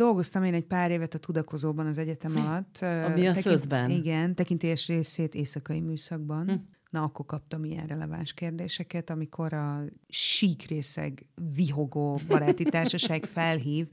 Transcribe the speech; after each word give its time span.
dolgoztam 0.00 0.44
én 0.44 0.54
egy 0.54 0.64
pár 0.64 0.90
évet 0.90 1.14
a 1.14 1.18
tudakozóban 1.18 1.86
az 1.86 1.98
egyetem 1.98 2.36
alatt. 2.36 2.78
Ami 3.12 3.26
a 3.26 3.34
szözben. 3.34 3.90
Igen, 3.90 4.34
tekintélyes 4.34 4.86
részét 4.86 5.34
éjszakai 5.34 5.80
műszakban. 5.80 6.48
Hm. 6.48 6.54
Na, 6.90 7.02
akkor 7.02 7.26
kaptam 7.26 7.64
ilyen 7.64 7.86
releváns 7.86 8.32
kérdéseket, 8.32 9.10
amikor 9.10 9.52
a 9.52 9.84
sík 10.08 10.62
részeg 10.62 11.26
vihogó 11.54 12.20
baráti 12.28 12.64
társaság 12.64 13.24
felhív, 13.34 13.88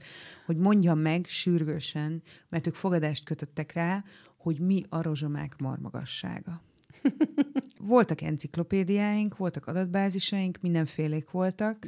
hogy 0.46 0.56
mondjam 0.56 0.98
meg 0.98 1.26
sürgősen, 1.26 2.22
mert 2.48 2.66
ők 2.66 2.74
fogadást 2.74 3.24
kötöttek 3.24 3.72
rá, 3.72 4.04
hogy 4.36 4.58
mi 4.58 4.82
a 4.88 5.02
rozsomák 5.02 5.54
marmagassága. 5.58 6.62
Voltak 7.80 8.20
enciklopédiáink, 8.20 9.36
voltak 9.36 9.66
adatbázisaink, 9.66 10.58
mindenfélék 10.60 11.30
voltak. 11.30 11.86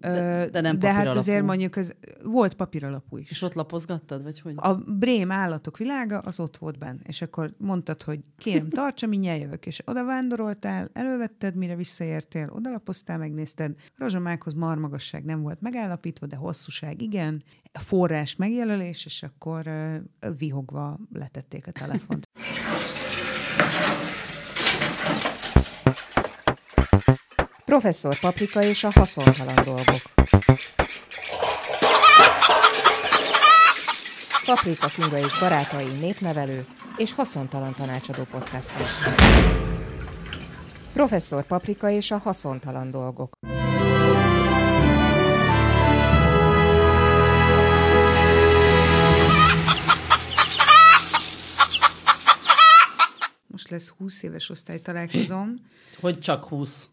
De- 0.00 0.48
de 0.50 0.60
nem 0.60 0.78
de 0.78 0.86
hát 0.86 0.94
papíralapú. 0.94 1.18
azért 1.18 1.44
mondjuk 1.44 1.76
ez, 1.76 1.92
volt 2.24 2.54
papíralapú 2.54 3.16
is. 3.16 3.30
És 3.30 3.42
ott 3.42 3.54
lapozgattad, 3.54 4.22
vagy 4.22 4.40
hogy? 4.40 4.54
A 4.56 4.74
Brém 4.74 5.30
állatok 5.30 5.78
világa 5.78 6.18
az 6.18 6.40
ott 6.40 6.56
volt 6.56 6.78
benne, 6.78 7.00
és 7.02 7.22
akkor 7.22 7.54
mondtad, 7.58 8.02
hogy 8.02 8.20
kérem, 8.36 8.68
tartsa, 8.80 9.06
mindjárt 9.06 9.40
jövök, 9.40 9.66
és 9.66 9.82
oda 9.86 10.04
vándoroltál, 10.04 10.88
elővetted, 10.92 11.54
mire 11.54 11.76
visszaértél, 11.76 12.50
odalapoztál, 12.54 13.18
megnézted, 13.18 13.74
rozsomákhoz 13.96 14.54
marmagasság 14.54 15.24
nem 15.24 15.42
volt 15.42 15.60
megállapítva, 15.60 16.26
de 16.26 16.36
hosszúság 16.36 17.02
igen, 17.02 17.42
forrás 17.72 18.36
megjelölés, 18.36 19.04
és 19.04 19.22
akkor 19.22 19.66
uh, 19.66 20.38
vihogva 20.38 20.98
letették 21.12 21.66
a 21.66 21.70
telefont. 21.70 22.28
Professzor 27.70 28.18
Paprika 28.18 28.62
és 28.62 28.84
a 28.84 28.90
haszontalan 28.94 29.64
dolgok. 29.64 30.02
Paprika 34.44 34.86
Kinga 34.86 35.18
és 35.18 35.38
barátai 35.40 35.98
népnevelő 36.00 36.66
és 36.96 37.12
haszontalan 37.12 37.72
tanácsadó 37.72 38.22
podcastja. 38.22 38.86
Professzor 40.92 41.46
Paprika 41.46 41.90
és 41.90 42.10
a 42.10 42.16
haszontalan 42.16 42.90
dolgok. 42.90 43.32
Most 53.46 53.70
lesz 53.70 53.88
20 53.88 54.22
éves 54.22 54.50
osztálytalálkozom 54.50 55.54
Hogy 56.00 56.18
csak 56.18 56.44
20. 56.44 56.88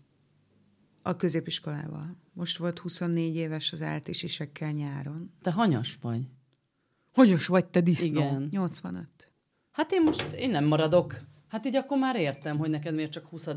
a 1.07 1.15
középiskolával. 1.15 2.17
Most 2.33 2.57
volt 2.57 2.79
24 2.79 3.35
éves 3.35 3.71
az 3.71 3.81
áltisisekkel 3.81 4.71
nyáron. 4.71 5.31
Te 5.41 5.51
hanyas 5.51 5.97
vagy. 6.01 6.21
Hogyos 7.13 7.47
vagy 7.47 7.65
te 7.65 7.81
disznó? 7.81 8.07
Igen. 8.07 8.47
85. 8.51 9.07
Hát 9.71 9.91
én 9.91 10.01
most, 10.01 10.21
én 10.35 10.49
nem 10.49 10.65
maradok. 10.65 11.19
Hát 11.47 11.65
így 11.65 11.75
akkor 11.75 11.97
már 11.97 12.15
értem, 12.15 12.57
hogy 12.57 12.69
neked 12.69 12.95
miért 12.95 13.11
csak 13.11 13.25
20 13.25 13.47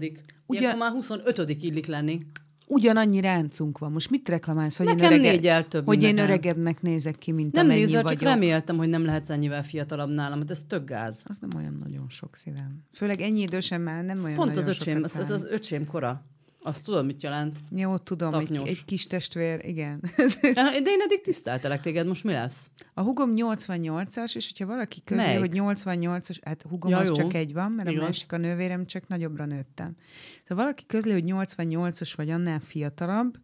Ugye... 0.47 0.67
Akkor 0.67 0.79
már 0.79 0.91
25 0.91 1.63
illik 1.63 1.87
lenni. 1.87 2.27
Ugyanannyi 2.67 3.21
ráncunk 3.21 3.79
van. 3.79 3.93
Most 3.93 4.11
mit 4.11 4.29
reklamálsz, 4.29 4.77
hogy 4.77 4.87
Nekem 4.87 5.13
én, 5.13 5.25
örege... 5.25 5.63
több, 5.63 5.87
hogy 5.87 6.03
én 6.03 6.15
nekem. 6.15 6.25
öregebbnek 6.31 6.83
nézek 6.83 7.19
ki, 7.19 7.33
mint 7.33 7.53
Nem 7.53 7.65
amennyi 7.65 7.81
nézel, 7.81 8.03
vagyok. 8.03 8.19
csak 8.19 8.29
reméltem, 8.29 8.77
hogy 8.77 8.89
nem 8.89 9.05
lehetsz 9.05 9.31
ennyivel 9.31 9.65
fiatalabb 9.65 10.11
nálam, 10.11 10.39
mert 10.39 10.51
ez 10.51 10.65
tök 10.65 10.85
gáz. 10.89 11.23
Az 11.25 11.39
nem 11.39 11.51
olyan 11.57 11.79
nagyon 11.83 12.09
sok 12.09 12.37
szívem. 12.37 12.85
Főleg 12.93 13.21
ennyi 13.21 13.41
idősen 13.41 13.81
már 13.81 14.05
nem 14.05 14.17
Ez 14.17 14.25
olyan 14.25 14.37
pont 14.37 14.49
nagyon 14.55 14.69
az 14.69 14.77
öcsém, 14.77 15.05
ez 15.05 15.11
számít. 15.11 15.31
az 15.31 15.45
öcsém 15.45 15.87
kora. 15.87 16.25
Azt 16.63 16.85
tudod, 16.85 17.07
mit 17.07 17.23
jelent? 17.23 17.57
Jó, 17.71 17.97
tudom, 17.97 18.35
egy, 18.35 18.57
egy 18.65 18.85
kis 18.85 19.07
testvér, 19.07 19.61
igen. 19.65 20.01
De 20.43 20.71
én 20.75 21.01
eddig 21.01 21.21
tiszteltelek 21.23 21.81
téged, 21.81 22.07
most 22.07 22.25
mi 22.25 22.33
lesz? 22.33 22.71
A 22.95 23.01
hugom 23.03 23.33
88-as, 23.37 24.37
és 24.37 24.49
hogyha 24.51 24.67
valaki 24.67 25.03
közli, 25.05 25.25
Melyik? 25.25 25.39
hogy 25.39 25.51
88-as, 25.55 26.39
hát 26.43 26.63
hugom 26.63 26.91
Ja, 26.91 26.99
az 26.99 27.09
jó. 27.09 27.15
csak 27.15 27.35
egy 27.35 27.53
van, 27.53 27.73
mert 27.73 27.89
Igaz. 27.91 28.03
a 28.03 28.07
másik 28.07 28.33
a 28.33 28.37
nővérem, 28.37 28.87
csak 28.87 29.09
nagyobbra 29.09 29.45
nőttem. 29.45 29.97
Szóval 30.45 30.65
valaki 30.65 30.87
közli, 30.87 31.13
hogy 31.13 31.25
88-as 31.27 32.13
vagy 32.17 32.31
annál 32.31 32.61
fiatalabb, 32.61 33.39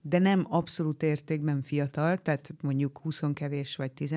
de 0.00 0.18
nem 0.18 0.46
abszolút 0.48 1.02
értékben 1.02 1.62
fiatal, 1.62 2.16
tehát 2.16 2.50
mondjuk 2.60 2.98
20 2.98 3.22
kevés 3.34 3.76
vagy 3.76 3.92
10, 3.92 4.14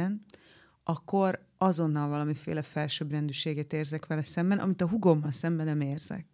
akkor 0.83 1.45
azonnal 1.57 2.09
valamiféle 2.09 2.61
felsőbbrendűséget 2.61 3.73
érzek 3.73 4.05
vele 4.05 4.23
szemben, 4.23 4.57
amit 4.57 4.81
a 4.81 4.87
hugommal 4.87 5.31
szemben 5.31 5.65
nem 5.65 5.81
érzek. 5.81 6.25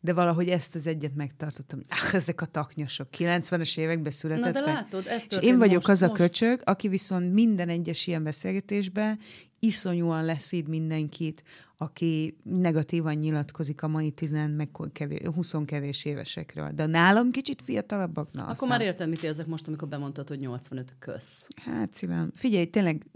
De 0.00 0.12
valahogy 0.12 0.48
ezt 0.48 0.74
az 0.74 0.86
egyet 0.86 1.14
megtartottam. 1.14 1.82
Ah, 1.88 2.14
ezek 2.14 2.40
a 2.40 2.46
taknyosok, 2.46 3.08
90-es 3.18 3.78
években 3.78 4.02
Na 4.02 4.10
születettek. 4.10 4.52
de 4.52 4.60
látod, 4.60 5.06
ez 5.06 5.26
És 5.30 5.36
én 5.40 5.58
vagyok 5.58 5.74
most, 5.74 5.88
az 5.88 6.02
a 6.02 6.06
most. 6.06 6.20
köcsög, 6.20 6.60
aki 6.64 6.88
viszont 6.88 7.32
minden 7.32 7.68
egyes 7.68 8.06
ilyen 8.06 8.22
beszélgetésben 8.22 9.18
iszonyúan 9.60 10.24
leszíd 10.24 10.68
mindenkit, 10.68 11.42
aki 11.76 12.36
negatívan 12.42 13.14
nyilatkozik 13.14 13.82
a 13.82 13.88
mai 13.88 14.10
10 14.10 14.32
meg 14.32 14.68
kevés, 14.92 15.20
20 15.34 15.54
kevés 15.64 16.04
évesekről. 16.04 16.70
De 16.74 16.86
nálam 16.86 17.30
kicsit 17.30 17.62
fiatalabbak, 17.62 18.32
na 18.32 18.44
azt 18.46 18.56
Akkor 18.56 18.68
már 18.68 18.80
érted, 18.80 19.08
mit 19.08 19.22
érzek 19.22 19.46
most, 19.46 19.68
amikor 19.68 19.88
bemondtad, 19.88 20.28
hogy 20.28 20.38
85 20.38 20.96
kösz. 20.98 21.48
Hát 21.56 21.94
szívem. 21.94 22.30
Figyelj, 22.34 22.66
tényleg 22.66 23.06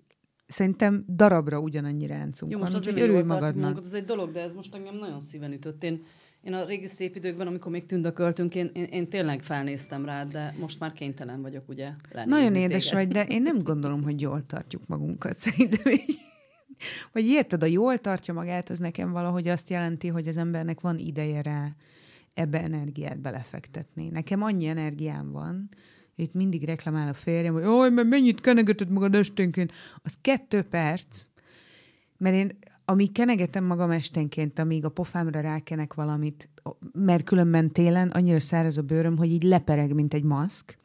szerintem 0.46 1.04
darabra 1.08 1.58
ugyanannyi 1.60 2.06
ráncunk 2.06 2.52
Jó, 2.52 2.58
van, 2.58 2.66
most 2.66 2.74
azért 2.78 2.94
úgyhogy 2.94 3.08
mi 3.10 3.14
örülj 3.16 3.28
magadnak. 3.28 3.62
magunkat, 3.62 3.86
ez 3.86 3.92
egy 3.92 4.04
dolog, 4.04 4.30
de 4.30 4.40
ez 4.40 4.52
most 4.52 4.74
engem 4.74 4.94
nagyon 4.94 5.20
szíven 5.20 5.52
ütött. 5.52 5.82
Én, 5.82 6.04
én 6.42 6.52
a 6.52 6.64
régi 6.64 6.86
szép 6.86 7.16
időkben, 7.16 7.46
amikor 7.46 7.72
még 7.72 7.86
tündököltünk, 7.86 8.54
én, 8.54 8.70
én, 8.74 8.84
én 8.84 9.08
tényleg 9.08 9.42
felnéztem 9.42 10.04
rád, 10.04 10.32
de 10.32 10.54
most 10.58 10.80
már 10.80 10.92
kénytelen 10.92 11.42
vagyok, 11.42 11.68
ugye, 11.68 11.90
Nagyon 12.24 12.54
édes 12.54 12.88
téged. 12.88 12.98
vagy, 12.98 13.14
de 13.14 13.24
én 13.34 13.42
nem 13.42 13.58
gondolom, 13.58 14.02
hogy 14.02 14.20
jól 14.20 14.46
tartjuk 14.46 14.86
magunkat. 14.86 15.36
Szerintem 15.36 15.92
így. 15.92 16.18
Vagy 17.12 17.26
érted, 17.26 17.62
a 17.62 17.66
jól 17.66 17.98
tartja 17.98 18.34
magát, 18.34 18.70
az 18.70 18.78
nekem 18.78 19.12
valahogy 19.12 19.48
azt 19.48 19.70
jelenti, 19.70 20.08
hogy 20.08 20.28
az 20.28 20.36
embernek 20.36 20.80
van 20.80 20.98
ideje 20.98 21.42
rá 21.42 21.68
ebbe 22.34 22.62
energiát 22.62 23.20
belefektetni. 23.20 24.08
Nekem 24.08 24.42
annyi 24.42 24.66
energiám 24.66 25.30
van, 25.32 25.68
hogy 26.16 26.24
itt 26.24 26.34
mindig 26.34 26.64
reklamál 26.64 27.08
a 27.08 27.14
férjem, 27.14 27.52
hogy 27.52 27.64
oj, 27.64 27.90
mert 27.90 28.08
mennyit 28.08 28.40
kenegeted 28.40 28.90
magad 28.90 29.14
esténként. 29.14 29.72
Az 30.02 30.18
kettő 30.20 30.62
perc, 30.62 31.26
mert 32.18 32.34
én 32.34 32.58
amíg 32.92 33.12
kenegetem 33.12 33.64
magam 33.64 33.90
esténként, 33.90 34.58
amíg 34.58 34.84
a 34.84 34.88
pofámra 34.88 35.40
rákenek 35.40 35.94
valamit, 35.94 36.48
mert 36.92 37.24
különben 37.24 37.70
télen 37.72 38.08
annyira 38.08 38.40
száraz 38.40 38.78
a 38.78 38.82
bőröm, 38.82 39.16
hogy 39.16 39.30
így 39.32 39.42
lepereg, 39.42 39.94
mint 39.94 40.14
egy 40.14 40.24
maszk, 40.24 40.78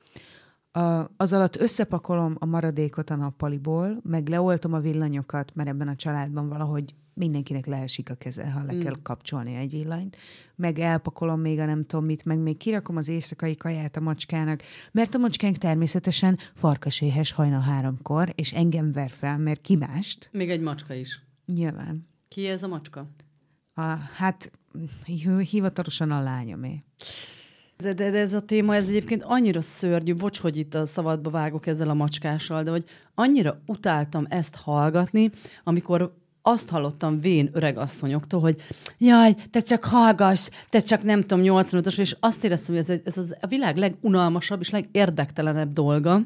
az 1.18 1.34
alatt 1.34 1.56
összepakolom 1.58 2.36
a 2.40 2.46
maradékot 2.46 3.10
a 3.10 3.16
nappaliból, 3.16 4.00
meg 4.04 4.28
leoltom 4.28 4.74
a 4.74 4.80
villanyokat, 4.80 5.52
mert 5.56 5.70
ebben 5.70 5.88
a 5.88 5.96
családban 5.96 6.50
valahogy 6.50 6.96
mindenkinek 7.14 7.66
leesik 7.66 8.10
a 8.10 8.14
keze, 8.14 8.50
ha 8.52 8.64
le 8.64 8.74
Mm. 8.74 8.80
kell 8.80 8.96
kapcsolni 9.04 9.56
egy 9.56 9.72
villanyt, 9.72 10.18
meg 10.56 10.80
elpakolom 10.80 11.40
még 11.40 11.60
a 11.60 11.66
nem 11.66 11.86
tudom 11.86 12.06
mit, 12.06 12.26
meg 12.26 12.40
még 12.40 12.58
kirakom 12.58 12.98
az 12.98 13.08
éjszakai 13.08 13.56
kaját 13.56 13.98
a 13.98 14.00
macskának, 14.00 14.62
mert 14.92 15.16
a 15.16 15.18
macskánk 15.18 15.58
természetesen 15.58 16.38
farkaséhes 16.54 17.32
hajna 17.32 17.60
háromkor, 17.60 18.32
és 18.36 18.54
engem 18.54 18.92
ver 18.92 19.10
fel, 19.10 19.38
mert 19.38 19.62
ki 19.62 19.76
mást? 19.76 20.30
Még 20.32 20.50
egy 20.50 20.62
macska 20.62 20.94
is. 20.94 21.26
Nyilván. 21.54 22.08
Ki 22.28 22.48
ez 22.48 22.64
a 22.64 22.68
macska? 22.68 23.08
A, 23.74 23.82
hát 24.16 24.52
hi- 25.06 25.48
hivatalosan 25.50 26.12
a 26.12 26.22
lányomé. 26.22 26.84
De, 27.78 27.94
de, 27.94 28.10
de 28.10 28.20
ez 28.20 28.34
a 28.34 28.42
téma, 28.42 28.76
ez 28.76 28.88
egyébként 28.88 29.24
annyira 29.24 29.62
szörnyű, 29.62 30.16
bocs, 30.16 30.40
hogy 30.40 30.58
itt 30.58 30.74
a 30.74 30.86
szabadba 30.86 31.30
vágok 31.30 31.68
ezzel 31.68 31.90
a 31.90 31.94
macskással, 31.94 32.64
de 32.64 32.72
hogy 32.72 32.84
annyira 33.16 33.62
utáltam 33.66 34.26
ezt 34.30 34.56
hallgatni, 34.56 35.32
amikor 35.64 36.16
azt 36.42 36.70
hallottam 36.70 37.22
vén 37.22 37.50
öregasszonyoktól, 37.54 38.40
hogy 38.40 38.62
jaj, 38.98 39.36
te 39.52 39.60
csak 39.60 39.84
hallgass, 39.84 40.50
te 40.70 40.80
csak 40.80 41.04
nem 41.04 41.22
tudom, 41.22 41.44
85-ös, 41.44 42.00
és 42.00 42.16
azt 42.20 42.44
éreztem, 42.44 42.76
hogy 42.76 42.90
ez, 42.90 43.00
ez 43.04 43.18
az 43.18 43.36
a 43.42 43.48
világ 43.48 43.78
legunalmasabb 43.78 44.60
és 44.60 44.70
legérdektelenebb 44.70 45.74
dolga, 45.74 46.22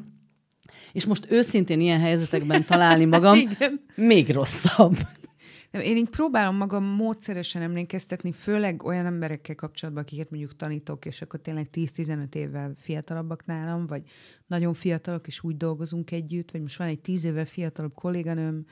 és 0.92 1.06
most 1.06 1.26
őszintén 1.30 1.80
ilyen 1.80 2.00
helyzetekben 2.00 2.64
találni 2.64 3.04
magam, 3.04 3.38
még 3.96 4.30
rosszabb. 4.30 4.96
Én 5.80 5.96
így 5.96 6.08
próbálom 6.08 6.56
magam 6.56 6.84
módszeresen 6.84 7.62
emlékeztetni, 7.62 8.32
főleg 8.32 8.82
olyan 8.82 9.06
emberekkel 9.06 9.54
kapcsolatban, 9.54 10.02
akiket 10.02 10.30
mondjuk 10.30 10.56
tanítok, 10.56 11.04
és 11.04 11.22
akkor 11.22 11.40
tényleg 11.40 11.68
10-15 11.72 12.34
évvel 12.34 12.72
fiatalabbak 12.76 13.46
nálam, 13.46 13.86
vagy 13.86 14.02
nagyon 14.46 14.74
fiatalok, 14.74 15.26
és 15.26 15.42
úgy 15.42 15.56
dolgozunk 15.56 16.10
együtt, 16.10 16.50
vagy 16.50 16.60
most 16.60 16.78
van 16.78 16.88
egy 16.88 17.00
10 17.00 17.24
évvel 17.24 17.44
fiatalabb 17.44 17.94
kolléganőm, 17.94 18.66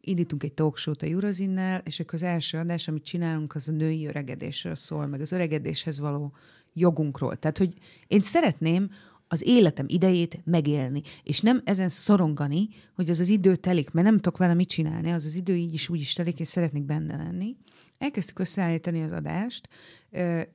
indítunk 0.00 0.42
egy 0.42 0.52
talkshow-t 0.52 1.02
a 1.02 1.06
Eurozinnel, 1.06 1.80
és 1.84 2.00
akkor 2.00 2.14
az 2.14 2.22
első 2.22 2.58
adás, 2.58 2.88
amit 2.88 3.04
csinálunk, 3.04 3.54
az 3.54 3.68
a 3.68 3.72
női 3.72 4.06
öregedésről 4.06 4.74
szól, 4.74 5.06
meg 5.06 5.20
az 5.20 5.32
öregedéshez 5.32 5.98
való 5.98 6.32
jogunkról. 6.72 7.36
Tehát, 7.36 7.58
hogy 7.58 7.74
én 8.06 8.20
szeretném 8.20 8.90
az 9.28 9.46
életem 9.46 9.84
idejét 9.88 10.40
megélni, 10.44 11.02
és 11.22 11.40
nem 11.40 11.62
ezen 11.64 11.88
szorongani, 11.88 12.68
hogy 12.94 13.10
az 13.10 13.20
az 13.20 13.28
idő 13.28 13.56
telik, 13.56 13.90
mert 13.90 14.06
nem 14.06 14.16
tudok 14.16 14.38
vele 14.38 14.54
mit 14.54 14.68
csinálni, 14.68 15.12
az 15.12 15.24
az 15.24 15.34
idő 15.34 15.54
így 15.54 15.74
is 15.74 15.88
úgy 15.88 16.00
is 16.00 16.12
telik, 16.12 16.40
és 16.40 16.48
szeretnék 16.48 16.84
benne 16.84 17.16
lenni. 17.16 17.56
Elkezdtük 17.98 18.38
összeállítani 18.38 19.02
az 19.02 19.12
adást, 19.12 19.68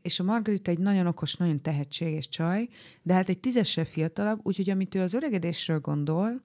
és 0.02 0.20
a 0.20 0.24
Margarita 0.24 0.72
egy 0.72 0.80
nagyon 0.80 1.08
okos, 1.08 1.36
nagyon 1.36 1.62
tehetséges 1.62 2.30
csaj, 2.30 2.68
de 3.02 3.14
hát 3.14 3.30
egy 3.30 3.40
tízessel 3.40 3.86
fiatalabb, 3.86 4.40
úgyhogy 4.44 4.70
amit 4.70 4.96
ő 4.96 5.02
az 5.02 5.14
öregedésről 5.14 5.80
gondol, 5.80 6.42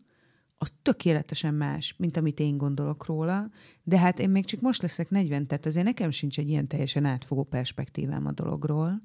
az 0.59 0.73
tökéletesen 0.83 1.55
más, 1.55 1.95
mint 1.99 2.17
amit 2.17 2.41
én 2.41 2.57
gondolok 2.57 3.07
róla, 3.07 3.51
de 3.83 3.99
hát 3.99 4.19
én 4.19 4.31
még 4.31 4.45
csak 4.45 4.61
most 4.61 4.83
leszek 4.83 5.11
40, 5.11 5.47
tehát 5.47 5.67
azért 5.67 5.87
nekem 5.87 6.11
sincs 6.11 6.39
egy 6.39 6.49
ilyen 6.49 6.67
teljesen 6.67 7.05
átfogó 7.05 7.45
perspektívám 7.45 8.27
a 8.27 8.33
dologról. 8.33 9.03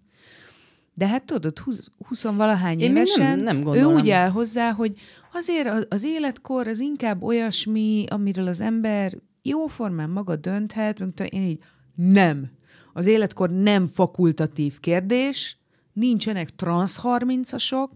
De 0.93 1.07
hát 1.07 1.23
tudod, 1.25 1.59
20 2.07 2.23
valahány 2.23 2.79
Én 2.79 2.89
évesen 2.89 3.25
nem- 3.27 3.39
nem 3.39 3.57
ő 3.57 3.61
gondolom. 3.63 3.93
úgy 3.93 4.09
áll 4.09 4.29
hozzá, 4.29 4.71
hogy 4.71 4.93
azért 5.33 5.67
az- 5.67 5.85
az 5.89 6.03
életkor 6.03 6.67
az 6.67 6.79
inkább 6.79 7.23
olyasmi, 7.23 8.05
amiről 8.09 8.47
az 8.47 8.61
ember 8.61 9.17
jóformán 9.41 10.09
maga 10.09 10.35
dönthet, 10.35 10.99
mint 10.99 11.19
én 11.19 11.41
így 11.41 11.59
nem. 11.95 12.51
Az 12.93 13.07
életkor 13.07 13.49
nem 13.49 13.88
fakultatív 13.88 14.79
kérdés, 14.79 15.57
nincsenek 15.93 16.55
transz 16.55 16.99
30-asok, 17.03 17.89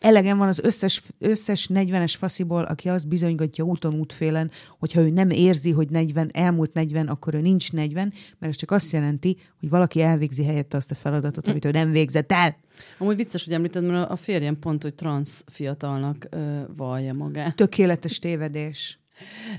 elegem 0.00 0.38
van 0.38 0.48
az 0.48 0.58
összes, 0.58 1.02
összes 1.18 1.70
40-es 1.74 2.14
fasziból, 2.18 2.62
aki 2.62 2.88
azt 2.88 3.08
bizonygatja 3.08 3.64
úton 3.64 3.94
útfélen, 3.94 4.50
hogyha 4.78 5.00
ő 5.00 5.10
nem 5.10 5.30
érzi, 5.30 5.70
hogy 5.70 5.90
40, 5.90 6.30
elmúlt 6.32 6.72
40, 6.72 7.08
akkor 7.08 7.34
ő 7.34 7.40
nincs 7.40 7.72
40, 7.72 8.12
mert 8.38 8.52
ez 8.52 8.58
csak 8.58 8.70
azt 8.70 8.92
jelenti, 8.92 9.36
hogy 9.60 9.68
valaki 9.68 10.02
elvégzi 10.02 10.44
helyette 10.44 10.76
azt 10.76 10.90
a 10.90 10.94
feladatot, 10.94 11.48
amit 11.48 11.64
ő 11.64 11.70
nem 11.70 11.90
végzett 11.90 12.32
el. 12.32 12.56
Amúgy 12.98 13.16
vicces, 13.16 13.44
hogy 13.44 13.52
említed, 13.52 13.84
mert 13.84 14.10
a 14.10 14.16
férjem 14.16 14.58
pont, 14.58 14.82
hogy 14.82 14.94
transz 14.94 15.44
fiatalnak 15.46 16.26
ö, 16.30 16.60
vallja 16.76 17.12
magát. 17.12 17.56
Tökéletes 17.56 18.18
tévedés. 18.18 18.98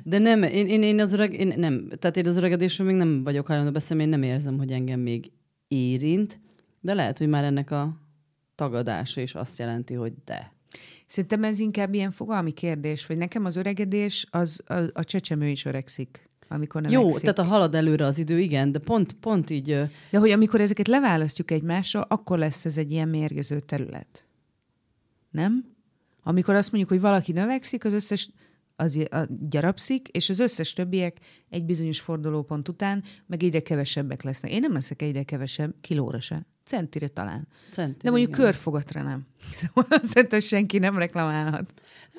De 0.03 0.17
nem, 0.17 0.43
én, 0.43 0.67
én, 0.67 0.83
én 0.83 1.01
az 1.01 1.13
öreg, 1.13 1.33
én 1.33 1.53
nem, 1.57 1.87
tehát 1.99 2.17
én 2.17 2.27
az 2.27 2.37
öregedésről 2.37 2.87
még 2.87 2.95
nem 2.95 3.23
vagyok 3.23 3.47
hajlandó 3.47 3.71
beszélni, 3.71 4.03
én 4.03 4.09
nem 4.09 4.23
érzem, 4.23 4.57
hogy 4.57 4.71
engem 4.71 4.99
még 4.99 5.31
érint, 5.67 6.39
de 6.81 6.93
lehet, 6.93 7.17
hogy 7.17 7.27
már 7.27 7.43
ennek 7.43 7.71
a 7.71 8.06
tagadása 8.57 9.21
is 9.21 9.35
azt 9.35 9.59
jelenti, 9.59 9.93
hogy 9.93 10.13
de. 10.25 10.51
Szerintem 11.05 11.43
ez 11.43 11.59
inkább 11.59 11.93
ilyen 11.93 12.11
fogalmi 12.11 12.51
kérdés, 12.51 13.05
vagy 13.05 13.17
nekem 13.17 13.45
az 13.45 13.55
öregedés, 13.55 14.27
az 14.29 14.63
a, 14.65 14.73
a 14.93 15.03
csecsemő 15.03 15.47
is 15.47 15.65
öregszik, 15.65 16.29
amikor 16.47 16.81
nem 16.81 16.91
Jó, 16.91 17.11
tehát 17.11 17.39
a 17.39 17.43
halad 17.43 17.75
előre 17.75 18.05
az 18.05 18.17
idő, 18.17 18.39
igen, 18.39 18.71
de 18.71 18.79
pont, 18.79 19.13
pont 19.13 19.49
így, 19.49 19.65
De 20.11 20.17
hogy 20.17 20.29
amikor 20.29 20.61
ezeket 20.61 20.87
leválasztjuk 20.87 21.51
egymásról, 21.51 22.05
akkor 22.07 22.37
lesz 22.37 22.65
ez 22.65 22.77
egy 22.77 22.91
ilyen 22.91 23.09
mérgező 23.09 23.59
terület. 23.59 24.25
Nem? 25.31 25.75
Amikor 26.23 26.55
azt 26.55 26.71
mondjuk, 26.71 26.91
hogy 26.91 27.01
valaki 27.01 27.31
növekszik, 27.31 27.85
az 27.85 27.93
összes 27.93 28.29
az 28.79 28.99
gyarapszik, 29.49 30.07
és 30.07 30.29
az 30.29 30.39
összes 30.39 30.73
többiek 30.73 31.17
egy 31.49 31.65
bizonyos 31.65 31.99
fordulópont 31.99 32.69
után 32.69 33.03
meg 33.25 33.43
egyre 33.43 33.59
kevesebbek 33.61 34.23
lesznek. 34.23 34.51
Én 34.51 34.59
nem 34.59 34.73
leszek 34.73 35.01
egyre 35.01 35.23
kevesebb, 35.23 35.75
kilóra 35.81 36.19
se. 36.19 36.45
Centire 36.63 37.07
talán. 37.07 37.47
Centi, 37.71 37.97
De 38.03 38.09
mondjuk 38.09 38.35
igen. 38.35 38.41
körfogatra 38.41 39.01
nem. 39.01 39.25
Szóval 39.59 39.99
szerintem 40.03 40.39
senki 40.39 40.77
nem 40.77 40.97
reklamálhat. 40.97 41.73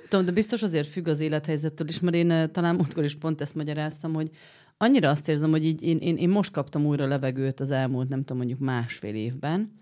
Tudom, 0.08 0.24
de 0.24 0.32
biztos 0.32 0.62
azért 0.62 0.88
függ 0.88 1.08
az 1.08 1.20
élethelyzettől 1.20 1.88
is, 1.88 2.00
mert 2.00 2.16
én 2.16 2.30
eh, 2.30 2.48
talán 2.48 2.74
múltkor 2.74 3.04
is 3.04 3.16
pont 3.16 3.40
ezt 3.40 3.54
magyaráztam, 3.54 4.14
hogy 4.14 4.30
annyira 4.76 5.10
azt 5.10 5.28
érzem, 5.28 5.50
hogy 5.50 5.64
így 5.64 5.82
én, 5.82 5.96
én, 5.96 6.16
én 6.16 6.28
most 6.28 6.50
kaptam 6.50 6.86
újra 6.86 7.06
levegőt 7.06 7.60
az 7.60 7.70
elmúlt, 7.70 8.08
nem 8.08 8.18
tudom, 8.18 8.36
mondjuk 8.36 8.58
másfél 8.58 9.14
évben, 9.14 9.72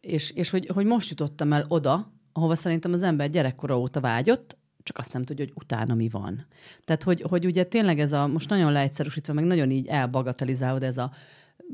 és, 0.00 0.30
és 0.30 0.50
hogy, 0.50 0.66
hogy 0.74 0.86
most 0.86 1.10
jutottam 1.10 1.52
el 1.52 1.64
oda, 1.68 2.12
ahova 2.32 2.54
szerintem 2.54 2.92
az 2.92 3.02
ember 3.02 3.30
gyerekkora 3.30 3.78
óta 3.78 4.00
vágyott, 4.00 4.56
csak 4.90 4.98
azt 4.98 5.12
nem 5.12 5.22
tudja, 5.22 5.44
hogy 5.44 5.54
utána 5.62 5.94
mi 5.94 6.08
van. 6.08 6.46
Tehát, 6.84 7.02
hogy, 7.02 7.24
hogy 7.28 7.44
ugye 7.44 7.64
tényleg 7.64 8.00
ez 8.00 8.12
a, 8.12 8.26
most 8.26 8.48
nagyon 8.48 8.72
leegyszerűsítve, 8.72 9.32
meg 9.32 9.44
nagyon 9.44 9.70
így 9.70 9.86
elbagatelizálva, 9.86 10.78
de 10.78 10.86
ez 10.86 10.98
a 10.98 11.12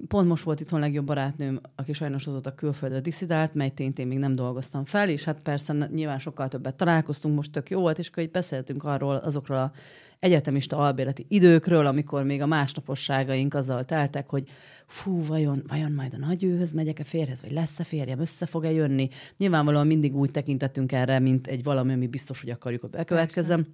Pont 0.08 0.28
most 0.28 0.42
volt 0.42 0.60
itthon 0.60 0.80
legjobb 0.80 1.06
barátnőm, 1.06 1.60
aki 1.74 1.92
sajnos 1.92 2.26
azóta 2.26 2.54
külföldre 2.54 3.00
diszidált, 3.00 3.54
mely 3.54 3.72
én 3.76 4.06
még 4.06 4.18
nem 4.18 4.34
dolgoztam 4.34 4.84
fel, 4.84 5.08
és 5.08 5.24
hát 5.24 5.42
persze 5.42 5.88
nyilván 5.92 6.18
sokkal 6.18 6.48
többet 6.48 6.74
találkoztunk, 6.74 7.34
most 7.34 7.52
tök 7.52 7.70
jó 7.70 7.80
volt, 7.80 7.98
és 7.98 8.08
akkor 8.08 8.22
így 8.22 8.30
beszéltünk 8.30 8.84
arról, 8.84 9.16
azokról 9.16 9.58
a 9.58 9.72
egyetemista 10.18 10.76
albérleti 10.76 11.26
időkről, 11.28 11.86
amikor 11.86 12.24
még 12.24 12.42
a 12.42 12.46
másnaposságaink 12.46 13.54
azzal 13.54 13.84
teltek, 13.84 14.30
hogy 14.30 14.48
fú, 14.86 15.24
vajon, 15.24 15.62
vajon 15.68 15.92
majd 15.92 16.14
a 16.14 16.18
nagyőhöz 16.18 16.72
megyek-e 16.72 17.04
férhez, 17.04 17.40
vagy 17.42 17.52
lesz-e 17.52 17.84
férjem, 17.84 18.20
össze 18.20 18.46
fog-e 18.46 18.70
jönni. 18.70 19.08
Nyilvánvalóan 19.36 19.86
mindig 19.86 20.16
úgy 20.16 20.30
tekintettünk 20.30 20.92
erre, 20.92 21.18
mint 21.18 21.46
egy 21.46 21.62
valami, 21.62 21.92
ami 21.92 22.06
biztos, 22.06 22.40
hogy 22.40 22.50
akarjuk, 22.50 22.80
hogy 22.80 22.90
bekövetkezzem. 22.90 23.66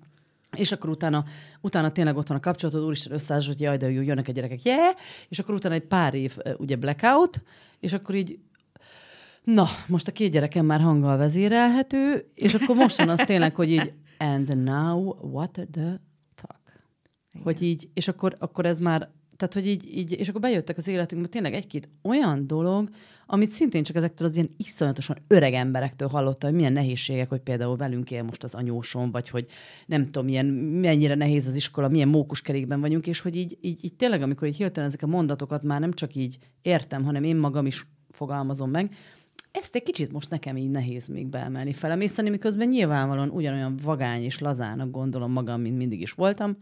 És 0.57 0.73
akkor 0.73 0.91
utána, 0.91 1.25
utána 1.61 1.93
tényleg 1.93 2.17
ott 2.17 2.29
van 2.29 2.37
a 2.37 2.41
kapcsolatod, 2.41 2.85
úristen 2.85 3.13
összeállás, 3.13 3.47
hogy 3.47 3.61
jaj, 3.61 3.77
de 3.77 3.91
jó, 3.91 4.03
jönnek 4.03 4.29
a 4.29 4.33
gyerekek, 4.33 4.63
yeah! 4.63 4.95
és 5.29 5.39
akkor 5.39 5.55
utána 5.55 5.75
egy 5.75 5.87
pár 5.87 6.15
év 6.15 6.37
ugye 6.57 6.77
blackout, 6.77 7.43
és 7.81 7.93
akkor 7.93 8.15
így 8.15 8.39
na, 9.45 9.69
most 9.87 10.09
a 10.09 10.13
két 10.13 10.33
gyerekem 10.33 10.67
már 10.67 10.81
hanggal 10.81 11.17
vezérelhető, 11.17 12.31
és 12.35 12.55
akkor 12.55 12.77
most 12.77 12.97
van 12.97 13.09
az 13.09 13.25
tényleg, 13.27 13.55
hogy 13.55 13.71
így 13.71 13.93
and 14.19 14.63
now 14.65 15.15
what 15.21 15.61
the 15.71 16.01
fuck? 16.35 16.81
Hogy 17.43 17.63
így, 17.63 17.89
és 17.95 18.09
akkor, 18.09 18.37
akkor 18.39 18.67
ez 18.67 18.79
már, 18.79 19.11
tehát 19.37 19.55
hogy 19.55 19.67
így, 19.67 19.97
így, 19.97 20.13
és 20.13 20.29
akkor 20.29 20.41
bejöttek 20.41 20.77
az 20.77 20.89
életünkbe 20.89 21.29
tényleg 21.29 21.55
egy-két 21.55 21.89
olyan 22.03 22.47
dolog, 22.47 22.89
amit 23.27 23.49
szintén 23.49 23.83
csak 23.83 23.97
ezektől 23.97 24.29
az 24.29 24.37
ilyen 24.37 24.51
iszonyatosan 24.57 25.17
öreg 25.29 25.53
emberektől 25.53 26.09
hallottam, 26.09 26.49
hogy 26.49 26.59
milyen 26.59 26.73
nehézségek, 26.73 27.29
hogy 27.29 27.41
például 27.41 27.77
velünk 27.77 28.11
él 28.11 28.23
most 28.23 28.43
az 28.43 28.55
anyósom, 28.55 29.11
vagy 29.11 29.29
hogy 29.29 29.47
nem 29.87 30.05
tudom, 30.05 30.25
milyen, 30.25 30.47
mennyire 30.47 31.15
nehéz 31.15 31.47
az 31.47 31.55
iskola, 31.55 31.89
milyen 31.89 32.09
mókuskerékben 32.09 32.81
vagyunk, 32.81 33.07
és 33.07 33.21
hogy 33.21 33.37
így, 33.37 33.59
így, 33.61 33.85
így 33.85 33.95
tényleg, 33.95 34.23
amikor 34.23 34.49
így 34.49 34.57
hirtelen 34.57 34.89
ezek 34.89 35.03
a 35.03 35.07
mondatokat 35.07 35.63
már 35.63 35.81
nem 35.81 35.93
csak 35.93 36.15
így 36.15 36.39
értem, 36.63 37.05
hanem 37.05 37.25
én 37.25 37.37
magam 37.37 37.67
is 37.67 37.87
fogalmazom 38.09 38.71
meg, 38.71 38.95
ezt 39.53 39.75
egy 39.75 39.83
kicsit 39.83 40.13
most 40.13 40.31
nekem 40.31 40.57
így 40.57 40.71
nehéz 40.71 41.07
még 41.07 41.27
beemelni, 41.27 41.73
felemészteni, 41.73 42.31
miközben 42.31 42.69
nyilvánvalóan 42.69 43.31
ugyanolyan 43.31 43.77
vagány 43.83 44.23
és 44.23 44.39
lazának 44.39 44.91
gondolom 44.91 45.33
magam, 45.33 45.61
mint 45.61 45.77
mindig 45.77 46.01
is 46.01 46.13
voltam, 46.13 46.57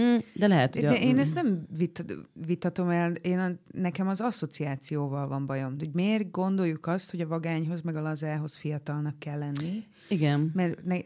Mm, 0.00 0.16
de 0.34 0.46
lehet, 0.46 0.74
hogy... 0.74 0.82
De 0.82 0.90
a, 0.90 0.94
én 0.94 1.18
ezt 1.18 1.34
nem 1.34 1.66
vit, 1.76 2.04
vitatom 2.46 2.88
el, 2.88 3.12
én 3.12 3.38
a, 3.38 3.50
nekem 3.72 4.08
az 4.08 4.20
asszociációval 4.20 5.28
van 5.28 5.46
bajom, 5.46 5.74
hogy 5.78 5.90
miért 5.92 6.30
gondoljuk 6.30 6.86
azt, 6.86 7.10
hogy 7.10 7.20
a 7.20 7.26
vagányhoz 7.26 7.80
meg 7.80 7.96
a 7.96 8.00
lazához 8.00 8.56
fiatalnak 8.56 9.18
kell 9.18 9.38
lenni, 9.38 9.84
Igen. 10.08 10.50
mert 10.54 10.84
ne, 10.84 10.96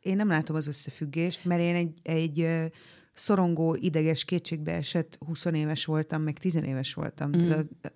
én 0.00 0.16
nem 0.16 0.28
látom 0.28 0.56
az 0.56 0.66
összefüggést, 0.66 1.44
mert 1.44 1.60
én 1.60 1.74
egy, 1.74 1.92
egy 2.02 2.70
szorongó, 3.14 3.76
ideges, 3.80 4.24
kétségbe 4.24 4.72
esett 4.72 5.18
20 5.26 5.44
éves 5.44 5.84
voltam, 5.84 6.22
meg 6.22 6.38
10 6.38 6.54
éves 6.54 6.94
voltam. 6.94 7.36
Mm. 7.36 7.50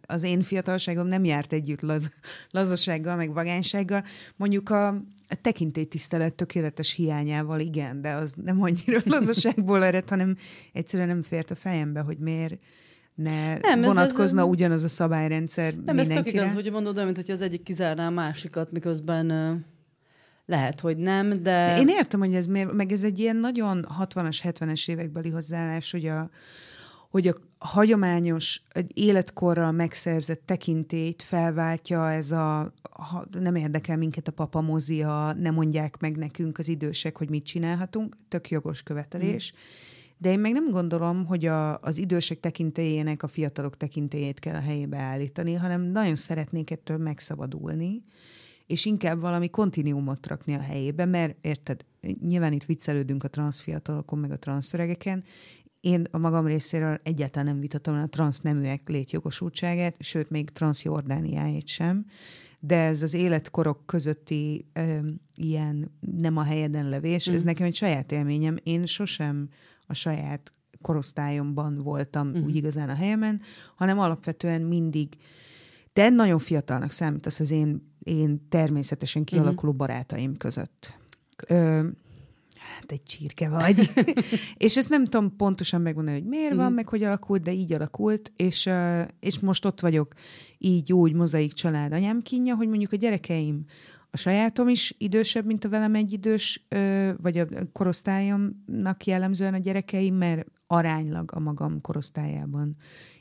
Az 0.06 0.22
én 0.22 0.42
fiatalságom 0.42 1.06
nem 1.06 1.24
járt 1.24 1.52
együtt 1.52 1.80
laz, 1.80 2.10
lazasággal, 2.50 3.16
meg 3.16 3.32
vagánysággal. 3.32 4.04
Mondjuk 4.36 4.70
a, 4.70 4.86
a 5.28 5.34
tekintélytisztelet 5.40 6.34
tökéletes 6.34 6.92
hiányával, 6.92 7.60
igen, 7.60 8.00
de 8.00 8.12
az 8.12 8.34
nem 8.44 8.62
annyira 8.62 9.00
lazaságból 9.18 9.84
ered, 9.84 10.08
hanem 10.08 10.36
egyszerűen 10.72 11.08
nem 11.08 11.22
fért 11.22 11.50
a 11.50 11.54
fejembe, 11.54 12.00
hogy 12.00 12.18
miért 12.18 12.58
ne 13.14 13.30
ez- 13.30 13.60
nem, 13.62 13.78
ez- 13.78 13.86
vonatkozna 13.86 14.40
ez- 14.42 14.48
ugyanaz 14.48 14.82
a 14.82 14.88
szabályrendszer 14.88 15.74
Nem, 15.74 15.98
ez 15.98 16.08
tök 16.08 16.26
igaz, 16.26 16.52
hogy 16.52 16.70
mondod 16.70 16.94
olyan, 16.94 17.04
mint 17.06 17.16
hogy 17.16 17.30
az 17.30 17.40
egyik 17.40 17.62
kizárná 17.62 18.06
a 18.06 18.10
másikat, 18.10 18.72
miközben 18.72 19.26
lehet, 20.46 20.80
hogy 20.80 20.96
nem, 20.96 21.42
de... 21.42 21.78
Én 21.78 21.88
értem, 21.88 22.20
hogy 22.20 22.34
ez 22.34 22.46
miért, 22.46 22.72
meg 22.72 22.92
ez 22.92 23.04
egy 23.04 23.18
ilyen 23.18 23.36
nagyon 23.36 23.86
60-as, 24.00 24.38
70-es 24.42 24.88
évekbeli 24.88 25.30
hozzáállás, 25.30 25.90
hogy 25.90 26.06
a, 26.06 26.30
hogy 27.10 27.26
a 27.26 27.34
hagyományos, 27.58 28.62
egy 28.68 28.98
életkorral 28.98 29.72
megszerzett 29.72 30.42
tekintélyt 30.44 31.22
felváltja 31.22 32.10
ez 32.10 32.30
a, 32.30 32.72
ha, 32.90 33.26
nem 33.40 33.54
érdekel 33.54 33.96
minket 33.96 34.28
a 34.28 34.32
papamozia, 34.32 35.32
nem 35.32 35.54
mondják 35.54 36.00
meg 36.00 36.16
nekünk 36.16 36.58
az 36.58 36.68
idősek, 36.68 37.16
hogy 37.16 37.30
mit 37.30 37.44
csinálhatunk, 37.44 38.16
tök 38.28 38.50
jogos 38.50 38.82
követelés. 38.82 39.52
Mm. 39.54 39.58
De 40.18 40.30
én 40.30 40.38
meg 40.38 40.52
nem 40.52 40.70
gondolom, 40.70 41.26
hogy 41.26 41.46
a, 41.46 41.78
az 41.78 41.98
idősek 41.98 42.40
tekintélyének 42.40 43.22
a 43.22 43.28
fiatalok 43.28 43.76
tekintélyét 43.76 44.38
kell 44.38 44.54
a 44.54 44.60
helyébe 44.60 44.98
állítani, 44.98 45.54
hanem 45.54 45.80
nagyon 45.82 46.16
szeretnék 46.16 46.70
ettől 46.70 46.96
megszabadulni, 46.96 48.02
és 48.66 48.84
inkább 48.84 49.20
valami 49.20 49.50
kontinuumot 49.50 50.26
rakni 50.26 50.54
a 50.54 50.60
helyébe, 50.60 51.04
mert 51.04 51.36
érted, 51.40 51.84
nyilván 52.26 52.52
itt 52.52 52.64
viccelődünk 52.64 53.24
a 53.24 53.28
transzfiatalokon, 53.28 54.18
meg 54.18 54.30
a 54.30 54.38
transzöregeken, 54.38 55.24
én 55.80 56.06
a 56.10 56.18
magam 56.18 56.46
részéről 56.46 57.00
egyáltalán 57.02 57.46
nem 57.46 57.60
vitatom 57.60 57.94
a 57.94 58.06
transzneműek 58.06 58.88
létjogosultságát, 58.88 59.94
sőt, 59.98 60.30
még 60.30 60.50
transzjordániáit 60.50 61.66
sem, 61.66 62.06
de 62.60 62.76
ez 62.76 63.02
az 63.02 63.14
életkorok 63.14 63.86
közötti 63.86 64.66
ö, 64.72 64.98
ilyen 65.34 65.98
nem 66.18 66.36
a 66.36 66.42
helyeden 66.42 66.88
levés, 66.88 67.30
mm. 67.30 67.34
ez 67.34 67.42
nekem 67.42 67.66
egy 67.66 67.74
saját 67.74 68.12
élményem. 68.12 68.56
Én 68.62 68.86
sosem 68.86 69.48
a 69.86 69.94
saját 69.94 70.52
korosztályomban 70.80 71.78
voltam 71.82 72.28
mm. 72.28 72.44
úgy 72.44 72.56
igazán 72.56 72.88
a 72.88 72.94
helyemen, 72.94 73.40
hanem 73.76 73.98
alapvetően 73.98 74.62
mindig 74.62 75.08
de 75.96 76.08
nagyon 76.08 76.38
fiatalnak 76.38 76.90
számítasz 76.90 77.40
az 77.40 77.50
én, 77.50 77.94
én 78.06 78.48
természetesen 78.48 79.24
kialakuló 79.24 79.72
uh-huh. 79.72 79.86
barátaim 79.86 80.36
között. 80.36 80.98
Ö, 81.46 81.56
hát 82.54 82.92
egy 82.92 83.02
csirke 83.02 83.48
vagy. 83.48 83.90
és 84.66 84.76
ezt 84.76 84.88
nem 84.88 85.04
tudom 85.04 85.36
pontosan 85.36 85.80
megmondani, 85.80 86.18
hogy 86.18 86.28
miért 86.28 86.44
uh-huh. 86.44 86.62
van, 86.62 86.72
meg 86.72 86.88
hogy 86.88 87.02
alakult, 87.02 87.42
de 87.42 87.52
így 87.52 87.72
alakult, 87.72 88.32
és, 88.36 88.70
és 89.20 89.38
most 89.38 89.64
ott 89.64 89.80
vagyok 89.80 90.14
így 90.58 90.92
úgy 90.92 91.12
mozaik 91.12 91.52
család 91.52 91.92
anyám 91.92 92.22
kínja, 92.22 92.54
hogy 92.54 92.68
mondjuk 92.68 92.92
a 92.92 92.96
gyerekeim 92.96 93.64
a 94.10 94.16
sajátom 94.16 94.68
is 94.68 94.94
idősebb, 94.98 95.46
mint 95.46 95.64
a 95.64 95.68
velem 95.68 95.94
egy 95.94 96.12
idős, 96.12 96.66
vagy 97.16 97.38
a 97.38 97.46
korosztályomnak 97.72 99.04
jellemzően 99.04 99.54
a 99.54 99.58
gyerekeim, 99.58 100.14
mert 100.14 100.46
aránylag 100.66 101.30
a 101.34 101.40
magam 101.40 101.80
korosztályában 101.80 102.76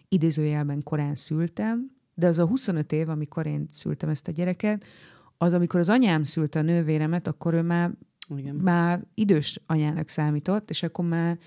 idézőjelben 0.08 0.84
korán 0.84 1.16
szültem, 1.16 1.95
de 2.16 2.28
az 2.28 2.40
a 2.40 2.46
25 2.46 2.92
év, 2.92 3.10
amikor 3.10 3.46
én 3.46 3.66
szültem 3.72 4.10
ezt 4.10 4.28
a 4.28 4.32
gyereket, 4.32 4.86
az, 5.38 5.54
amikor 5.54 5.80
az 5.80 5.90
anyám 5.90 6.24
szülte 6.24 6.60
a 6.60 6.62
nővéremet, 6.62 7.28
akkor 7.28 7.54
ő 7.54 7.62
már, 7.62 7.92
Igen. 8.36 8.56
már 8.56 9.04
idős 9.14 9.62
anyának 9.66 10.10
számított, 10.10 10.70
és 10.70 10.84
akkor 10.84 11.06
már 11.06 11.38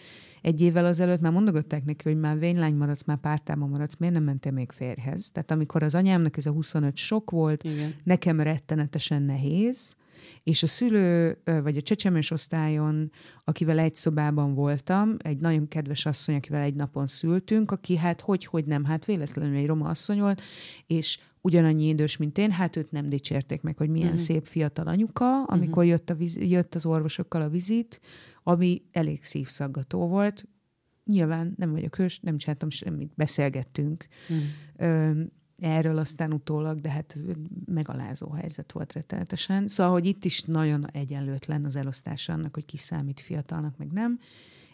egy 0.42 0.60
évvel 0.60 0.84
azelőtt 0.84 1.20
már 1.20 1.32
mondogatták 1.32 1.84
neki, 1.84 2.08
hogy 2.08 2.18
már 2.18 2.38
vénylány 2.38 2.74
maradsz, 2.74 3.04
már 3.04 3.16
pártában 3.16 3.68
maradsz, 3.68 3.96
miért 3.96 4.14
nem 4.14 4.22
mentél 4.22 4.52
még 4.52 4.70
férjhez? 4.70 5.30
Tehát 5.30 5.50
amikor 5.50 5.82
az 5.82 5.94
anyámnak 5.94 6.36
ez 6.36 6.46
a 6.46 6.50
25 6.50 6.96
sok 6.96 7.30
volt, 7.30 7.62
Igen. 7.62 7.94
nekem 8.04 8.40
rettenetesen 8.40 9.22
nehéz, 9.22 9.96
és 10.42 10.62
a 10.62 10.66
szülő, 10.66 11.38
vagy 11.44 11.76
a 11.76 11.80
csecsemős 11.82 12.30
osztályon, 12.30 13.12
akivel 13.44 13.78
egy 13.78 13.96
szobában 13.96 14.54
voltam, 14.54 15.16
egy 15.18 15.38
nagyon 15.38 15.68
kedves 15.68 16.06
asszony, 16.06 16.34
akivel 16.34 16.62
egy 16.62 16.74
napon 16.74 17.06
szültünk, 17.06 17.70
aki 17.70 17.96
hát 17.96 18.20
hogy, 18.20 18.44
hogy 18.44 18.64
nem, 18.64 18.84
hát 18.84 19.04
véletlenül 19.04 19.56
egy 19.56 19.66
roma 19.66 19.88
asszony 19.88 20.18
volt, 20.20 20.40
és 20.86 21.18
ugyanannyi 21.40 21.88
idős, 21.88 22.16
mint 22.16 22.38
én, 22.38 22.50
hát 22.50 22.76
őt 22.76 22.90
nem 22.90 23.08
dicsérték 23.08 23.62
meg, 23.62 23.76
hogy 23.76 23.88
milyen 23.88 24.08
Mhm. 24.08 24.16
szép 24.16 24.46
fiatal 24.46 24.86
anyuka, 24.86 25.42
amikor 25.44 25.84
jött, 25.84 26.10
a 26.10 26.14
viz, 26.14 26.36
jött 26.36 26.74
az 26.74 26.86
orvosokkal 26.86 27.42
a 27.42 27.48
vizit, 27.48 28.00
ami 28.42 28.82
elég 28.92 29.22
szívszaggató 29.24 30.06
volt. 30.08 30.44
Nyilván 31.04 31.54
nem 31.56 31.70
vagyok 31.70 31.96
hős, 31.96 32.20
nem 32.20 32.36
csináltam 32.38 32.70
semmit, 32.70 33.12
beszélgettünk 33.14 34.06
Mhm. 34.28 34.38
ö, 34.76 35.10
erről 35.60 35.98
aztán 35.98 36.32
utólag, 36.32 36.80
de 36.80 36.90
hát 36.90 37.12
ez 37.14 37.22
megalázó 37.64 38.30
helyzet 38.30 38.72
volt 38.72 38.92
rettenetesen. 38.92 39.68
Szóval, 39.68 39.92
hogy 39.92 40.06
itt 40.06 40.24
is 40.24 40.42
nagyon 40.42 40.90
egyenlőtlen 40.90 41.64
az 41.64 41.76
elosztása 41.76 42.32
annak, 42.32 42.54
hogy 42.54 42.64
ki 42.64 42.76
számít 42.76 43.20
fiatalnak, 43.20 43.76
meg 43.76 43.92
nem. 43.92 44.18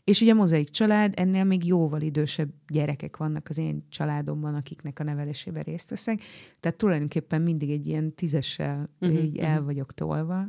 És 0.04 0.20
ugye 0.20 0.32
a 0.32 0.34
mozaik 0.34 0.68
család, 0.68 1.12
ennél 1.16 1.44
még 1.44 1.66
jóval 1.66 2.00
idősebb 2.00 2.48
gyerekek 2.68 3.16
vannak 3.16 3.48
az 3.48 3.58
én 3.58 3.84
családomban, 3.88 4.54
akiknek 4.54 4.98
a 4.98 5.04
nevelésében 5.04 5.62
részt 5.62 5.90
veszek. 5.90 6.22
Tehát 6.60 6.78
tulajdonképpen 6.78 7.42
mindig 7.42 7.70
egy 7.70 7.86
ilyen 7.86 8.14
tízessel 8.14 8.88
uh-huh, 9.00 9.24
így 9.24 9.36
el 9.36 9.56
mhm. 9.56 9.64
vagyok 9.64 9.94
tolva. 9.94 10.48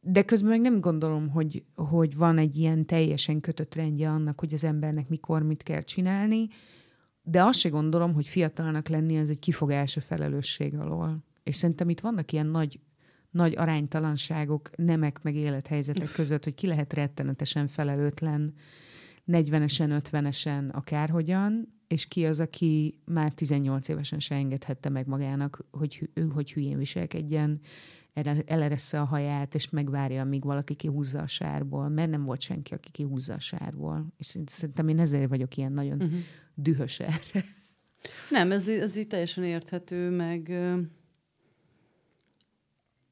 De 0.00 0.22
közben 0.22 0.50
meg 0.50 0.60
nem 0.60 0.80
gondolom, 0.80 1.28
hogy, 1.28 1.64
hogy 1.74 2.16
van 2.16 2.38
egy 2.38 2.56
ilyen 2.56 2.86
teljesen 2.86 3.40
kötött 3.40 3.74
rendje 3.74 4.10
annak, 4.10 4.40
hogy 4.40 4.54
az 4.54 4.64
embernek 4.64 5.08
mikor 5.08 5.42
mit 5.42 5.62
kell 5.62 5.82
csinálni, 5.82 6.48
de 7.26 7.42
azt 7.42 7.58
se 7.58 7.68
gondolom, 7.68 8.14
hogy 8.14 8.26
fiatalnak 8.26 8.88
lenni 8.88 9.18
az 9.18 9.28
egy 9.28 9.38
kifogás 9.38 9.96
a 9.96 10.00
felelősség 10.00 10.74
alól. 10.74 11.24
És 11.42 11.56
szerintem 11.56 11.88
itt 11.88 12.00
vannak 12.00 12.32
ilyen 12.32 12.46
nagy, 12.46 12.80
nagy 13.30 13.56
aránytalanságok, 13.56 14.70
nemek 14.76 15.22
meg 15.22 15.34
élethelyzetek 15.34 16.12
között, 16.12 16.44
hogy 16.44 16.54
ki 16.54 16.66
lehet 16.66 16.92
rettenetesen 16.92 17.66
felelőtlen 17.66 18.54
40-esen, 19.26 20.02
50-esen, 20.10 20.70
akárhogyan, 20.72 21.74
és 21.88 22.06
ki 22.06 22.26
az, 22.26 22.40
aki 22.40 23.00
már 23.04 23.32
18 23.32 23.88
évesen 23.88 24.18
se 24.18 24.34
engedhette 24.34 24.88
meg 24.88 25.06
magának, 25.06 25.64
hogy, 25.70 26.08
ő, 26.14 26.28
hogy 26.28 26.52
hülyén 26.52 26.78
viselkedjen, 26.78 27.60
ele- 28.14 28.50
eleressze 28.50 29.00
a 29.00 29.04
haját, 29.04 29.54
és 29.54 29.70
megvárja, 29.70 30.20
amíg 30.20 30.44
valaki 30.44 30.74
kihúzza 30.74 31.20
a 31.22 31.26
sárból, 31.26 31.88
mert 31.88 32.10
nem 32.10 32.24
volt 32.24 32.40
senki, 32.40 32.74
aki 32.74 32.90
kihúzza 32.90 33.34
a 33.34 33.38
sárból. 33.40 34.06
És 34.18 34.26
szerint- 34.26 34.50
szerintem 34.50 34.88
én 34.88 34.98
ezért 34.98 35.28
vagyok 35.28 35.56
ilyen 35.56 35.72
nagyon 35.72 35.96
Mhm. 35.96 36.14
dühös 36.54 37.00
erre. 37.00 37.44
Nem, 38.30 38.52
ez, 38.52 38.68
ez 38.68 38.96
így 38.96 39.06
teljesen 39.06 39.44
érthető, 39.44 40.10
meg 40.10 40.52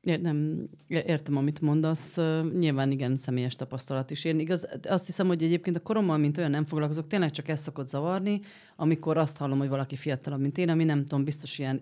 nem, 0.01 0.69
értem, 0.89 1.37
amit 1.37 1.61
mondasz. 1.61 2.17
Nyilván 2.59 2.91
igen, 2.91 3.17
személyes 3.17 3.57
tapasztalat 3.57 4.11
is. 4.11 4.25
Én 4.25 4.39
igaz, 4.39 4.67
azt 4.83 5.07
hiszem, 5.07 5.27
hogy 5.27 5.43
egyébként 5.43 5.77
a 5.77 5.81
korommal, 5.83 6.19
mint 6.19 6.39
olyan 6.39 6.51
nem 6.51 6.65
foglalkozok, 6.65 7.07
tényleg 7.07 7.31
csak 7.31 7.49
ezt 7.49 7.63
szokott 7.63 7.87
zavarni, 7.89 8.41
amikor 8.77 9.17
azt 9.17 9.37
hallom, 9.37 9.59
hogy 9.59 9.69
valaki 9.69 9.97
fiatalabb, 9.97 10.41
mint 10.41 10.59
én, 10.59 10.69
ami 10.69 10.85
nem 10.85 11.05
tudom, 11.05 11.25
biztos 11.25 11.59
ilyen 11.59 11.81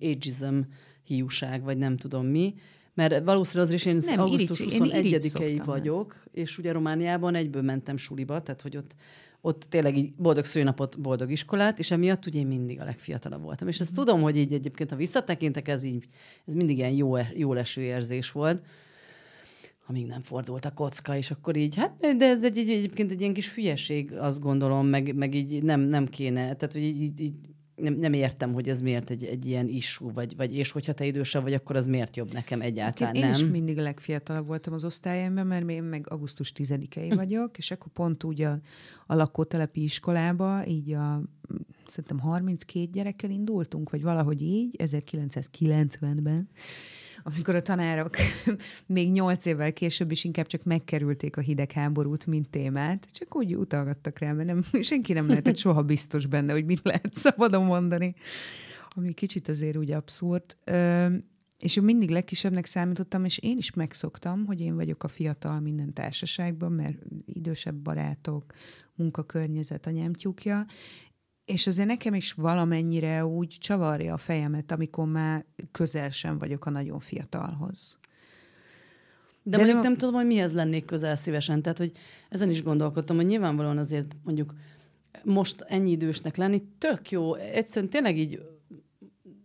ageism 0.00 0.58
hiúság, 1.08 1.62
vagy 1.62 1.78
nem 1.78 1.96
tudom 1.96 2.26
mi. 2.26 2.54
Mert 2.94 3.24
valószínűleg 3.24 3.68
az 3.68 3.74
is 3.74 3.84
én 3.84 3.96
Nem, 3.96 4.14
nem, 4.14 4.20
augusztus 4.24 4.60
irigy- 4.60 4.72
én 4.72 4.84
irigy 4.84 5.14
21-ei 5.14 5.28
szoktam 5.28 5.66
vagyok, 5.66 6.22
és 6.32 6.58
ugye 6.58 6.72
Romániában 6.72 7.34
egyből 7.34 7.62
mentem 7.62 7.96
suliba, 7.96 8.42
tehát 8.42 8.62
hogy 8.62 8.76
ott 8.76 8.94
ott 9.40 9.66
tényleg 9.68 9.96
így 9.96 10.14
boldog 10.16 10.44
szülinapot, 10.44 11.00
boldog 11.00 11.30
iskolát, 11.30 11.78
és 11.78 11.90
emiatt 11.90 12.26
ugye 12.26 12.38
én 12.38 12.46
mindig 12.46 12.80
a 12.80 12.84
legfiatalabb 12.84 13.42
voltam. 13.42 13.68
És 13.68 13.80
ezt 13.80 13.94
tudom, 13.94 14.20
hogy 14.20 14.36
így 14.36 14.52
egyébként, 14.52 14.90
ha 14.90 14.96
visszatekintek, 14.96 15.68
ez 15.68 15.84
így, 15.84 16.04
ez 16.46 16.54
mindig 16.54 16.76
ilyen 16.78 16.90
jó, 16.90 17.16
jó 17.34 17.52
leső 17.52 17.80
érzés 17.80 18.32
volt, 18.32 18.64
amíg 19.86 20.06
nem 20.06 20.22
fordult 20.22 20.64
a 20.64 20.72
kocka, 20.74 21.16
és 21.16 21.30
akkor 21.30 21.56
így, 21.56 21.76
hát, 21.76 22.16
de 22.16 22.26
ez 22.26 22.44
egy, 22.44 22.58
egy, 22.58 22.70
egyébként 22.70 23.10
egy 23.10 23.20
ilyen 23.20 23.32
kis 23.32 23.54
hülyeség, 23.54 24.12
azt 24.12 24.40
gondolom, 24.40 24.86
meg, 24.86 25.14
meg 25.14 25.34
így 25.34 25.62
nem, 25.62 25.80
nem 25.80 26.06
kéne, 26.06 26.40
tehát 26.40 26.72
hogy 26.72 26.82
így, 26.82 27.00
így, 27.00 27.20
így 27.20 27.34
nem, 27.80 27.94
nem 27.94 28.12
értem, 28.12 28.52
hogy 28.52 28.68
ez 28.68 28.80
miért 28.80 29.10
egy, 29.10 29.24
egy 29.24 29.46
ilyen 29.46 29.68
issú, 29.68 30.12
vagy, 30.12 30.36
vagy 30.36 30.56
és 30.56 30.70
hogyha 30.70 30.92
te 30.92 31.04
idősebb 31.04 31.42
vagy, 31.42 31.54
akkor 31.54 31.76
az 31.76 31.86
miért 31.86 32.16
jobb 32.16 32.32
nekem 32.32 32.60
egyáltalán? 32.60 33.14
Én 33.14 33.20
nem. 33.20 33.30
is 33.30 33.44
mindig 33.44 33.78
a 33.78 33.82
legfiatalabb 33.82 34.46
voltam 34.46 34.72
az 34.72 34.84
osztályomban, 34.84 35.46
mert 35.46 35.70
én 35.70 35.82
meg 35.82 36.10
augusztus 36.10 36.52
10-ei 36.56 37.12
vagyok, 37.14 37.58
és 37.58 37.70
akkor 37.70 37.92
pont 37.92 38.24
úgy 38.24 38.42
a, 38.42 38.60
a 39.06 39.14
lakótelepi 39.14 39.82
iskolába, 39.82 40.66
így 40.66 40.92
a 40.92 41.22
szerintem 41.86 42.18
32 42.18 42.90
gyerekkel 42.92 43.30
indultunk, 43.30 43.90
vagy 43.90 44.02
valahogy 44.02 44.42
így, 44.42 44.76
1990-ben, 44.78 46.48
amikor 47.34 47.54
a 47.54 47.62
tanárok 47.62 48.16
még 48.86 49.10
nyolc 49.10 49.44
évvel 49.44 49.72
később 49.72 50.10
is 50.10 50.24
inkább 50.24 50.46
csak 50.46 50.64
megkerülték 50.64 51.36
a 51.36 51.40
hidegháborút, 51.40 52.26
mint 52.26 52.48
témát, 52.48 53.08
csak 53.12 53.36
úgy 53.36 53.56
utalgattak 53.56 54.18
rá, 54.18 54.32
mert 54.32 54.48
nem, 54.48 54.82
senki 54.82 55.12
nem 55.12 55.28
lehetett 55.28 55.56
soha 55.66 55.82
biztos 55.82 56.26
benne, 56.26 56.52
hogy 56.52 56.64
mit 56.64 56.80
lehet 56.82 57.14
szabadon 57.14 57.64
mondani, 57.64 58.14
ami 58.88 59.12
kicsit 59.12 59.48
azért 59.48 59.76
úgy 59.76 59.90
abszurd. 59.90 60.56
És 61.58 61.76
én 61.76 61.84
mindig 61.84 62.10
legkisebbnek 62.10 62.66
számítottam, 62.66 63.24
és 63.24 63.38
én 63.38 63.56
is 63.56 63.72
megszoktam, 63.72 64.46
hogy 64.46 64.60
én 64.60 64.74
vagyok 64.74 65.04
a 65.04 65.08
fiatal 65.08 65.60
minden 65.60 65.92
társaságban, 65.92 66.72
mert 66.72 66.98
idősebb 67.26 67.74
barátok, 67.74 68.44
munkakörnyezet, 68.94 69.86
anyám 69.86 70.12
tyúkja, 70.12 70.66
és 71.48 71.66
azért 71.66 71.88
nekem 71.88 72.14
is 72.14 72.32
valamennyire 72.32 73.26
úgy 73.26 73.56
csavarja 73.58 74.14
a 74.14 74.16
fejemet, 74.16 74.72
amikor 74.72 75.06
már 75.06 75.44
közel 75.70 76.10
sem 76.10 76.38
vagyok 76.38 76.66
a 76.66 76.70
nagyon 76.70 77.00
fiatalhoz. 77.00 77.98
De, 79.42 79.50
De 79.50 79.56
mondjuk 79.56 79.76
nem- 79.76 79.86
nem 79.86 79.96
tudom, 79.96 80.14
hogy 80.14 80.26
mihez 80.26 80.52
lennék 80.52 80.84
közel 80.84 81.16
szívesen. 81.16 81.62
Tehát, 81.62 81.78
hogy 81.78 81.92
ezen 82.28 82.50
is 82.50 82.62
gondolkodtam, 82.62 83.16
hogy 83.16 83.26
nyilvánvalóan 83.26 83.78
azért 83.78 84.16
mondjuk 84.24 84.54
most 85.24 85.60
ennyi 85.60 85.90
idősnek 85.90 86.36
lenni 86.36 86.62
tök 86.78 87.10
jó. 87.10 87.34
Egyszerűen 87.34 87.90
tényleg 87.90 88.18
így 88.18 88.42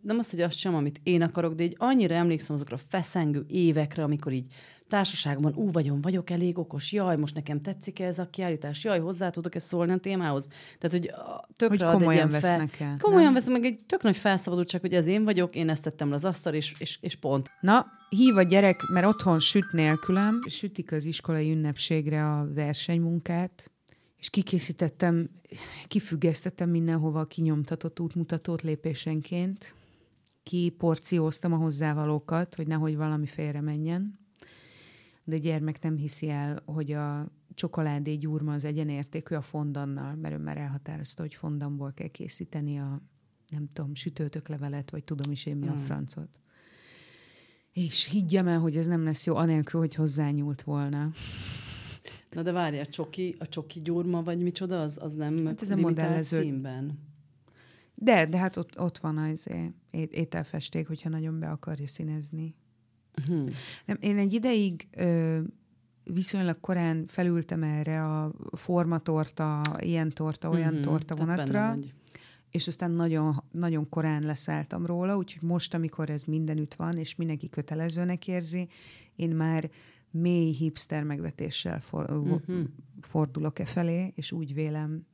nem 0.02 0.18
az, 0.18 0.30
hogy 0.30 0.42
azt 0.42 0.58
sem, 0.58 0.76
amit 0.76 1.00
én 1.04 1.22
akarok, 1.22 1.54
de 1.54 1.64
így 1.64 1.76
annyira 1.78 2.16
emlékszem 2.16 2.56
azokra 2.56 2.76
a 2.76 2.86
feszengő 2.90 3.46
évekre, 3.48 4.04
amikor 4.04 4.32
így 4.32 4.54
társaságban, 4.94 5.54
ú, 5.56 5.72
vagyon, 5.72 6.02
vagyok 6.02 6.30
elég 6.30 6.58
okos, 6.58 6.92
jaj, 6.92 7.18
most 7.18 7.36
nekem 7.36 7.62
tetszik 7.62 8.00
ez 8.00 8.20
a 8.20 8.30
kiállítás, 8.30 8.84
jaj, 8.84 9.00
hozzá 9.00 9.30
tudok 9.30 9.56
ezt 9.56 9.68
szólni 9.68 9.92
a 9.92 9.98
témához. 9.98 10.48
Tehát, 10.80 10.92
hogy 10.92 11.12
tökre 11.56 11.68
Hogy 11.68 11.82
ad 11.82 11.94
komolyan 11.94 12.30
ilyen 12.30 12.42
vesznek 12.42 12.80
el, 12.80 12.98
Komolyan 13.02 13.34
veszem, 13.34 13.52
meg 13.52 13.66
egy 13.66 13.80
tök 13.80 14.02
nagy 14.02 14.18
felszabadultság, 14.18 14.82
hogy 14.82 14.94
ez 14.94 15.08
én 15.08 15.24
vagyok, 15.24 15.56
én 15.56 15.70
ezt 15.70 15.84
tettem 15.84 16.10
le 16.10 16.16
az 16.16 16.26
asztal, 16.26 16.54
és, 16.54 16.76
és, 16.78 16.98
és 17.02 17.16
pont. 17.16 17.52
Na, 17.60 17.86
hív 18.10 18.38
a 18.38 18.42
gyerek, 18.42 18.82
mert 18.94 19.06
otthon 19.06 19.40
süt 19.40 19.72
nélkülem, 19.72 20.40
sütik 20.50 20.92
az 20.92 21.06
iskolai 21.06 21.52
ünnepségre 21.52 22.30
a 22.30 22.48
versenymunkát, 22.54 23.72
és 24.18 24.30
kikészítettem, 24.30 25.30
kifüggesztettem 25.88 26.70
mindenhova 26.70 27.26
kinyomtatott 27.26 28.00
útmutatót 28.00 28.62
lépésenként, 28.62 29.74
kiporcióztam 30.44 31.54
a 31.54 31.58
hozzávalókat, 31.58 32.56
hogy 32.56 32.68
nehogy 32.68 32.98
valami 32.98 33.26
félre 33.26 33.62
menjen. 33.62 34.22
De 35.24 35.36
a 35.36 35.40
gyermek 35.40 35.82
nem 35.82 35.96
hiszi 35.98 36.30
el, 36.30 36.62
hogy 36.66 36.92
a 36.92 37.32
csokoládé 37.54 38.16
gyurma 38.16 38.54
az 38.54 38.66
egyenértékű 38.66 39.36
a 39.36 39.42
fondannal, 39.42 40.16
mert 40.16 40.34
ő 40.34 40.38
már 40.38 40.58
elhatározta, 40.58 41.22
hogy 41.22 41.34
fondamból 41.34 41.92
kell 41.94 42.08
készíteni 42.08 42.80
a, 42.80 43.02
nem 43.50 43.70
tudom, 43.74 43.94
sütőtöklevelet, 43.96 44.90
vagy 44.90 45.04
tudom 45.04 45.32
is 45.32 45.46
én 45.46 45.56
mi 45.58 45.68
a 45.68 45.72
Hmm. 45.72 45.82
francot. 45.82 46.30
És 47.72 48.06
higgyem 48.10 48.48
el, 48.48 48.60
hogy 48.60 48.78
ez 48.78 48.88
nem 48.88 49.04
lesz 49.04 49.26
jó, 49.26 49.36
anélkül, 49.36 49.80
hogy 49.80 49.96
hozzányúlt 49.96 50.62
volna. 50.62 51.12
Na 52.32 52.42
de 52.42 52.52
várj, 52.52 52.80
a 52.80 52.86
csoki, 52.86 53.36
a 53.40 53.48
csoki 53.48 53.82
gyurma, 53.82 54.24
vagy 54.24 54.40
micsoda, 54.42 54.82
az, 54.82 54.98
az 55.02 55.14
nem 55.14 55.46
Hát 55.46 55.62
ez 55.62 55.70
a 55.70 55.76
modellező- 55.76 56.42
színben. 56.42 57.00
De, 57.96 58.26
de 58.26 58.38
hát 58.38 58.58
ott, 58.58 58.80
ott 58.80 58.98
van 58.98 59.18
az 59.18 59.50
ételfesték, 59.92 60.88
hogyha 60.88 61.10
nagyon 61.10 61.40
be 61.40 61.50
akarja 61.50 61.88
színezni. 61.88 62.56
Uh-huh. 63.18 63.50
Nem, 63.86 63.98
én 64.00 64.18
egy 64.18 64.34
ideig 64.34 64.88
ö, 64.92 65.40
viszonylag 66.04 66.60
korán 66.60 67.06
felültem 67.08 67.64
erre 67.64 68.04
a 68.04 68.32
formatorta, 68.52 69.62
ilyen 69.80 70.10
torta, 70.10 70.50
olyan 70.50 70.74
Mhm, 70.74 70.84
torta 70.84 71.16
vonatra, 71.16 71.78
és 72.50 72.68
aztán 72.68 72.92
nagyon, 72.92 73.44
nagyon 73.52 73.90
korán 73.90 74.22
leszálltam 74.24 74.86
róla, 74.86 75.18
úgyhogy 75.18 75.42
most, 75.42 75.74
amikor 75.74 76.10
ez 76.10 76.24
mindenütt 76.24 76.74
van, 76.74 76.98
és 76.98 77.16
mindenki 77.16 77.50
kötelezőnek 77.50 78.28
érzi, 78.28 78.68
én 79.16 79.30
már 79.30 79.70
mély 80.12 80.54
hipster 80.54 81.04
megvetéssel 81.04 81.82
for, 81.82 82.12
uh-huh. 82.12 82.64
fordulok 83.02 83.60
e 83.60 83.66
felé, 83.66 84.12
és 84.16 84.32
úgy 84.32 84.54
vélem, 84.54 85.06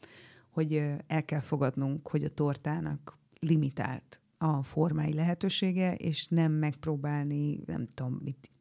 hogy 0.50 0.84
el 1.08 1.25
kell 1.25 1.39
fogadnunk, 1.39 2.08
hogy 2.08 2.24
a 2.24 2.29
tortának 2.29 3.18
limitált 3.39 4.22
a 4.41 4.63
formái 4.63 5.13
lehetősége, 5.13 5.96
és 5.96 6.27
nem 6.27 6.51
megpróbálni, 6.51 7.60
nem 7.65 7.88
tudom, 7.93 8.19
mit 8.24 8.51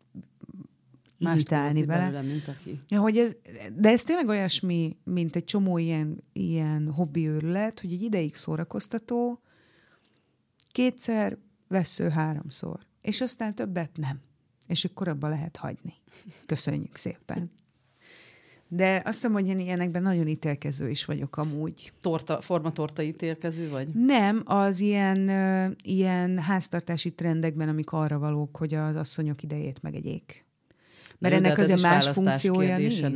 imitálni 1.19 1.85
vele. 1.85 2.11
Belőle, 2.11 2.23
mint 2.23 2.49
aki. 2.49 2.81
Ja, 2.89 3.01
hogy 3.01 3.17
ez, 3.19 3.37
de 3.77 3.89
ez 3.89 4.03
tényleg 4.03 4.29
olyasmi, 4.29 4.97
mint 5.05 5.37
egy 5.37 5.45
csomó 5.45 5.79
ilyen, 5.79 6.23
ilyen 6.33 6.93
hobbi 6.93 7.29
őrület, 7.29 7.81
hogy 7.81 7.93
egy 7.93 8.03
ideig 8.03 8.35
szórakoztató, 8.35 9.41
kétszer, 10.73 11.39
vesző 11.69 12.09
háromszor, 12.09 12.81
és 13.01 13.21
aztán 13.21 13.55
többet 13.55 13.97
nem. 13.97 14.21
És 14.67 14.85
akkor 14.85 15.09
abba 15.09 15.29
lehet 15.29 15.57
hagyni. 15.57 15.95
Köszönjük 16.47 16.97
szépen. 16.97 17.51
De 18.69 19.03
azt 19.05 19.15
hiszem, 19.15 19.33
hogy 19.33 19.49
én 19.49 19.59
ilyenekben 19.59 20.03
nagyon 20.03 20.27
ítélkező 20.27 20.91
is 20.91 21.05
vagyok 21.05 21.37
amúgy. 21.37 21.93
Torta, 22.01 22.41
formatorta 22.41 23.03
ítélkező 23.03 23.69
vagy? 23.71 23.89
Nem, 23.95 24.43
az 24.45 24.81
ilyen, 24.81 25.31
ilyen 25.83 26.39
háztartási 26.39 27.11
trendekben, 27.11 27.69
amik 27.69 27.93
arra 27.93 28.19
valók, 28.19 28.57
hogy 28.57 28.75
az 28.75 28.97
asszonyok 28.97 29.43
idejét 29.43 29.83
megegyék. 29.83 30.47
Mert 31.19 31.35
Jó, 31.35 31.41
ennek 31.41 31.57
hát 31.57 31.65
azért 31.65 31.83
más 31.83 32.09
funkciója 32.09 32.77
nincs. 32.77 33.03
Nem. 33.03 33.13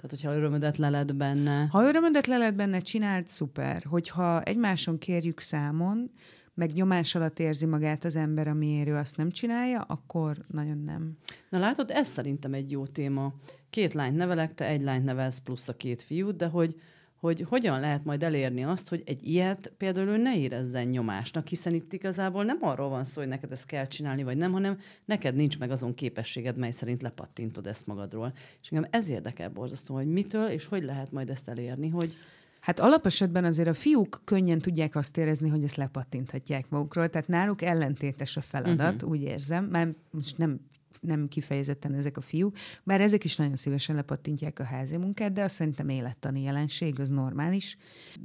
Tehát, 0.00 0.10
hogyha 0.10 0.34
örömödet 0.34 0.76
leled 0.76 1.14
benne. 1.14 1.66
Ha 1.70 1.82
örömödet 1.82 2.26
leled 2.26 2.54
benne, 2.54 2.80
csinált, 2.80 3.28
szuper. 3.28 3.82
Hogyha 3.88 4.42
egymáson 4.42 4.98
kérjük 4.98 5.40
számon, 5.40 6.10
meg 6.54 6.72
nyomás 6.72 7.14
alatt 7.14 7.38
érzi 7.38 7.66
magát 7.66 8.04
az 8.04 8.16
ember, 8.16 8.48
amiért 8.48 8.88
ő 8.88 8.94
azt 8.94 9.16
nem 9.16 9.30
csinálja, 9.30 9.80
akkor 9.80 10.36
nagyon 10.46 10.78
nem. 10.78 11.16
Na 11.48 11.58
látod, 11.58 11.90
ez 11.90 12.08
szerintem 12.08 12.54
egy 12.54 12.70
jó 12.70 12.86
téma. 12.86 13.32
Két 13.70 13.94
lányt 13.94 14.16
nevelek, 14.16 14.54
te 14.54 14.66
egy 14.66 14.82
lányt 14.82 15.04
nevelsz 15.04 15.38
plusz 15.38 15.68
a 15.68 15.76
két 15.76 16.02
fiút, 16.02 16.36
de 16.36 16.46
hogy 16.46 16.74
hogy 17.20 17.44
hogyan 17.48 17.80
lehet 17.80 18.04
majd 18.04 18.22
elérni 18.22 18.64
azt, 18.64 18.88
hogy 18.88 19.02
egy 19.06 19.28
ilyet 19.28 19.72
például 19.76 20.08
ő 20.08 20.16
ne 20.16 20.36
érezzen 20.36 20.86
nyomásnak, 20.86 21.46
hiszen 21.46 21.74
itt 21.74 21.92
igazából 21.92 22.44
nem 22.44 22.58
arról 22.60 22.88
van 22.88 23.04
szó, 23.04 23.20
hogy 23.20 23.30
neked 23.30 23.52
ezt 23.52 23.66
kell 23.66 23.86
csinálni, 23.86 24.22
vagy 24.22 24.36
nem, 24.36 24.52
hanem 24.52 24.78
neked 25.04 25.34
nincs 25.34 25.58
meg 25.58 25.70
azon 25.70 25.94
képességed, 25.94 26.56
mely 26.56 26.70
szerint 26.70 27.02
lepattintod 27.02 27.66
ezt 27.66 27.86
magadról. 27.86 28.32
És 28.62 28.68
engem 28.70 28.90
ez 28.92 29.08
érdekel 29.08 29.48
borzasztó, 29.50 29.94
hogy 29.94 30.06
mitől 30.06 30.48
és 30.48 30.66
hogy 30.66 30.82
lehet 30.82 31.12
majd 31.12 31.30
ezt 31.30 31.48
elérni, 31.48 31.88
hogy, 31.88 32.16
Hát 32.60 32.80
alapesetben 32.80 33.44
azért 33.44 33.68
a 33.68 33.74
fiúk 33.74 34.20
könnyen 34.24 34.58
tudják 34.58 34.96
azt 34.96 35.16
érezni, 35.16 35.48
hogy 35.48 35.64
ezt 35.64 35.76
lepattinthatják 35.76 36.68
magukról, 36.68 37.08
tehát 37.08 37.28
náluk 37.28 37.62
ellentétes 37.62 38.36
a 38.36 38.40
feladat, 38.40 38.94
uh-huh. 38.94 39.10
úgy 39.10 39.22
érzem, 39.22 39.64
mert 39.64 39.90
most 40.10 40.38
nem 40.38 40.60
nem 41.00 41.28
kifejezetten 41.28 41.94
ezek 41.94 42.16
a 42.16 42.20
fiúk, 42.20 42.56
bár 42.82 43.00
ezek 43.00 43.24
is 43.24 43.36
nagyon 43.36 43.56
szívesen 43.56 43.94
lepattintják 43.94 44.58
a 44.58 44.64
házi 44.64 44.96
munkát, 44.96 45.32
de 45.32 45.42
azt 45.42 45.54
szerintem 45.54 45.88
élettani 45.88 46.42
jelenség, 46.42 47.00
az 47.00 47.10
normális. 47.10 47.76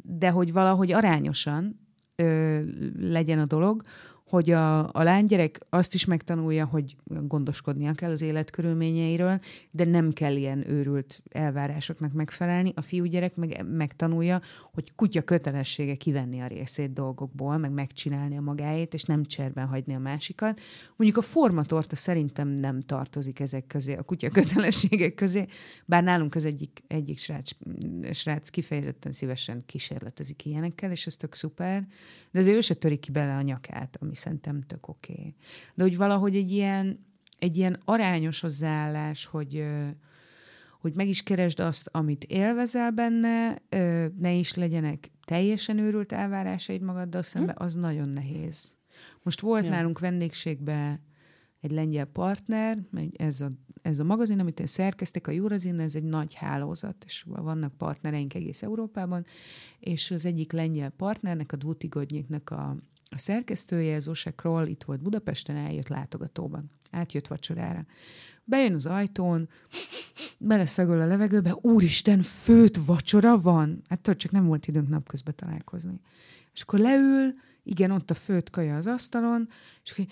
De 0.04 0.30
hogy 0.30 0.52
valahogy 0.52 0.92
arányosan 0.92 1.80
ö, 2.16 2.62
legyen 2.98 3.40
a 3.40 3.46
dolog, 3.46 3.82
hogy 4.36 4.52
a, 4.52 4.80
a 4.80 5.04
lánygyerek 5.04 5.60
azt 5.70 5.94
is 5.94 6.06
megtanulja, 6.06 6.66
hogy 6.66 6.96
gondoskodnia 7.06 7.94
kell 7.94 8.12
az 8.12 8.22
életkörülményeiről, 8.22 9.40
de 9.72 9.86
nem 9.86 10.12
kell 10.14 10.36
ilyen 10.36 10.70
őrült 10.70 11.22
elvárásoknak 11.30 12.14
megfelelni. 12.14 12.72
A 12.76 12.82
fiúgyerek 12.82 13.36
meg 13.36 13.66
megtanulja, 13.72 14.42
hogy 14.74 14.96
kutya 14.96 15.22
kötelessége 15.22 15.96
kivenni 15.96 16.42
a 16.42 16.48
részét 16.48 16.94
dolgokból, 16.94 17.58
meg 17.58 17.72
megcsinálni 17.72 18.38
a 18.38 18.42
magáét, 18.42 18.94
és 18.94 19.04
nem 19.04 19.24
cserben 19.24 19.68
hagyni 19.68 19.96
a 19.96 20.00
másikat. 20.00 20.60
Mondjuk 20.96 21.24
a 21.24 21.28
formatorta 21.28 21.96
szerintem 21.96 22.48
nem 22.48 22.82
tartozik 22.82 23.40
ezek 23.40 23.68
közé, 23.68 23.96
a 23.96 24.04
kutya 24.04 24.30
kötelességek 24.30 25.14
közé, 25.14 25.46
bár 25.86 26.04
nálunk 26.04 26.36
az 26.36 26.46
egyik, 26.46 26.84
egyik 26.88 27.18
srác, 27.18 27.50
srác 28.12 28.50
kifejezetten 28.50 29.12
szívesen 29.12 29.64
kísérletezik 29.66 30.46
ilyenekkel, 30.46 30.92
és 30.92 31.06
ez 31.06 31.16
tök 31.16 31.34
szuper, 31.34 31.88
de 32.32 32.40
azért 32.40 32.56
ő 32.56 32.62
se 32.62 32.74
törik 32.74 33.00
ki 33.00 33.12
bele 33.12 33.36
a 33.36 33.42
nyakát, 33.42 33.98
ami 34.02 34.16
szerintem 34.26 34.62
tök 34.62 34.88
oké. 34.88 35.14
Okay. 35.14 35.36
De 35.74 35.84
hogy 35.84 35.98
valahogy 35.98 36.36
egy 36.36 36.52
ilyen, 36.52 37.06
egy 37.40 37.58
ilyen 37.58 37.82
arányos 37.86 38.40
hozzáállás, 38.40 39.26
hogy, 39.26 39.66
hogy 40.82 40.96
meg 40.96 41.08
is 41.08 41.24
keresd 41.24 41.60
azt, 41.60 41.90
amit 41.92 42.24
élvezel 42.24 42.92
benne, 42.92 43.62
ne 44.18 44.34
is 44.34 44.54
legyenek 44.54 45.12
teljesen 45.26 45.78
őrült 45.78 46.12
elvárásaid 46.12 46.82
magaddal 46.82 47.22
szembe, 47.22 47.54
hm? 47.58 47.64
az 47.64 47.76
nagyon 47.76 48.10
nehéz. 48.10 48.76
Most 49.24 49.42
volt 49.42 49.64
ja. 49.64 49.70
nálunk 49.70 50.00
vendégségben 50.00 51.00
egy 51.60 51.72
lengyel 51.72 52.06
partner, 52.06 52.80
ez 53.18 53.42
a, 53.42 53.52
ez 53.82 54.00
a 54.00 54.04
magazin, 54.04 54.40
amit 54.40 54.60
én 54.60 54.66
szerkeztek, 54.66 55.28
a 55.28 55.32
Eurazin, 55.32 55.80
ez 55.80 55.96
egy 55.96 56.04
nagy 56.04 56.34
hálózat, 56.34 57.04
és 57.06 57.26
vannak 57.28 57.78
partnereink 57.78 58.34
egész 58.34 58.64
Európában, 58.64 59.26
és 59.80 60.12
az 60.12 60.26
egyik 60.26 60.52
lengyel 60.52 60.90
partnernek, 60.90 61.52
a 61.52 61.56
Dvutigodnyiknak 61.56 62.50
a, 62.50 62.76
a 63.10 63.18
szerkesztője, 63.18 64.00
Zose 64.00 64.32
Kroll, 64.32 64.68
itt 64.68 64.84
volt 64.84 65.02
Budapesten, 65.02 65.56
eljött 65.56 65.88
látogatóban. 65.88 66.72
Átjött 66.92 67.28
vacsorára. 67.28 67.86
Bejön 68.44 68.74
az 68.74 68.86
ajtón, 68.86 69.50
beleszagol 70.38 71.02
a 71.02 71.06
levegőbe, 71.06 71.56
úristen, 71.62 72.22
főt 72.22 72.86
vacsora 72.86 73.38
van? 73.38 73.82
Hát 73.90 74.16
csak 74.18 74.32
nem 74.32 74.46
volt 74.46 74.68
időnk 74.68 74.90
napközben 74.90 75.36
találkozni. 75.36 76.00
És 76.54 76.62
akkor 76.62 76.80
leül, 76.80 77.34
igen, 77.64 77.92
ott 77.92 78.12
a 78.12 78.14
főt 78.14 78.50
kaja 78.50 78.76
az 78.76 78.88
asztalon, 78.88 79.50
és 79.84 79.92
akkor 79.92 80.06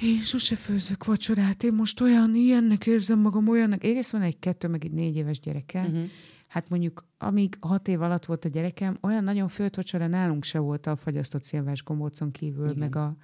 én 0.00 0.20
sose 0.20 0.56
főzök 0.56 1.04
vacsorát, 1.04 1.62
én 1.62 1.72
most 1.72 2.00
olyan, 2.00 2.34
ilyennek 2.34 2.86
érzem 2.86 3.18
magam, 3.18 3.48
olyannak. 3.48 3.84
Egyrészt 3.84 4.10
van 4.10 4.22
egy 4.22 4.38
kettő, 4.38 4.68
meg 4.68 4.84
egy 4.84 4.92
négy 4.92 5.16
éves 5.16 5.40
gyereke. 5.40 5.80
Uh-huh. 5.80 6.10
Hát 6.54 6.68
mondjuk, 6.68 7.04
amíg 7.18 7.56
hat 7.60 7.88
év 7.88 8.02
alatt 8.02 8.24
volt 8.24 8.44
a 8.44 8.48
gyerekem, 8.48 8.98
olyan 9.00 9.24
nagyon 9.24 9.48
főtt 9.48 9.74
vacsora 9.74 10.06
nálunk 10.06 10.44
se 10.44 10.58
volt 10.58 10.86
a 10.86 10.96
fagyasztott 10.96 11.42
szilvás 11.42 11.82
gombócon 11.82 12.30
kívül, 12.30 12.64
Igen. 12.64 12.78
meg 12.78 12.96
a 12.96 13.16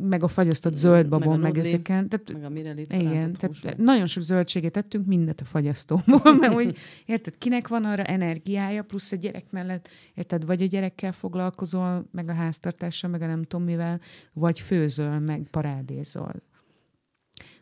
meg 0.00 0.22
a 0.22 0.28
fagyasztott 0.28 0.74
zöld 0.74 1.08
babon, 1.08 1.40
meg, 1.40 1.52
meg 1.52 1.64
ezeken. 1.64 2.08
Tehát, 2.08 2.32
meg 2.32 2.44
a 2.44 2.48
mirelit 2.48 2.92
Igen, 2.92 3.32
tehát 3.32 3.76
nagyon 3.76 4.06
sok 4.06 4.22
zöldséget 4.22 4.72
tettünk, 4.72 5.06
mindet 5.06 5.40
a 5.40 5.44
fagyasztóból, 5.44 6.34
mert 6.40 6.52
hogy 6.52 6.76
érted, 7.06 7.38
kinek 7.38 7.68
van 7.68 7.84
arra 7.84 8.02
energiája, 8.04 8.82
plusz 8.82 9.12
a 9.12 9.16
gyerek 9.16 9.50
mellett, 9.50 9.88
érted, 10.14 10.46
vagy 10.46 10.62
a 10.62 10.66
gyerekkel 10.66 11.12
foglalkozol, 11.12 12.08
meg 12.10 12.28
a 12.28 12.32
háztartással, 12.32 13.10
meg 13.10 13.22
a 13.22 13.26
nem 13.26 13.42
tudom 13.42 13.66
mivel, 13.66 14.00
vagy 14.32 14.60
főzöl, 14.60 15.18
meg 15.18 15.48
parádézol. 15.50 16.34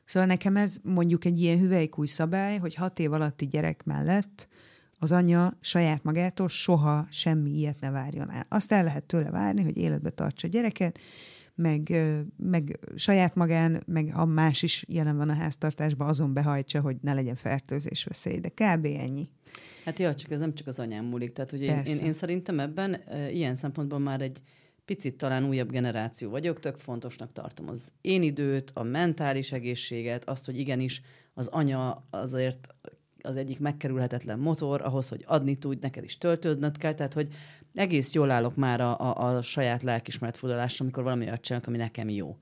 Szóval 0.07 0.29
nekem 0.29 0.57
ez 0.57 0.77
mondjuk 0.83 1.25
egy 1.25 1.41
ilyen 1.41 1.59
hüvelykúj 1.59 2.07
szabály, 2.07 2.59
hogy 2.59 2.75
hat 2.75 2.99
év 2.99 3.13
alatti 3.13 3.47
gyerek 3.47 3.85
mellett 3.85 4.49
az 4.99 5.13
anyja 5.13 5.57
saját 5.61 6.03
magától 6.03 6.49
soha 6.49 7.07
semmi 7.11 7.51
ilyet 7.51 7.81
ne 7.81 7.91
várjon 7.91 8.31
el. 8.31 8.47
Azt 8.49 8.73
el 8.73 8.85
lehet 8.85 9.05
tőle 9.05 9.31
várni, 9.31 9.63
hogy 9.63 9.77
életbe 9.77 10.11
tartsa 10.11 10.47
a 10.47 10.51
gyereket, 10.51 10.99
meg, 11.55 11.97
meg 12.37 12.79
saját 12.95 13.35
magán, 13.35 13.83
meg 13.87 14.13
ha 14.13 14.25
más 14.25 14.63
is 14.63 14.85
jelen 14.89 15.17
van 15.17 15.29
a 15.29 15.35
háztartásban, 15.35 16.09
azon 16.09 16.33
behajtsa, 16.33 16.81
hogy 16.81 16.97
ne 17.01 17.13
legyen 17.13 17.35
fertőzés 17.35 18.05
veszély, 18.05 18.41
de 18.41 18.49
kb. 18.49 18.85
ennyi. 18.85 19.29
Hát 19.85 19.99
jó, 19.99 20.13
csak 20.15 20.31
ez 20.31 20.41
nem 20.41 20.55
csak 20.55 20.67
az 20.67 20.79
anyám 20.79 21.05
múlik. 21.05 21.33
Tehát, 21.33 21.51
hogy 21.51 21.63
én, 21.63 21.83
én, 21.85 21.99
én 21.99 22.13
szerintem 22.13 22.61
ebben 22.61 22.95
e, 22.95 23.31
ilyen 23.31 23.55
szempontból 23.55 23.99
már 23.99 24.21
egy 24.21 24.41
picit 24.85 25.17
talán 25.17 25.45
újabb 25.45 25.71
generáció 25.71 26.31
vagyok, 26.31 26.61
tök 26.61 26.77
fontosnak 26.77 27.33
tartom 27.33 27.69
az 27.69 27.93
én 28.01 28.23
időt, 28.23 28.71
a 28.75 28.83
mentális 28.83 29.53
egészséget, 29.53 30.29
azt, 30.29 30.47
hogy 30.47 30.59
igenis 30.59 31.03
az 31.35 31.47
anya 31.47 32.07
azért 32.11 32.75
az 33.27 33.37
egyik 33.37 33.59
megkerülhetetlen 33.59 34.39
motor 34.39 34.83
ahhoz, 34.83 35.09
hogy 35.09 35.25
adni 35.27 35.59
tudj, 35.59 35.79
neked 35.81 36.05
is 36.05 36.19
töltődnöd 36.19 36.79
kell, 36.79 36.95
tehát 36.95 37.15
hogy 37.15 37.29
egész 37.75 38.13
jól 38.13 38.31
állok 38.31 38.57
már 38.57 38.81
a, 38.81 39.01
a, 39.01 39.37
a 39.37 39.43
saját 39.43 39.83
lelkismeret 39.83 40.37
fordulásra, 40.37 40.85
amikor 40.85 41.03
valami 41.03 41.25
olyat 41.25 41.41
csinálok, 41.41 41.67
ami 41.67 41.77
nekem 41.77 42.09
jó. 42.09 42.37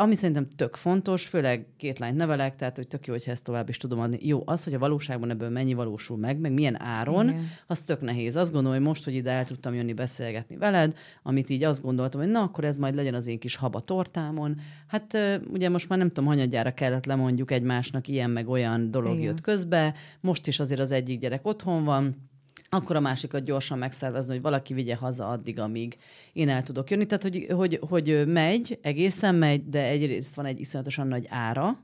Ami 0.00 0.14
szerintem 0.14 0.48
tök 0.56 0.76
fontos, 0.76 1.26
főleg 1.26 1.66
két 1.76 1.98
lányt 1.98 2.16
nevelek, 2.16 2.56
tehát 2.56 2.76
hogy 2.76 2.88
tök 2.88 3.06
jó, 3.06 3.12
hogyha 3.12 3.30
ezt 3.30 3.44
tovább 3.44 3.68
is 3.68 3.76
tudom 3.76 4.00
adni. 4.00 4.18
Jó, 4.20 4.42
az, 4.44 4.64
hogy 4.64 4.74
a 4.74 4.78
valóságban 4.78 5.30
ebből 5.30 5.48
mennyi 5.48 5.74
valósul 5.74 6.16
meg, 6.16 6.38
meg 6.38 6.52
milyen 6.52 6.80
áron, 6.80 7.28
Igen. 7.28 7.48
az 7.66 7.82
tök 7.82 8.00
nehéz. 8.00 8.36
Azt 8.36 8.52
gondolom, 8.52 8.76
hogy 8.76 8.86
most, 8.86 9.04
hogy 9.04 9.14
ide 9.14 9.30
el 9.30 9.46
tudtam 9.46 9.74
jönni 9.74 9.92
beszélgetni 9.92 10.56
veled, 10.56 10.96
amit 11.22 11.50
így 11.50 11.64
azt 11.64 11.82
gondoltam, 11.82 12.20
hogy 12.20 12.30
na, 12.30 12.40
akkor 12.40 12.64
ez 12.64 12.78
majd 12.78 12.94
legyen 12.94 13.14
az 13.14 13.26
én 13.26 13.38
kis 13.38 13.56
haba 13.56 13.80
tortámon. 13.80 14.60
Hát 14.86 15.18
ugye 15.52 15.68
most 15.68 15.88
már 15.88 15.98
nem 15.98 16.08
tudom, 16.08 16.26
hanyadjára 16.26 16.74
kellett 16.74 17.06
lemondjuk 17.06 17.50
egymásnak, 17.50 18.08
ilyen 18.08 18.30
meg 18.30 18.48
olyan 18.48 18.90
dolog 18.90 19.12
Igen. 19.12 19.24
jött 19.24 19.40
közbe. 19.40 19.94
Most 20.20 20.46
is 20.46 20.60
azért 20.60 20.80
az 20.80 20.92
egyik 20.92 21.20
gyerek 21.20 21.46
otthon 21.46 21.84
van, 21.84 22.27
akkor 22.70 22.96
a 22.96 23.00
másikat 23.00 23.44
gyorsan 23.44 23.78
megszervezni, 23.78 24.32
hogy 24.32 24.42
valaki 24.42 24.74
vigye 24.74 24.96
haza 24.96 25.28
addig, 25.28 25.58
amíg 25.58 25.96
én 26.32 26.48
el 26.48 26.62
tudok 26.62 26.90
jönni. 26.90 27.06
Tehát, 27.06 27.22
hogy, 27.22 27.46
hogy, 27.50 27.78
hogy 27.88 28.26
megy, 28.26 28.78
egészen 28.82 29.34
megy, 29.34 29.68
de 29.68 29.84
egyrészt 29.84 30.34
van 30.34 30.46
egy 30.46 30.60
iszonyatosan 30.60 31.06
nagy 31.06 31.26
ára, 31.30 31.78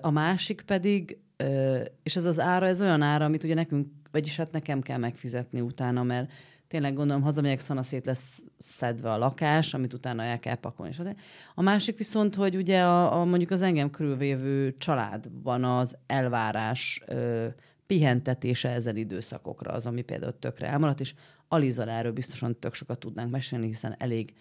a 0.00 0.10
másik 0.10 0.62
pedig 0.62 1.18
és 2.02 2.16
ez 2.16 2.24
az 2.24 2.40
ára, 2.40 2.66
ez 2.66 2.80
olyan 2.80 3.02
ára, 3.02 3.24
amit 3.24 3.44
ugye 3.44 3.54
nekünk, 3.54 3.88
vagyis 4.10 4.36
hát 4.36 4.52
nekem 4.52 4.80
kell 4.80 4.98
megfizetni 4.98 5.60
utána, 5.60 6.02
mert 6.02 6.32
tényleg 6.68 6.94
gondolom, 6.94 7.22
hazamegyek, 7.22 7.58
szanaszét 7.58 8.06
lesz 8.06 8.44
szedve 8.58 9.12
a 9.12 9.18
lakás, 9.18 9.74
amit 9.74 9.92
utána 9.92 10.22
el 10.22 10.38
kell 10.38 10.54
pakolni. 10.54 10.94
A 11.54 11.62
másik 11.62 11.98
viszont, 11.98 12.34
hogy 12.34 12.56
ugye 12.56 12.82
a, 12.82 13.20
a 13.20 13.24
mondjuk 13.24 13.50
az 13.50 13.62
engem 13.62 13.90
körülvévő 13.90 14.76
családban 14.78 15.64
az 15.64 15.96
elvárás 16.06 17.04
pihentetése 17.88 18.68
ezen 18.68 18.96
időszakokra 18.96 19.72
az, 19.72 19.86
ami 19.86 20.02
például 20.02 20.38
tökre 20.38 20.66
elmaradt, 20.66 21.00
és 21.00 21.14
Alizal 21.48 21.88
erről 21.90 22.12
biztosan 22.12 22.58
tök 22.58 22.74
sokat 22.74 22.98
tudnánk 22.98 23.30
mesélni, 23.30 23.66
hiszen 23.66 23.94
elég 23.98 24.32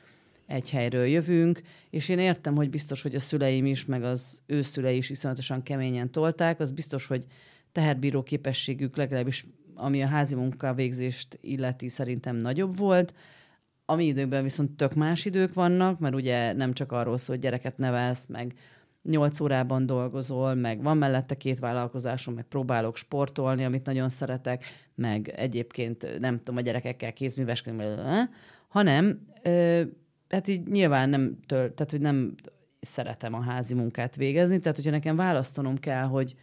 egy 0.45 0.69
helyről 0.69 1.05
jövünk, 1.05 1.62
és 1.89 2.10
én 2.10 2.19
értem, 2.19 2.55
hogy 2.55 2.69
biztos, 2.69 3.01
hogy 3.01 3.15
a 3.15 3.19
szüleim 3.19 3.65
is, 3.65 3.86
meg 3.86 4.03
az 4.03 4.41
ő 4.45 4.62
szülei 4.62 4.97
is 4.97 5.10
iszonyatosan 5.10 5.63
keményen 5.63 6.12
tolták, 6.12 6.60
az 6.60 6.71
biztos, 6.71 7.07
hogy 7.07 7.25
teherbíró 7.71 8.23
képességük 8.23 8.95
legalábbis, 8.95 9.45
ami 9.75 10.03
a 10.03 10.07
házi 10.07 10.36
munkavégzést 10.36 11.38
illeti, 11.41 11.88
szerintem 11.88 12.36
nagyobb 12.36 12.77
volt. 12.77 13.13
A 13.86 13.95
mi 13.95 14.05
időkben 14.05 14.43
viszont 14.43 14.71
tök 14.71 14.93
más 14.93 15.25
idők 15.25 15.53
vannak, 15.53 15.99
mert 15.99 16.15
ugye 16.15 16.53
nem 16.53 16.73
csak 16.73 16.91
arról 16.91 17.17
szól, 17.17 17.36
hogy 17.36 17.43
gyereket 17.43 17.77
nevelsz, 17.77 18.25
meg 18.25 18.53
nyolc 19.10 19.39
órában 19.39 19.86
dolgozol, 19.86 20.54
meg 20.54 20.82
van 20.82 20.98
mellette 20.98 21.36
két 21.36 21.60
vállalkozásom, 21.60 22.34
meg 22.34 22.43
próbálok 22.43 22.96
sportolni, 22.96 23.65
amit 23.65 23.86
nagyon 23.86 24.10
szeretek, 24.10 24.63
meg 24.96 25.28
egyébként 25.28 26.20
nem 26.20 26.38
tudom, 26.38 26.58
a 26.58 26.62
gyerekekkel 26.62 27.13
kézműveskedni, 27.13 27.84
hanem 28.67 29.28
hát 30.30 30.48
így 30.48 30.67
nyilván 30.67 31.10
nem, 31.10 31.38
töl, 31.46 31.74
tehát, 31.74 31.91
hogy 31.91 32.02
nem 32.02 32.36
szeretem 32.80 33.34
a 33.34 33.41
házi 33.41 33.74
munkát 33.74 34.15
végezni, 34.15 34.60
tehát 34.60 34.76
hogyha 34.76 34.91
nekem 34.91 35.15
választanom 35.15 35.78
kell, 35.78 36.04
hogy 36.04 36.36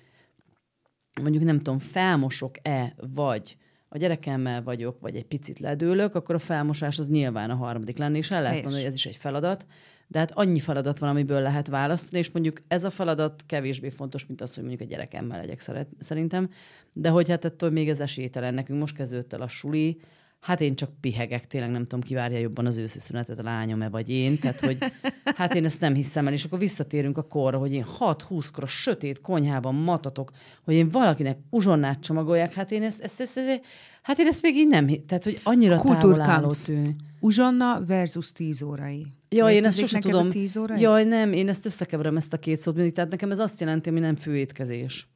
mondjuk 1.22 1.44
nem 1.44 1.56
tudom, 1.56 1.78
felmosok-e, 1.78 2.94
vagy 3.14 3.56
a 3.88 3.98
gyerekemmel 3.98 4.62
vagyok, 4.62 5.00
vagy 5.00 5.16
egy 5.16 5.26
picit 5.26 5.58
ledőlök, 5.58 6.14
akkor 6.14 6.34
a 6.34 6.38
felmosás 6.38 6.98
az 6.98 7.08
nyilván 7.08 7.50
a 7.50 7.54
harmadik 7.54 7.98
lenne, 7.98 8.16
és 8.16 8.30
el 8.30 8.42
lehet 8.42 8.62
mondani, 8.62 8.82
hogy 8.82 8.90
ez 8.92 8.94
is 8.94 9.06
egy 9.06 9.16
feladat, 9.16 9.66
de 10.06 10.18
hát 10.18 10.30
annyi 10.34 10.58
feladat 10.58 10.98
van, 10.98 11.10
amiből 11.10 11.40
lehet 11.40 11.66
választani, 11.66 12.18
és 12.18 12.30
mondjuk 12.30 12.62
ez 12.68 12.84
a 12.84 12.90
feladat 12.90 13.42
kevésbé 13.46 13.90
fontos, 13.90 14.26
mint 14.26 14.40
az, 14.40 14.54
hogy 14.54 14.64
mondjuk 14.64 14.88
a 14.88 14.92
gyerekemmel 14.92 15.38
legyek 15.38 15.60
szeret, 15.60 15.88
szerintem, 15.98 16.50
de 16.92 17.08
hogy 17.08 17.28
hát 17.28 17.44
ettől 17.44 17.70
még 17.70 17.88
ez 17.88 18.00
esélytelen. 18.00 18.54
Nekünk 18.54 18.78
most 18.80 18.96
kezdődött 18.96 19.32
el 19.32 19.40
a 19.40 19.48
suli, 19.48 20.00
hát 20.44 20.60
én 20.60 20.74
csak 20.74 20.90
pihegek, 21.00 21.46
tényleg 21.46 21.70
nem 21.70 21.82
tudom, 21.82 22.00
kivárja 22.00 22.38
jobban 22.38 22.66
az 22.66 22.76
őszi 22.76 22.98
szünetet, 22.98 23.38
a 23.38 23.42
lányom-e 23.42 23.88
vagy 23.88 24.08
én, 24.08 24.38
tehát 24.38 24.60
hogy 24.60 24.78
hát 25.36 25.54
én 25.54 25.64
ezt 25.64 25.80
nem 25.80 25.94
hiszem 25.94 26.26
el, 26.26 26.32
és 26.32 26.44
akkor 26.44 26.58
visszatérünk 26.58 27.18
a 27.18 27.22
korra, 27.22 27.58
hogy 27.58 27.72
én 27.72 27.86
6-20-kor 27.98 28.62
a 28.62 28.66
sötét 28.66 29.20
konyhában 29.20 29.74
matatok, 29.74 30.30
hogy 30.64 30.74
én 30.74 30.88
valakinek 30.88 31.38
uzsonnát 31.50 32.00
csomagolják, 32.00 32.52
hát 32.52 32.72
én 32.72 32.82
ezt, 32.82 33.02
ezt, 33.02 33.20
ezt, 33.20 33.38
ezt 33.38 33.60
hát 34.02 34.18
én 34.18 34.26
ezt 34.26 34.42
még 34.42 34.56
így 34.56 34.68
nem, 34.68 34.86
tehát 35.06 35.24
hogy 35.24 35.40
annyira 35.42 35.80
távolálló 35.80 36.52
tűnik. 36.52 36.96
Uzsonna 37.20 37.84
versus 37.86 38.32
10 38.32 38.62
órai. 38.62 39.06
Jaj, 39.34 39.54
én 39.54 39.64
ezt 39.64 39.78
sosem 39.78 40.00
tudom. 40.00 40.28
Jaj, 40.76 41.04
nem, 41.04 41.32
én 41.32 41.48
ezt 41.48 41.66
összekeverem 41.66 42.16
ezt 42.16 42.32
a 42.32 42.38
két 42.38 42.58
szót 42.58 42.74
mindig. 42.74 42.92
Tehát 42.92 43.10
nekem 43.10 43.30
ez 43.30 43.38
azt 43.38 43.60
jelenti, 43.60 43.88
ami 43.88 44.00
nem 44.00 44.16
főétkezés. 44.16 45.08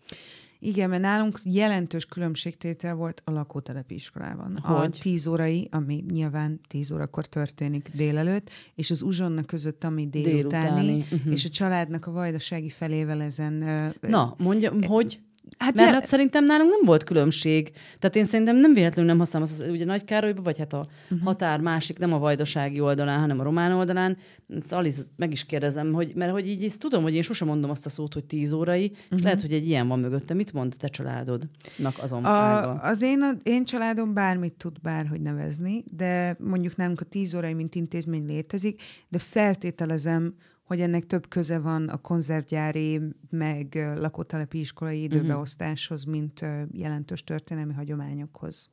Igen, 0.60 0.88
mert 0.88 1.02
nálunk 1.02 1.40
jelentős 1.44 2.06
különbségtétel 2.06 2.94
volt 2.94 3.22
a 3.24 3.30
lakótelepi 3.30 3.94
iskolában. 3.94 4.58
Hogy? 4.62 4.96
A 4.96 4.98
tíz 5.00 5.26
órai, 5.26 5.68
ami 5.70 6.04
nyilván 6.10 6.60
tíz 6.68 6.92
órakor 6.92 7.26
történik 7.26 7.90
délelőtt, 7.94 8.50
és 8.74 8.90
az 8.90 9.02
uzsonna 9.02 9.44
között, 9.44 9.84
ami 9.84 10.08
délutáni, 10.08 10.40
délutáni. 10.40 11.04
Uh-huh. 11.10 11.32
és 11.32 11.44
a 11.44 11.48
családnak 11.48 12.06
a 12.06 12.10
vajdasági 12.10 12.68
felével 12.68 13.22
ezen... 13.22 13.52
Na, 14.00 14.34
mondja, 14.38 14.72
hogy? 14.86 15.20
Hát 15.58 15.74
Mert 15.74 15.92
hát 15.92 16.06
szerintem 16.06 16.44
nálunk 16.44 16.70
nem 16.70 16.80
volt 16.84 17.04
különbség. 17.04 17.70
Tehát 17.98 18.16
én 18.16 18.24
szerintem 18.24 18.56
nem 18.56 18.74
véletlenül 18.74 19.10
nem 19.10 19.18
használom 19.18 19.48
azt, 19.52 19.70
ugye 19.70 19.84
Nagy 19.84 20.04
Károlyba, 20.04 20.42
vagy 20.42 20.58
hát 20.58 20.72
a 20.72 20.86
uh-huh. 21.04 21.26
határ 21.26 21.60
másik, 21.60 21.98
nem 21.98 22.12
a 22.12 22.18
vajdasági 22.18 22.80
oldalán, 22.80 23.20
hanem 23.20 23.40
a 23.40 23.42
román 23.42 23.72
oldalán. 23.72 24.16
Ezt 24.60 24.72
Alice, 24.72 25.02
meg 25.16 25.32
is 25.32 25.44
kérdezem, 25.44 25.92
hogy, 25.92 26.12
mert 26.14 26.32
hogy 26.32 26.48
így 26.48 26.64
ezt 26.64 26.80
tudom, 26.80 27.02
hogy 27.02 27.14
én 27.14 27.22
sosem 27.22 27.48
mondom 27.48 27.70
azt 27.70 27.86
a 27.86 27.88
szót, 27.88 28.14
hogy 28.14 28.24
tíz 28.24 28.52
órai, 28.52 28.84
uh-huh. 28.84 28.98
és 29.02 29.14
mhm. 29.14 29.22
lehet, 29.22 29.40
hogy 29.40 29.52
egy 29.52 29.66
ilyen 29.66 29.88
van 29.88 29.98
mögötte. 29.98 30.34
Mit 30.34 30.52
mond 30.52 30.74
te 30.78 30.88
családodnak 30.88 31.98
azon 32.00 32.24
a, 32.24 32.28
ága? 32.28 32.70
Az 32.72 33.02
én, 33.02 33.22
a, 33.22 33.32
én 33.42 33.64
családom 33.64 34.14
bármit 34.14 34.52
tud 34.52 34.80
bárhogy 34.80 35.20
nevezni, 35.20 35.84
de 35.96 36.36
mondjuk 36.38 36.76
nálunk 36.76 37.00
a 37.00 37.04
tíz 37.04 37.34
órai, 37.34 37.52
mint 37.52 37.74
intézmény 37.74 38.26
létezik, 38.26 38.82
de 39.08 39.18
feltételezem, 39.18 40.34
hogy 40.68 40.80
ennek 40.80 41.06
több 41.06 41.28
köze 41.28 41.58
van 41.58 41.88
a 41.88 41.96
konzervgyári, 41.96 43.00
meg 43.30 43.92
lakótelepi 43.96 44.58
iskolai 44.58 44.96
mhm. 44.96 45.04
időbeosztáshoz, 45.04 46.04
mint 46.04 46.44
jelentős 46.72 47.24
történelmi 47.24 47.72
hagyományokhoz. 47.72 48.70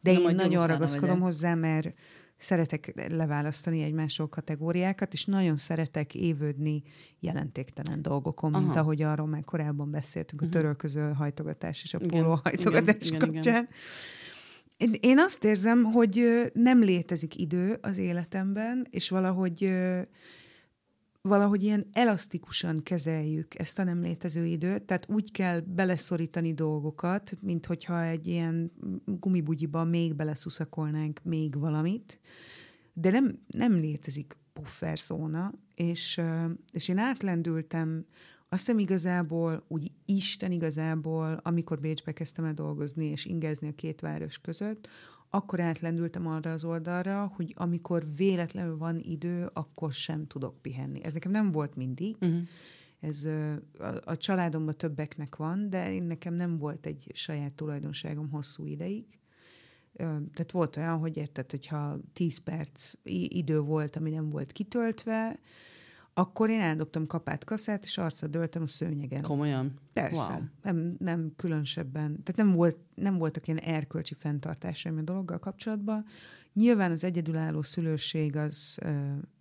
De 0.00 0.12
Na, 0.12 0.30
én 0.30 0.34
nagyon 0.34 0.66
ragaszkodom 0.66 1.20
hozzá, 1.20 1.54
mert 1.54 1.94
szeretek 2.36 3.08
leválasztani 3.08 3.82
egymásról 3.82 4.28
kategóriákat, 4.28 5.12
és 5.12 5.24
nagyon 5.24 5.56
szeretek 5.56 6.14
évődni 6.14 6.82
jelentéktelen 7.20 8.02
dolgokon, 8.02 8.54
Aha. 8.54 8.62
mint 8.62 8.76
ahogy 8.76 9.02
arról 9.02 9.26
már 9.26 9.44
korábban 9.44 9.90
beszéltünk, 9.90 10.40
a 10.40 10.44
mhm. 10.44 10.52
törölköző 10.52 11.12
hajtogatás 11.12 11.82
és 11.82 11.94
a 11.94 11.98
pólóhajtogatás 11.98 13.10
kapcsán. 13.10 13.32
Igen, 13.32 13.68
igen. 14.78 14.98
Én 15.00 15.18
azt 15.18 15.44
érzem, 15.44 15.82
hogy 15.82 16.50
nem 16.54 16.82
létezik 16.82 17.38
idő 17.38 17.78
az 17.80 17.98
életemben, 17.98 18.86
és 18.90 19.08
valahogy 19.08 19.72
valahogy 21.28 21.62
ilyen 21.62 21.86
elasztikusan 21.92 22.82
kezeljük 22.82 23.58
ezt 23.58 23.78
a 23.78 23.84
nem 23.84 24.00
létező 24.00 24.44
időt, 24.46 24.82
tehát 24.82 25.06
úgy 25.08 25.30
kell 25.30 25.60
beleszorítani 25.60 26.54
dolgokat, 26.54 27.36
mint 27.40 27.66
hogyha 27.66 28.02
egy 28.02 28.26
ilyen 28.26 28.72
gumibugyiba 29.04 29.84
még 29.84 30.14
beleszuszakolnánk 30.14 31.20
még 31.22 31.58
valamit, 31.58 32.20
de 32.92 33.10
nem, 33.10 33.38
nem 33.46 33.72
létezik 33.72 34.36
pufferzóna, 34.52 35.52
és, 35.74 36.20
és 36.72 36.88
én 36.88 36.98
átlendültem 36.98 38.06
azt 38.48 38.64
hiszem 38.64 38.78
igazából, 38.78 39.64
úgy 39.68 39.92
Isten 40.04 40.52
igazából, 40.52 41.40
amikor 41.42 41.80
Bécsbe 41.80 42.12
kezdtem 42.12 42.44
el 42.44 42.54
dolgozni 42.54 43.04
és 43.06 43.24
ingezni 43.24 43.68
a 43.68 43.74
két 43.74 44.00
város 44.00 44.38
között, 44.38 44.88
akkor 45.34 45.60
átlendültem 45.60 46.26
arra 46.26 46.52
az 46.52 46.64
oldalra, 46.64 47.32
hogy 47.36 47.54
amikor 47.56 48.06
véletlenül 48.16 48.76
van 48.76 48.98
idő, 48.98 49.50
akkor 49.52 49.92
sem 49.92 50.26
tudok 50.26 50.62
pihenni. 50.62 51.04
Ez 51.04 51.12
nekem 51.12 51.30
nem 51.30 51.50
volt 51.50 51.76
mindig. 51.76 52.16
Uh-huh. 52.20 52.40
Ez 53.00 53.24
a, 53.78 54.00
a 54.04 54.16
családomban 54.16 54.76
többeknek 54.76 55.36
van, 55.36 55.70
de 55.70 55.92
én 55.92 56.02
nekem 56.02 56.34
nem 56.34 56.58
volt 56.58 56.86
egy 56.86 57.10
saját 57.14 57.52
tulajdonságom 57.52 58.30
hosszú 58.30 58.66
ideig. 58.66 59.04
Tehát 59.96 60.50
volt 60.50 60.76
olyan, 60.76 60.98
hogy 60.98 61.16
érted, 61.16 61.50
hogyha 61.50 61.98
10 62.12 62.38
perc 62.38 62.92
idő 63.28 63.60
volt, 63.60 63.96
ami 63.96 64.10
nem 64.10 64.30
volt 64.30 64.52
kitöltve, 64.52 65.38
akkor 66.14 66.50
én 66.50 66.60
eldobtam 66.60 67.06
kapát 67.06 67.44
kaszát, 67.44 67.84
és 67.84 67.98
arcra 67.98 68.26
döltem 68.26 68.62
a 68.62 68.66
szőnyegen. 68.66 69.22
Komolyan? 69.22 69.74
Persze. 69.92 70.32
Wow. 70.32 70.42
Nem, 70.62 70.96
nem 70.98 71.32
különösebben. 71.36 72.22
Tehát 72.22 72.36
nem, 72.36 72.52
volt, 72.52 72.76
nem 72.94 73.18
voltak 73.18 73.46
ilyen 73.46 73.58
erkölcsi 73.58 74.14
fenntartásaim 74.14 74.98
a 74.98 75.02
dologgal 75.02 75.38
kapcsolatban. 75.38 76.04
Nyilván 76.52 76.90
az 76.90 77.04
egyedülálló 77.04 77.62
szülőség 77.62 78.36
az, 78.36 78.78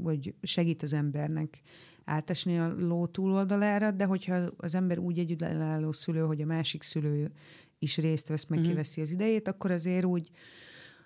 hogy 0.03 0.33
segít 0.41 0.83
az 0.83 0.93
embernek 0.93 1.61
átesni 2.05 2.59
a 2.59 2.73
ló 2.77 3.07
túloldalára, 3.07 3.91
de 3.91 4.05
hogyha 4.05 4.35
az 4.57 4.75
ember 4.75 4.97
úgy 4.97 5.19
egyedülálló 5.19 5.91
szülő, 5.91 6.21
hogy 6.21 6.41
a 6.41 6.45
másik 6.45 6.83
szülő 6.83 7.31
is 7.79 7.97
részt 7.97 8.27
vesz, 8.27 8.45
meg 8.45 8.59
uh-huh. 8.59 8.73
kiveszi 8.73 9.01
az 9.01 9.11
idejét, 9.11 9.47
akkor 9.47 9.71
azért 9.71 10.05
úgy 10.05 10.29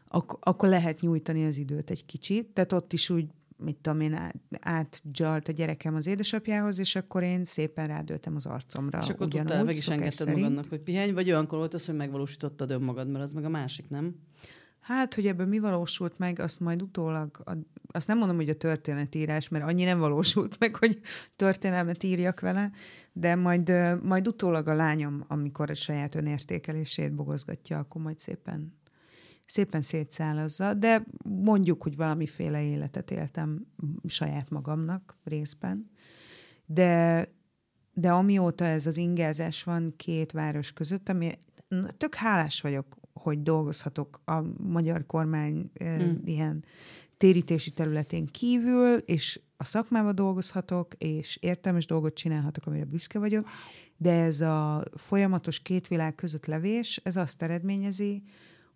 ak- 0.07 0.37
akkor 0.39 0.69
lehet 0.69 0.99
nyújtani 0.99 1.45
az 1.45 1.57
időt 1.57 1.89
egy 1.89 2.05
kicsit. 2.05 2.47
Tehát 2.47 2.73
ott 2.73 2.93
is 2.93 3.09
úgy 3.09 3.29
mit 3.57 3.75
tudom 3.75 4.01
én, 4.01 4.31
átgyalt 4.59 5.47
a 5.47 5.51
gyerekem 5.51 5.95
az 5.95 6.07
édesapjához, 6.07 6.79
és 6.79 6.95
akkor 6.95 7.23
én 7.23 7.43
szépen 7.43 7.85
rádöltem 7.85 8.35
az 8.35 8.45
arcomra. 8.45 8.99
És 8.99 9.09
akkor 9.09 9.27
tudtál, 9.27 9.63
meg 9.63 9.75
is 9.75 9.87
engedted 9.87 10.13
szerint. 10.13 10.37
magadnak, 10.37 10.69
hogy 10.69 10.79
pihenj, 10.79 11.11
vagy 11.11 11.29
olyankor 11.29 11.57
volt 11.57 11.73
az, 11.73 11.85
hogy 11.85 11.95
megvalósítottad 11.95 12.71
önmagad, 12.71 13.09
mert 13.09 13.23
az 13.23 13.33
meg 13.33 13.45
a 13.45 13.49
másik, 13.49 13.89
nem? 13.89 14.15
Hát, 14.79 15.13
hogy 15.13 15.27
ebből 15.27 15.45
mi 15.45 15.59
valósult 15.59 16.17
meg, 16.17 16.39
azt 16.39 16.59
majd 16.59 16.81
utólag, 16.81 17.43
azt 17.91 18.07
nem 18.07 18.17
mondom, 18.17 18.35
hogy 18.35 18.49
a 18.49 18.53
történetírás, 18.53 19.47
mert 19.47 19.65
annyi 19.65 19.83
nem 19.83 19.99
valósult 19.99 20.59
meg, 20.59 20.75
hogy 20.75 20.99
történelmet 21.35 22.03
írjak 22.03 22.39
vele, 22.39 22.71
de 23.13 23.35
majd, 23.35 23.73
majd 24.03 24.27
utólag 24.27 24.67
a 24.67 24.73
lányom, 24.73 25.23
amikor 25.27 25.69
a 25.69 25.73
saját 25.73 26.15
önértékelését 26.15 27.13
bogozgatja, 27.13 27.79
akkor 27.79 28.01
majd 28.01 28.19
szépen 28.19 28.73
szépen 29.47 29.81
szétszálazza, 29.81 30.73
de 30.73 31.05
mondjuk, 31.23 31.83
hogy 31.83 31.95
valamiféle 31.95 32.63
életet 32.63 33.11
éltem 33.11 33.65
saját 34.07 34.49
magamnak 34.49 35.17
részben. 35.23 35.89
De, 36.65 37.27
de 37.93 38.11
amióta 38.11 38.65
ez 38.65 38.87
az 38.87 38.97
ingázás 38.97 39.63
van 39.63 39.93
két 39.97 40.31
város 40.31 40.73
között, 40.73 41.09
ami 41.09 41.39
tök 41.97 42.15
hálás 42.15 42.61
vagyok, 42.61 42.97
hogy 43.13 43.43
dolgozhatok 43.43 44.21
a 44.25 44.41
magyar 44.57 45.05
kormány 45.05 45.71
hmm. 45.79 46.21
ilyen 46.25 46.63
térítési 47.17 47.71
területén 47.71 48.25
kívül, 48.25 48.97
és 48.97 49.39
a 49.57 49.63
szakmában 49.63 50.15
dolgozhatok, 50.15 50.93
és 50.97 51.37
értelmes 51.41 51.85
dolgot 51.85 52.13
csinálhatok, 52.13 52.65
amire 52.65 52.85
büszke 52.85 53.19
vagyok, 53.19 53.47
de 53.97 54.11
ez 54.11 54.41
a 54.41 54.83
folyamatos 54.95 55.59
két 55.59 55.87
világ 55.87 56.15
között 56.15 56.45
levés, 56.45 56.99
ez 57.03 57.15
azt 57.15 57.41
eredményezi, 57.41 58.23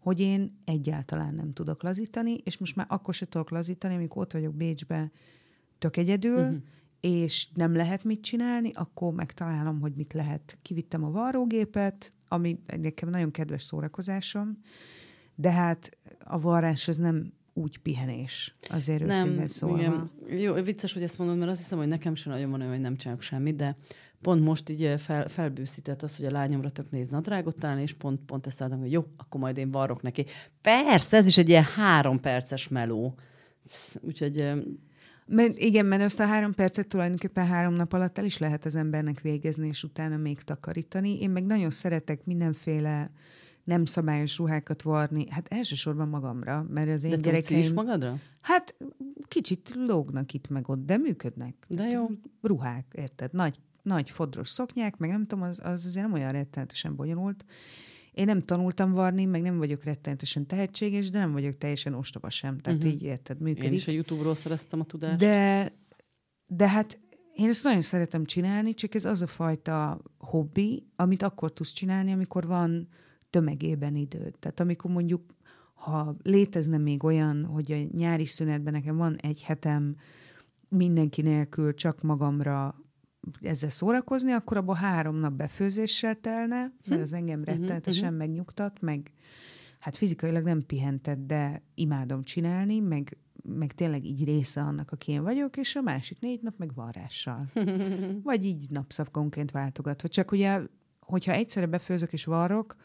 hogy 0.01 0.19
én 0.19 0.57
egyáltalán 0.65 1.35
nem 1.35 1.53
tudok 1.53 1.83
lazítani, 1.83 2.33
és 2.43 2.57
most 2.57 2.75
már 2.75 2.85
akkor 2.89 3.13
se 3.13 3.27
tudok 3.27 3.49
lazítani, 3.49 3.95
amikor 3.95 4.21
ott 4.21 4.31
vagyok 4.31 4.53
Bécsbe 4.53 5.11
tök 5.79 5.97
egyedül, 5.97 6.39
uh-huh. 6.39 6.57
és 6.99 7.47
nem 7.53 7.75
lehet 7.75 8.03
mit 8.03 8.21
csinálni, 8.21 8.71
akkor 8.73 9.13
megtalálom, 9.13 9.79
hogy 9.79 9.93
mit 9.95 10.13
lehet. 10.13 10.57
Kivittem 10.61 11.03
a 11.03 11.11
varrógépet, 11.11 12.13
ami 12.27 12.59
nekem 12.77 13.09
nagyon 13.09 13.31
kedves 13.31 13.63
szórakozásom, 13.63 14.57
de 15.35 15.51
hát 15.51 15.97
a 16.19 16.39
varrás 16.39 16.87
az 16.87 16.97
nem 16.97 17.33
úgy 17.53 17.77
pihenés, 17.77 18.55
azért 18.69 19.05
nem, 19.05 19.47
szólva. 19.47 19.77
Igen. 19.77 20.11
Jó, 20.39 20.53
vicces, 20.53 20.93
hogy 20.93 21.03
ezt 21.03 21.17
mondod, 21.17 21.37
mert 21.37 21.51
azt 21.51 21.59
hiszem, 21.59 21.77
hogy 21.77 21.87
nekem 21.87 22.15
sem 22.15 22.31
nagyon 22.33 22.49
van 22.49 22.59
olyan, 22.59 22.71
hogy 22.71 22.81
nem 22.81 22.97
csinálok 22.97 23.21
semmit, 23.21 23.55
de 23.55 23.77
pont 24.21 24.43
most 24.43 24.69
így 24.69 24.93
fel, 24.97 25.27
felbőszített 25.27 26.01
az, 26.01 26.17
hogy 26.17 26.25
a 26.25 26.31
lányomra 26.31 26.69
tök 26.69 26.91
néz 26.91 27.09
nadrágot 27.09 27.57
talán, 27.57 27.79
és 27.79 27.93
pont, 27.93 28.19
pont 28.25 28.47
ezt 28.47 28.61
álltam, 28.61 28.79
hogy 28.79 28.91
jó, 28.91 29.05
akkor 29.17 29.41
majd 29.41 29.57
én 29.57 29.71
varrok 29.71 30.01
neki. 30.01 30.25
Persze, 30.61 31.17
ez 31.17 31.25
is 31.25 31.37
egy 31.37 31.49
ilyen 31.49 31.63
három 31.63 32.19
perces 32.19 32.67
meló. 32.67 33.15
Úgyhogy 34.01 34.53
mert 35.25 35.57
igen, 35.57 35.85
mert 35.85 36.01
azt 36.01 36.19
a 36.19 36.25
három 36.25 36.53
percet 36.53 36.87
tulajdonképpen 36.87 37.45
három 37.45 37.73
nap 37.73 37.93
alatt 37.93 38.17
el 38.17 38.25
is 38.25 38.37
lehet 38.37 38.65
az 38.65 38.75
embernek 38.75 39.21
végezni, 39.21 39.67
és 39.67 39.83
utána 39.83 40.17
még 40.17 40.41
takarítani. 40.41 41.21
Én 41.21 41.29
meg 41.29 41.45
nagyon 41.45 41.69
szeretek 41.69 42.25
mindenféle 42.25 43.11
nem 43.63 43.85
szabályos 43.85 44.37
ruhákat 44.37 44.81
varni, 44.81 45.29
hát 45.29 45.47
elsősorban 45.47 46.07
magamra, 46.07 46.65
mert 46.69 46.89
az 46.89 47.03
én 47.03 47.09
de 47.09 47.17
gyerekeim... 47.17 47.59
is 47.59 47.71
magadra? 47.71 48.17
Hát 48.41 48.75
kicsit 49.27 49.71
lógnak 49.75 50.33
itt 50.33 50.49
meg 50.49 50.69
ott, 50.69 50.85
de 50.85 50.97
működnek. 50.97 51.55
De 51.67 51.87
jó. 51.87 52.09
Ruhák, 52.41 52.85
érted? 52.91 53.33
Nagy, 53.33 53.59
nagy 53.81 54.09
fodros 54.09 54.49
szoknyák, 54.49 54.97
meg 54.97 55.09
nem 55.09 55.25
tudom, 55.25 55.43
az, 55.43 55.59
az 55.63 55.85
azért 55.85 56.05
nem 56.05 56.13
olyan 56.13 56.31
rettenetesen 56.31 56.95
bonyolult. 56.95 57.45
Én 58.11 58.25
nem 58.25 58.41
tanultam 58.41 58.91
varni, 58.91 59.25
meg 59.25 59.41
nem 59.41 59.57
vagyok 59.57 59.83
rettenetesen 59.83 60.45
tehetséges, 60.45 61.09
de 61.09 61.19
nem 61.19 61.31
vagyok 61.31 61.57
teljesen 61.57 61.93
ostoba 61.93 62.29
sem. 62.29 62.57
Tehát 62.57 62.79
uh-huh. 62.79 62.93
így 62.93 63.03
érted, 63.03 63.39
működik. 63.39 63.69
Én 63.69 63.73
is 63.73 63.87
a 63.87 63.91
YouTube-ról 63.91 64.35
szereztem 64.35 64.79
a 64.79 64.83
tudást. 64.83 65.17
De, 65.17 65.71
de 66.45 66.69
hát 66.69 66.99
én 67.33 67.49
ezt 67.49 67.63
nagyon 67.63 67.81
szeretem 67.81 68.25
csinálni, 68.25 68.73
csak 68.73 68.95
ez 68.95 69.05
az 69.05 69.21
a 69.21 69.27
fajta 69.27 70.01
hobbi, 70.17 70.87
amit 70.95 71.23
akkor 71.23 71.53
tudsz 71.53 71.71
csinálni, 71.71 72.11
amikor 72.11 72.47
van 72.47 72.87
tömegében 73.29 73.95
időd. 73.95 74.35
Tehát 74.39 74.59
amikor 74.59 74.91
mondjuk, 74.91 75.35
ha 75.73 76.15
létezne 76.23 76.77
még 76.77 77.03
olyan, 77.03 77.45
hogy 77.45 77.71
a 77.71 77.97
nyári 77.97 78.25
szünetben 78.25 78.73
nekem 78.73 78.97
van 78.97 79.15
egy 79.15 79.41
hetem 79.41 79.95
mindenki 80.69 81.21
nélkül 81.21 81.73
csak 81.73 82.01
magamra 82.01 82.75
ezzel 83.41 83.69
szórakozni, 83.69 84.31
akkor 84.31 84.57
abban 84.57 84.75
három 84.75 85.15
nap 85.15 85.33
befőzéssel 85.33 86.19
telne, 86.21 86.55
mert 86.55 86.73
hm. 86.85 87.01
az 87.01 87.13
engem 87.13 87.39
mhm, 87.39 87.49
rettenetesen 87.49 88.03
uh-huh. 88.03 88.17
megnyugtat, 88.17 88.81
meg 88.81 89.11
hát 89.79 89.95
fizikailag 89.95 90.43
nem 90.43 90.65
pihented, 90.65 91.19
de 91.19 91.61
imádom 91.75 92.23
csinálni, 92.23 92.79
meg, 92.79 93.17
meg 93.43 93.73
tényleg 93.73 94.05
így 94.05 94.23
része 94.23 94.61
annak, 94.61 94.91
aki 94.91 95.11
én 95.11 95.23
vagyok, 95.23 95.57
és 95.57 95.75
a 95.75 95.81
másik 95.81 96.19
négy 96.19 96.41
nap 96.41 96.53
meg 96.57 96.73
varrással. 96.73 97.51
Vagy 98.23 98.45
így 98.45 98.69
napszapkonként 98.69 99.51
váltogatva. 99.51 100.07
Csak 100.07 100.31
ugye, 100.31 100.59
hogyha 100.99 101.31
egyszerre 101.31 101.65
befőzök 101.65 102.13
és 102.13 102.25
varrok, 102.25 102.75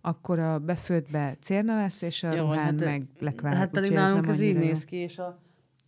akkor 0.00 0.38
a 0.38 0.58
befőttbe 0.58 1.36
cérna 1.40 1.76
lesz, 1.76 2.02
és 2.02 2.22
a 2.22 2.32
Jó, 2.32 2.42
ruhán 2.42 2.64
hát, 2.64 2.80
meg 2.80 3.06
lekvár. 3.18 3.56
Hát 3.56 3.70
pedig 3.70 3.92
nálunk 3.92 4.26
ez 4.26 4.40
így 4.40 4.56
néz 4.56 4.84
ki, 4.84 4.96
és 4.96 5.18
a, 5.18 5.40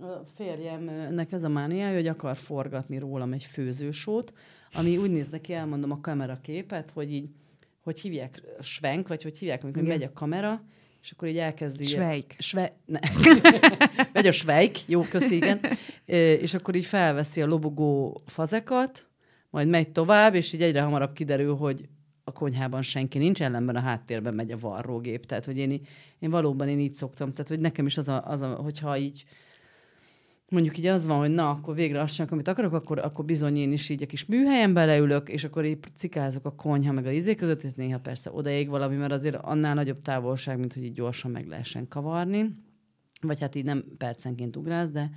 a 0.02 0.24
férjemnek 0.34 1.32
ez 1.32 1.42
a 1.42 1.48
mániája, 1.48 1.94
hogy 1.94 2.06
akar 2.06 2.36
forgatni 2.36 2.98
rólam 2.98 3.32
egy 3.32 3.44
főzősót, 3.44 4.32
ami 4.72 4.96
úgy 4.96 5.10
néz 5.10 5.28
neki, 5.28 5.52
elmondom 5.52 5.90
a 5.90 6.00
kameraképet, 6.00 6.90
hogy 6.90 7.12
így, 7.12 7.28
hogy 7.80 8.00
hívják 8.00 8.42
Svenk, 8.60 9.08
vagy 9.08 9.22
hogy 9.22 9.38
hívják, 9.38 9.62
amikor 9.62 9.82
megy 9.82 10.02
a 10.02 10.12
kamera, 10.12 10.62
és 11.02 11.10
akkor 11.10 11.28
így 11.28 11.38
elkezdi... 11.38 11.84
Sveik. 11.84 12.34
Sve... 12.38 12.76
Ne. 12.84 12.98
Megy 14.12 14.26
a 14.26 14.32
Sveik, 14.32 14.88
jó, 14.88 15.00
köszi, 15.00 15.34
igen. 15.34 15.60
és 16.40 16.54
akkor 16.54 16.74
így 16.74 16.84
felveszi 16.84 17.42
a 17.42 17.46
lobogó 17.46 18.20
fazekat, 18.26 19.06
majd 19.50 19.68
megy 19.68 19.92
tovább, 19.92 20.34
és 20.34 20.52
így 20.52 20.62
egyre 20.62 20.80
hamarabb 20.80 21.12
kiderül, 21.12 21.54
hogy 21.56 21.88
a 22.24 22.32
konyhában 22.32 22.82
senki 22.82 23.18
nincs, 23.18 23.42
ellenben 23.42 23.76
a 23.76 23.80
háttérben 23.80 24.34
megy 24.34 24.50
a 24.50 24.58
varrógép. 24.58 25.26
Tehát, 25.26 25.44
hogy 25.44 25.58
én, 25.58 25.80
én 26.18 26.30
valóban 26.30 26.68
én 26.68 26.78
így 26.78 26.94
szoktam. 26.94 27.30
Tehát, 27.30 27.48
hogy 27.48 27.60
nekem 27.60 27.86
is 27.86 27.98
az 27.98 28.08
a, 28.08 28.22
az 28.26 28.40
a 28.40 28.48
hogyha 28.48 28.96
így 28.96 29.24
mondjuk 30.52 30.78
így 30.78 30.86
az 30.86 31.06
van, 31.06 31.18
hogy 31.18 31.30
na, 31.30 31.50
akkor 31.50 31.74
végre 31.74 32.00
azt 32.00 32.14
sem, 32.14 32.26
amit 32.30 32.48
akarok, 32.48 32.72
akkor, 32.72 32.98
akkor 32.98 33.24
bizony 33.24 33.56
én 33.56 33.72
is 33.72 33.88
így 33.88 34.02
a 34.02 34.06
kis 34.06 34.24
műhelyen 34.24 34.72
beleülök, 34.72 35.28
és 35.28 35.44
akkor 35.44 35.64
így 35.64 35.78
cikázok 35.94 36.44
a 36.44 36.54
konyha 36.54 36.92
meg 36.92 37.06
a 37.06 37.10
izé 37.10 37.34
között, 37.34 37.62
és 37.62 37.72
néha 37.74 37.98
persze 37.98 38.30
odaég 38.32 38.68
valami, 38.68 38.96
mert 38.96 39.12
azért 39.12 39.34
annál 39.34 39.74
nagyobb 39.74 40.00
távolság, 40.00 40.58
mint 40.58 40.72
hogy 40.72 40.84
így 40.84 40.92
gyorsan 40.92 41.30
meg 41.30 41.46
lehessen 41.46 41.88
kavarni. 41.88 42.56
Vagy 43.20 43.40
hát 43.40 43.54
így 43.54 43.64
nem 43.64 43.84
percenként 43.98 44.56
ugrász, 44.56 44.90
de 44.90 45.10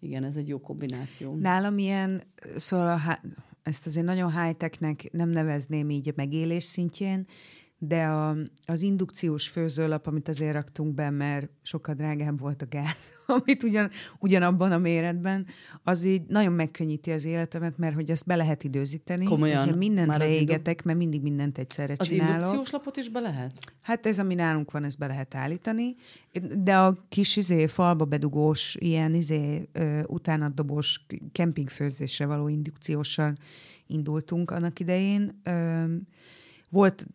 igen, 0.00 0.24
ez 0.24 0.36
egy 0.36 0.48
jó 0.48 0.60
kombináció. 0.60 1.34
Nálam 1.34 1.78
ilyen, 1.78 2.22
szóval 2.56 2.88
a, 2.88 3.18
ezt 3.62 3.86
azért 3.86 4.06
nagyon 4.06 4.42
high-technek 4.42 5.08
nem 5.12 5.28
nevezném 5.28 5.90
így 5.90 6.08
a 6.08 6.12
megélés 6.16 6.64
szintjén, 6.64 7.26
de 7.84 8.04
a, 8.04 8.36
az 8.66 8.82
indukciós 8.82 9.48
főzőlap, 9.48 10.06
amit 10.06 10.28
azért 10.28 10.52
raktunk 10.52 10.94
be, 10.94 11.10
mert 11.10 11.48
sokkal 11.62 11.94
drágább 11.94 12.40
volt 12.40 12.62
a 12.62 12.66
gáz, 12.68 12.96
amit 13.26 13.62
ugyan, 13.62 13.90
ugyanabban 14.18 14.72
a 14.72 14.78
méretben, 14.78 15.46
az 15.82 16.04
így 16.04 16.22
nagyon 16.28 16.52
megkönnyíti 16.52 17.10
az 17.10 17.24
életemet, 17.24 17.78
mert 17.78 17.94
hogy 17.94 18.10
azt 18.10 18.26
be 18.26 18.36
lehet 18.36 18.64
időzíteni. 18.64 19.24
Komolyan? 19.24 19.58
Hogyha 19.58 19.76
mindent 19.76 20.06
Már 20.06 20.18
leégetek, 20.18 20.74
idő... 20.74 20.82
mert 20.84 20.98
mindig 20.98 21.22
mindent 21.22 21.58
egyszerre 21.58 21.94
az 21.98 22.06
csinálok. 22.06 22.34
Az 22.34 22.40
indukciós 22.40 22.70
lapot 22.70 22.96
is 22.96 23.08
be 23.08 23.20
lehet? 23.20 23.52
Hát 23.80 24.06
ez, 24.06 24.18
ami 24.18 24.34
nálunk 24.34 24.70
van, 24.70 24.84
ezt 24.84 24.98
be 24.98 25.06
lehet 25.06 25.34
állítani. 25.34 25.94
De 26.58 26.76
a 26.76 27.06
kis 27.08 27.36
izé, 27.36 27.66
falba 27.66 28.04
bedugós, 28.04 28.76
ilyen 28.78 29.14
izé, 29.14 29.68
utánadobós 30.06 31.06
kempingfőzésre 31.32 32.26
való 32.26 32.48
indukcióssal 32.48 33.34
indultunk 33.86 34.50
annak 34.50 34.80
idején. 34.80 35.42
Volt 36.70 37.06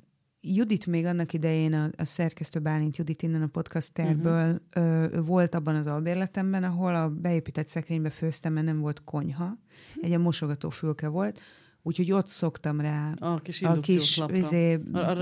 Judit 0.56 0.86
még 0.86 1.06
annak 1.06 1.34
idején, 1.34 1.74
a, 1.74 1.90
a 1.98 2.06
szerkesztő 2.06 2.60
Bálint 2.60 2.98
Judit 2.98 3.22
innen 3.22 3.42
a 3.42 3.48
podcasterből 3.48 4.62
uh-huh. 4.74 5.12
ö, 5.14 5.22
volt 5.22 5.56
abban 5.56 5.76
az 5.76 5.88
albérletemben, 5.88 6.64
ahol 6.64 6.96
a 6.96 7.10
beépített 7.10 7.68
szekrénybe 7.68 8.10
főztem, 8.10 8.54
mert 8.54 8.66
nem 8.66 8.80
volt 8.80 9.02
konyha. 9.04 9.44
Uh-huh. 9.44 9.60
Egy 10.02 10.08
ilyen 10.08 10.22
mosogató 10.22 10.70
fülke 10.70 11.08
volt. 11.08 11.40
Úgyhogy 11.82 12.12
ott 12.12 12.28
szoktam 12.28 12.82
rá 12.82 13.14
a 13.20 13.40
kis, 13.40 13.64
a 13.64 13.80
kis 13.80 14.22
izé, 14.34 14.78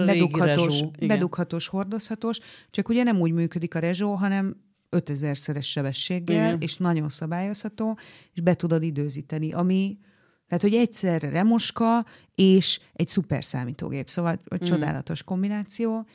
bedughatós, 0.05 0.83
bedughatós, 0.99 1.67
hordozhatós, 1.67 2.39
csak 2.71 2.89
ugye 2.89 3.03
nem 3.03 3.19
úgy 3.19 3.31
működik 3.31 3.75
a 3.75 3.79
rezsó, 3.79 4.13
hanem 4.13 4.55
5000-szeres 4.91 5.63
sebességgel, 5.65 6.47
Igen. 6.47 6.61
és 6.61 6.77
nagyon 6.77 7.09
szabályozható, 7.09 7.97
és 8.33 8.41
be 8.41 8.53
tudod 8.53 8.83
időzíteni, 8.83 9.53
ami 9.53 9.97
tehát, 10.47 10.63
hogy 10.63 10.73
egyszerre 10.73 11.29
remoska 11.29 12.05
és 12.35 12.79
egy 12.93 13.07
szuper 13.07 13.43
számítógép, 13.43 14.09
szóval 14.09 14.39
egy 14.47 14.61
mm. 14.61 14.65
csodálatos 14.65 15.23
kombináció. 15.23 16.05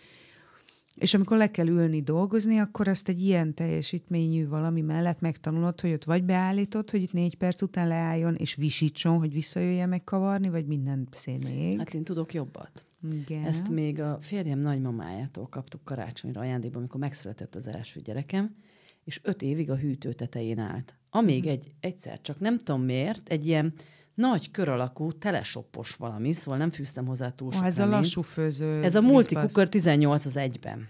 És 0.95 1.15
amikor 1.15 1.37
le 1.37 1.51
kell 1.51 1.67
ülni 1.67 2.03
dolgozni, 2.03 2.59
akkor 2.59 2.89
azt 2.89 3.09
egy 3.09 3.21
ilyen 3.21 3.55
teljesítményű 3.55 4.49
valami 4.49 4.81
mellett 4.81 5.21
megtanulod, 5.21 5.81
hogy 5.81 5.93
ott 5.93 6.05
vagy 6.05 6.25
beállítod, 6.25 6.91
hogy 6.91 7.03
itt 7.03 7.13
négy 7.13 7.37
perc 7.37 7.63
után 7.63 7.89
leálljon, 7.89 8.35
és 8.35 8.55
visítson, 8.55 9.19
hogy 9.19 9.33
visszajöjje 9.33 9.87
meg 9.87 10.05
kavarni, 10.05 10.49
vagy 10.49 10.67
minden 10.67 11.09
szénéig. 11.13 11.79
Hát 11.79 11.95
én 11.95 12.05
tudok 12.05 12.35
jobbat. 12.35 12.85
Igen. 13.13 13.45
Ezt 13.45 13.69
még 13.69 14.01
a 14.01 14.19
férjem 14.21 14.59
nagymamájától 14.59 15.47
kaptuk 15.47 15.85
karácsonyra 15.85 16.41
ajándékba, 16.41 16.79
amikor 16.79 17.01
megszületett 17.01 17.55
az 17.55 17.67
első 17.67 18.01
gyerekem, 18.01 18.57
és 19.05 19.21
öt 19.23 19.43
évig 19.43 19.71
a 19.71 19.77
hűtő 19.77 20.13
tetején 20.13 20.59
állt. 20.59 20.95
Amíg 21.11 21.45
mm. 21.45 21.49
egy, 21.49 21.73
egyszer 21.81 22.21
csak 22.21 22.41
nem 22.41 22.59
tudom 22.59 22.83
miért, 22.83 23.29
egy 23.29 23.47
ilyen 23.47 23.75
nagy 24.21 24.51
kör 24.51 24.69
alakú, 24.69 25.13
telesoppos 25.13 25.95
valami, 25.95 26.33
szóval 26.33 26.59
nem 26.59 26.71
fűztem 26.71 27.07
hozzá 27.07 27.31
túl 27.31 27.53
sok 27.53 27.65
Ez 27.65 27.79
a 27.79 27.87
lassú 27.87 28.23
főző. 28.23 28.83
Ez 28.83 28.95
a 28.95 29.01
multicooker 29.01 29.69
18 29.69 30.25
az 30.25 30.37
egyben. 30.37 30.89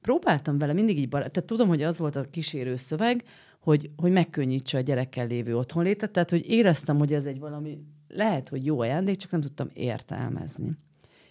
Próbáltam 0.00 0.58
vele 0.58 0.72
mindig 0.72 0.98
így 0.98 1.08
barát, 1.08 1.30
tehát 1.30 1.48
tudom, 1.48 1.68
hogy 1.68 1.82
az 1.82 1.98
volt 1.98 2.16
a 2.16 2.30
kísérő 2.30 2.76
szöveg, 2.76 3.24
hogy, 3.60 3.90
hogy 3.96 4.12
megkönnyítse 4.12 4.78
a 4.78 4.80
gyerekkel 4.80 5.26
lévő 5.26 5.56
otthonlétet, 5.56 6.10
tehát 6.10 6.30
hogy 6.30 6.48
éreztem, 6.48 6.98
hogy 6.98 7.12
ez 7.12 7.24
egy 7.24 7.38
valami, 7.38 7.78
lehet, 8.08 8.48
hogy 8.48 8.64
jó 8.64 8.80
ajándék, 8.80 9.16
csak 9.16 9.30
nem 9.30 9.40
tudtam 9.40 9.68
értelmezni. 9.72 10.72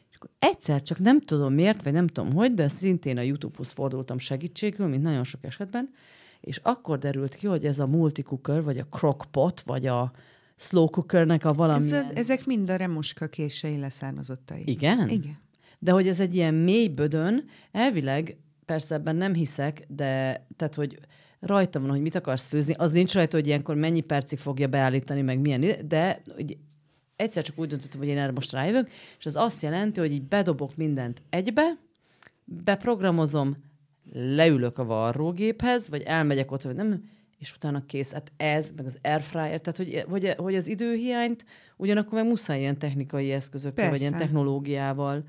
És 0.09 0.15
akkor 0.15 0.29
egyszer 0.39 0.81
csak 0.81 0.99
nem 0.99 1.21
tudom 1.21 1.53
miért, 1.53 1.83
vagy 1.83 1.93
nem 1.93 2.07
tudom 2.07 2.33
hogy, 2.33 2.53
de 2.53 2.67
szintén 2.67 3.17
a 3.17 3.21
YouTube-hoz 3.21 3.71
fordultam 3.71 4.17
segítségül, 4.17 4.87
mint 4.87 5.03
nagyon 5.03 5.23
sok 5.23 5.43
esetben, 5.43 5.89
és 6.41 6.59
akkor 6.63 6.97
derült 6.97 7.35
ki, 7.35 7.47
hogy 7.47 7.65
ez 7.65 7.79
a 7.79 7.87
multicooker, 7.87 8.63
vagy 8.63 8.77
a 8.77 8.85
crockpot, 8.85 9.61
vagy 9.61 9.87
a, 9.87 10.11
slow 10.63 10.89
cookernek 10.89 11.45
a 11.45 11.53
valami. 11.53 11.91
Ez, 11.91 12.05
ezek 12.13 12.45
mind 12.45 12.69
a 12.69 12.75
remoska 12.75 13.27
kései 13.27 13.77
leszármazottai. 13.77 14.63
Igen? 14.65 15.09
Igen. 15.09 15.37
De 15.79 15.91
hogy 15.91 16.07
ez 16.07 16.19
egy 16.19 16.35
ilyen 16.35 16.53
mély 16.53 16.87
bödön, 16.87 17.43
elvileg, 17.71 18.37
persze 18.65 18.95
ebben 18.95 19.15
nem 19.15 19.33
hiszek, 19.33 19.85
de 19.87 20.45
tehát, 20.55 20.75
hogy 20.75 20.99
rajta 21.39 21.79
van, 21.79 21.89
hogy 21.89 22.01
mit 22.01 22.15
akarsz 22.15 22.47
főzni, 22.47 22.73
az 22.77 22.91
nincs 22.91 23.13
rajta, 23.13 23.37
hogy 23.37 23.47
ilyenkor 23.47 23.75
mennyi 23.75 24.01
percig 24.01 24.39
fogja 24.39 24.67
beállítani, 24.67 25.21
meg 25.21 25.39
milyen, 25.39 25.87
de 25.87 26.21
hogy 26.35 26.57
egyszer 27.15 27.43
csak 27.43 27.59
úgy 27.59 27.67
döntöttem, 27.67 27.99
hogy 27.99 28.07
én 28.07 28.17
erre 28.17 28.31
most 28.31 28.51
rájövök, 28.51 28.89
és 29.19 29.25
az 29.25 29.35
azt 29.35 29.61
jelenti, 29.61 29.99
hogy 29.99 30.11
így 30.11 30.23
bedobok 30.23 30.75
mindent 30.75 31.21
egybe, 31.29 31.77
beprogramozom, 32.45 33.57
leülök 34.13 34.77
a 34.77 34.85
varrógéphez, 34.85 35.89
vagy 35.89 36.01
elmegyek 36.01 36.51
ott, 36.51 36.61
vagy 36.61 36.75
nem, 36.75 37.03
és 37.43 37.53
utána 37.53 37.85
kész. 37.85 38.11
Hát 38.11 38.31
ez, 38.37 38.71
meg 38.75 38.85
az 38.85 38.99
airfryer, 39.01 39.61
tehát 39.61 39.77
hogy, 39.77 40.05
hogy, 40.09 40.33
hogy 40.37 40.55
az 40.55 40.67
időhiányt 40.67 41.45
ugyanakkor 41.77 42.13
meg 42.13 42.27
muszáj 42.27 42.59
ilyen 42.59 42.77
technikai 42.77 43.31
eszközökkel, 43.31 43.89
Persze. 43.89 43.91
vagy 43.91 43.99
ilyen 43.99 44.27
technológiával 44.27 45.23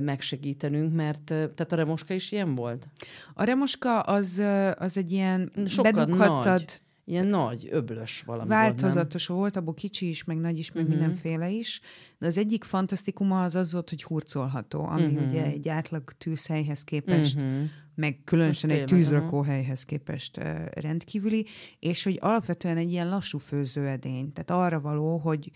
megsegítenünk, 0.00 0.94
mert 0.94 1.24
tehát 1.24 1.72
a 1.72 1.76
remoska 1.76 2.14
is 2.14 2.32
ilyen 2.32 2.54
volt? 2.54 2.86
A 3.34 3.44
remoska 3.44 4.00
az, 4.00 4.42
az 4.78 4.96
egy 4.96 5.12
ilyen 5.12 5.52
Sokkal 5.66 5.92
bedughattad... 5.92 6.58
Nagy. 6.58 6.80
Ilyen 7.04 7.26
nagy, 7.26 7.68
öblös 7.70 8.22
valami 8.26 8.48
Változatos 8.48 9.26
volt, 9.26 9.40
volt, 9.40 9.56
abból 9.56 9.74
kicsi 9.74 10.08
is, 10.08 10.24
meg 10.24 10.36
nagy 10.36 10.58
is, 10.58 10.72
meg 10.72 10.82
uh-huh. 10.82 10.98
mindenféle 10.98 11.50
is. 11.50 11.80
De 12.18 12.26
az 12.26 12.38
egyik 12.38 12.64
fantasztikuma 12.64 13.42
az 13.42 13.54
az 13.54 13.72
volt, 13.72 13.88
hogy 13.88 14.02
hurcolható, 14.02 14.84
ami 14.84 15.04
uh-huh. 15.04 15.26
ugye 15.26 15.44
egy 15.44 15.68
átlag 15.68 16.12
tűzhelyhez 16.18 16.84
képest, 16.84 17.36
uh-huh. 17.36 17.62
meg 17.94 18.20
különösen 18.24 18.70
egy 18.70 18.84
tűzrakóhelyhez 18.84 19.84
képest 19.84 20.36
uh, 20.36 20.66
rendkívüli, 20.66 21.46
és 21.78 22.04
hogy 22.04 22.18
alapvetően 22.20 22.76
egy 22.76 22.90
ilyen 22.90 23.08
lassú 23.08 23.38
főzőedény. 23.38 24.32
Tehát 24.32 24.64
arra 24.64 24.80
való, 24.80 25.16
hogy 25.16 25.50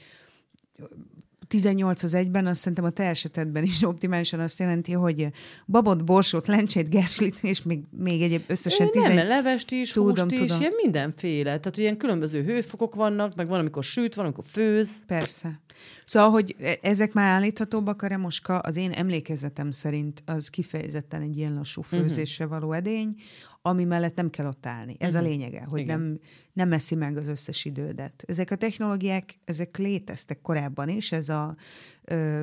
18 1.49 2.03
az 2.03 2.15
egyben, 2.15 2.47
azt 2.47 2.59
szerintem 2.59 2.85
a 2.85 2.91
te 2.91 3.05
esetedben 3.05 3.63
is 3.63 3.83
optimálisan 3.83 4.41
azt 4.41 4.59
jelenti, 4.59 4.93
hogy 4.93 5.29
babot, 5.67 6.05
borsót, 6.05 6.47
lencsét, 6.47 6.91
gerslit, 6.91 7.39
és 7.43 7.63
még, 7.63 7.81
még 7.91 8.23
egyéb 8.23 8.43
összesen 8.47 8.91
10. 8.91 9.03
Nem, 9.03 9.27
levest 9.27 9.71
is, 9.71 9.93
tudom, 9.93 10.29
húst 10.29 10.43
is, 10.43 10.59
ilyen 10.59 10.73
mindenféle. 10.83 11.59
Tehát 11.59 11.77
ilyen 11.77 11.97
különböző 11.97 12.43
hőfokok 12.43 12.95
vannak, 12.95 13.35
meg 13.35 13.49
van, 13.49 13.59
amikor 13.59 13.85
süt, 13.85 14.15
van, 14.15 14.25
amikor 14.25 14.45
főz. 14.49 15.05
Persze. 15.07 15.61
Szóval, 16.07 16.31
hogy 16.31 16.57
e- 16.59 16.79
ezek 16.83 17.13
már 17.13 17.35
állíthatóbbak, 17.35 18.03
a 18.03 18.07
remoska 18.07 18.59
az 18.59 18.77
én 18.77 18.93
emlékezetem 18.93 19.71
szerint 19.71 20.23
az 20.27 20.49
kifejezetten 20.49 21.23
egy 21.23 21.37
ilyen 21.37 21.55
lassú 21.55 21.81
mhm. 21.81 21.91
főzésre 21.91 22.47
való 22.47 22.73
edény, 22.73 23.15
ami 23.63 23.85
mellett 23.85 24.17
nem 24.17 24.31
kell 24.31 24.47
ott 24.47 24.67
állni. 24.67 24.97
Ez 24.99 25.15
uh-huh. 25.15 25.27
a 25.27 25.31
mhm. 25.31 25.39
lényege, 25.39 25.65
hogy 25.69 25.87
nem, 25.87 26.19
nem 26.53 26.73
eszi 26.73 26.95
meg 26.95 27.17
az 27.17 27.29
összes 27.29 27.65
idődet. 27.65 28.25
Ezek 28.27 28.51
a 28.51 28.57
technológiák, 28.57 29.39
ezek 29.45 29.77
léteztek 29.77 30.41
korábban 30.41 30.89
is, 30.89 31.13
ez 31.13 31.29
a 31.29 31.57
ö, 32.05 32.43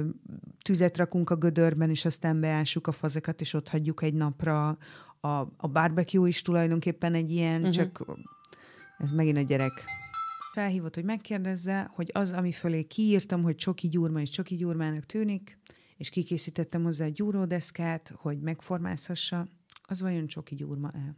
tüzet 0.62 0.98
rakunk 0.98 1.30
a 1.30 1.36
gödörben, 1.36 1.90
és 1.90 2.06
aztán 2.06 2.40
beássuk 2.40 2.88
a 2.88 2.92
fazekat, 2.92 3.42
és 3.42 3.54
ott 3.54 3.70
hagyjuk 3.70 4.04
egy 4.04 4.14
napra. 4.14 4.78
A, 5.20 5.28
a 5.58 5.68
barbecue 5.72 6.28
is 6.28 6.42
tulajdonképpen 6.42 7.14
egy 7.14 7.32
ilyen, 7.32 7.60
uh-huh. 7.60 7.74
csak 7.74 8.06
ez 8.98 9.12
megint 9.12 9.38
a 9.38 9.42
gyerek 9.42 10.03
felhívott, 10.54 10.96
hogy 10.96 11.04
megkérdezze, 11.04 11.92
hogy 11.94 12.10
az, 12.14 12.32
ami 12.32 12.52
fölé 12.52 12.84
kiírtam, 12.84 13.44
hogy 13.44 13.56
csoki 13.56 13.88
gyurma 13.88 14.22
és 14.22 14.30
csoki 14.30 14.56
gyurmának 14.56 15.06
tűnik, 15.06 15.58
és 15.98 16.10
kikészítettem 16.10 16.84
hozzá 16.84 17.06
egy 17.06 17.14
gyúródeszkát, 17.14 18.14
hogy 18.16 18.40
megformázhassa, 18.40 19.48
az 19.82 20.02
vajon 20.02 20.28
csoki 20.28 20.56
gyúrma 20.56 20.92
el? 20.96 21.18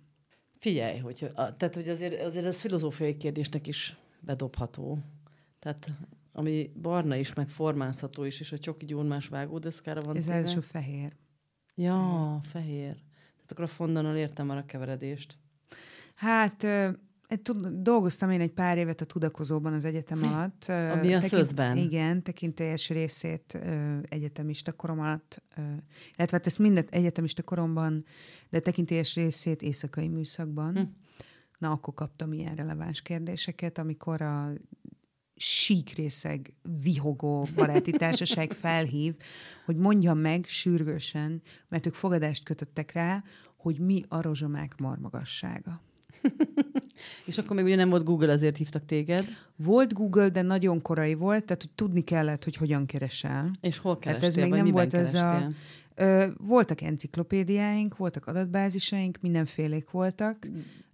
Figyelj, 0.60 1.00
hogy, 1.00 1.30
a, 1.34 1.58
tehát, 1.58 1.76
hogy 1.76 1.90
azért, 1.90 2.22
azért 2.22 2.46
ez 2.46 2.60
filozófiai 2.60 3.18
kérdésnek 3.18 3.68
is 3.68 3.98
bedobható. 4.20 5.00
Tehát 5.60 5.92
ami 6.32 6.72
barna 6.82 7.16
is, 7.16 7.34
meg 7.34 7.50
formázható 7.50 8.24
is, 8.24 8.40
és 8.40 8.52
a 8.52 8.58
csoki 8.58 8.86
gyúrmás 8.86 9.28
vágódeszkára 9.28 10.02
van. 10.02 10.16
Ez 10.16 10.28
első 10.28 10.60
fehér. 10.60 11.16
Ja, 11.76 12.42
fehér. 12.44 12.94
Tehát 13.36 13.52
akkor 13.52 13.64
a 13.64 13.68
fondannal 13.68 14.16
értem 14.16 14.46
már 14.46 14.58
a 14.58 14.66
keveredést. 14.66 15.38
Hát 16.16 16.68
Dolgoztam 17.72 18.30
én 18.30 18.42
egy 18.42 18.52
pár 18.52 18.78
évet 18.78 19.02
a 19.02 19.06
tudakozóban 19.06 19.74
az 19.74 19.86
egyetem 19.86 20.24
alatt. 20.24 20.66
Ami 20.68 21.14
a 21.14 21.22
szözben. 21.22 21.78
Igen, 21.78 22.24
tekintélyes 22.24 22.90
részét 22.90 23.60
egyetemista 24.10 24.72
korom 24.72 25.00
alatt, 25.00 25.42
illetve 26.16 26.38
hát 26.38 26.46
ezt 26.46 26.60
mindet 26.60 26.90
egyetemista 26.90 27.44
koromban, 27.44 28.06
de 28.50 28.60
tekintélyes 28.60 29.16
részét 29.16 29.62
éjszakai 29.62 30.08
műszakban. 30.08 30.76
Hm. 30.76 30.82
Na, 31.58 31.72
akkor 31.72 31.94
kaptam 31.94 32.34
ilyen 32.34 32.56
releváns 32.56 33.02
kérdéseket, 33.02 33.78
amikor 33.78 34.22
a 34.22 34.54
sík 35.36 35.90
részeg, 35.90 36.54
vihogó 36.82 37.48
baráti 37.56 37.92
társaság 37.92 38.52
felhív, 38.64 39.16
hogy 39.66 39.76
mondjam 39.76 40.18
meg 40.18 40.46
sürgősen, 40.48 41.42
mert 41.68 41.86
ők 41.86 41.94
fogadást 41.94 42.44
kötöttek 42.44 42.92
rá, 42.92 43.24
hogy 43.56 43.80
mi 43.80 44.04
a 44.08 44.22
rozsomák 44.22 44.78
marmagassága. 44.78 45.82
És 47.26 47.38
akkor 47.38 47.56
még 47.56 47.66
ugye 47.66 47.76
nem 47.76 47.90
volt 47.90 48.04
Google, 48.04 48.32
azért 48.32 48.58
hívtak 48.58 48.86
téged. 48.86 49.26
Volt 49.56 49.94
Google, 49.94 50.30
de 50.30 50.42
nagyon 50.42 50.82
korai 50.82 51.14
volt, 51.14 51.46
tehát 51.46 51.62
hogy 51.62 51.72
tudni 51.76 52.02
kellett, 52.02 52.44
hogy 52.44 52.56
hogyan 52.56 52.86
keresel. 52.86 53.52
És 53.62 53.78
hol 53.78 54.00
kerestél, 54.00 54.30
tehát 54.32 54.46
ez 54.46 54.52
még 54.52 54.64
nem 54.64 54.74
volt 54.74 54.90
kerestél? 54.92 55.20
ez 55.20 55.26
a 55.26 55.50
Ö, 55.96 56.28
voltak 56.38 56.82
enciklopédiáink, 56.82 57.98
voltak 57.98 58.28
adatbázisaink, 58.28 59.18
mindenfélék 59.22 59.90
voltak. 59.90 60.48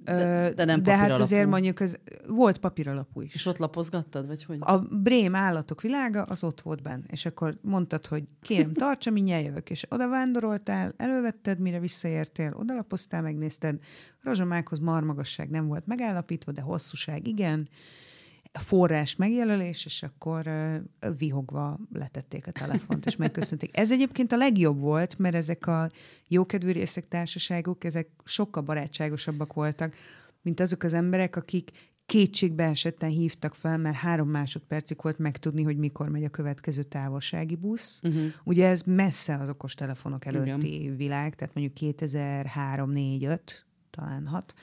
De, 0.04 0.52
de 0.56 0.66
nem 0.66 0.84
De 0.84 0.98
hát 0.98 1.20
azért 1.20 1.48
mondjuk 1.48 1.80
ez, 1.80 1.96
volt 2.28 2.58
papíralapú 2.58 3.22
is. 3.22 3.34
És 3.34 3.46
ott 3.46 3.58
lapozgattad, 3.58 4.28
vagy 4.28 4.44
hogy? 4.44 4.58
A 4.60 4.78
Brém 4.78 5.36
állatok 5.36 5.82
világa 5.82 6.24
az 6.24 6.44
ott 6.44 6.62
volt 6.62 6.82
benne. 6.82 7.04
És 7.08 7.26
akkor 7.26 7.58
mondtad, 7.62 8.06
hogy 8.08 8.24
kérem, 8.42 8.74
tartsa, 8.84 9.12
mindjárt 9.12 9.46
jövök. 9.46 9.70
És 9.70 9.86
oda 9.90 10.10
vándoroltál, 10.10 10.94
elővetted, 10.98 11.60
mire 11.60 11.80
visszaértél, 11.80 12.54
odalapoztál, 12.58 13.22
megnézted. 13.22 13.80
Rozsomákhoz 14.22 14.80
marmagasság 14.80 15.50
nem 15.50 15.68
volt 15.68 15.86
megállapítva, 15.86 16.52
de 16.52 16.62
hosszúság 16.62 17.28
igen 17.28 17.70
forrás 18.60 19.16
megjelölés, 19.16 19.86
és 19.86 20.04
akkor 20.04 20.48
uh, 20.48 21.18
vihogva 21.18 21.80
letették 21.94 22.48
a 22.48 22.52
telefont, 22.52 23.06
és 23.06 23.16
megköszönték. 23.16 23.78
Ez 23.78 23.92
egyébként 23.92 24.32
a 24.32 24.38
legjobb 24.38 24.80
volt, 24.80 25.18
mert 25.18 25.36
ezek 25.36 25.68
a 25.68 25.90
jókedvű 26.28 26.72
részek 26.72 27.08
társaságok, 27.08 27.84
ezek 27.84 28.08
sokkal 28.24 28.64
barátságosabbak 28.64 29.54
voltak, 29.54 29.96
mint 30.42 30.60
azok 30.60 30.84
az 30.84 30.94
emberek, 30.94 31.36
akik 31.36 31.72
kétségbe 32.12 32.64
esetten 32.64 33.10
hívtak 33.10 33.56
fel, 33.56 33.78
mert 33.78 33.96
három 33.96 34.30
másodpercig 34.30 34.98
volt 35.02 35.18
megtudni, 35.18 35.64
hogy 35.64 35.78
mikor 35.78 36.10
megy 36.10 36.24
a 36.24 36.30
következő 36.30 36.84
távolsági 36.84 37.56
busz. 37.56 38.02
Uh-huh. 38.04 38.26
Ugye 38.44 38.68
ez 38.68 38.82
messze 38.82 39.36
az 39.36 39.50
okostelefonok 39.50 40.26
előtti 40.26 40.82
Igen. 40.82 40.96
világ, 40.96 41.36
tehát 41.36 41.54
mondjuk 41.54 41.76
2003, 41.76 42.92
4, 42.92 43.26
5, 43.26 43.66
talán 43.90 44.28
6. 44.28 44.54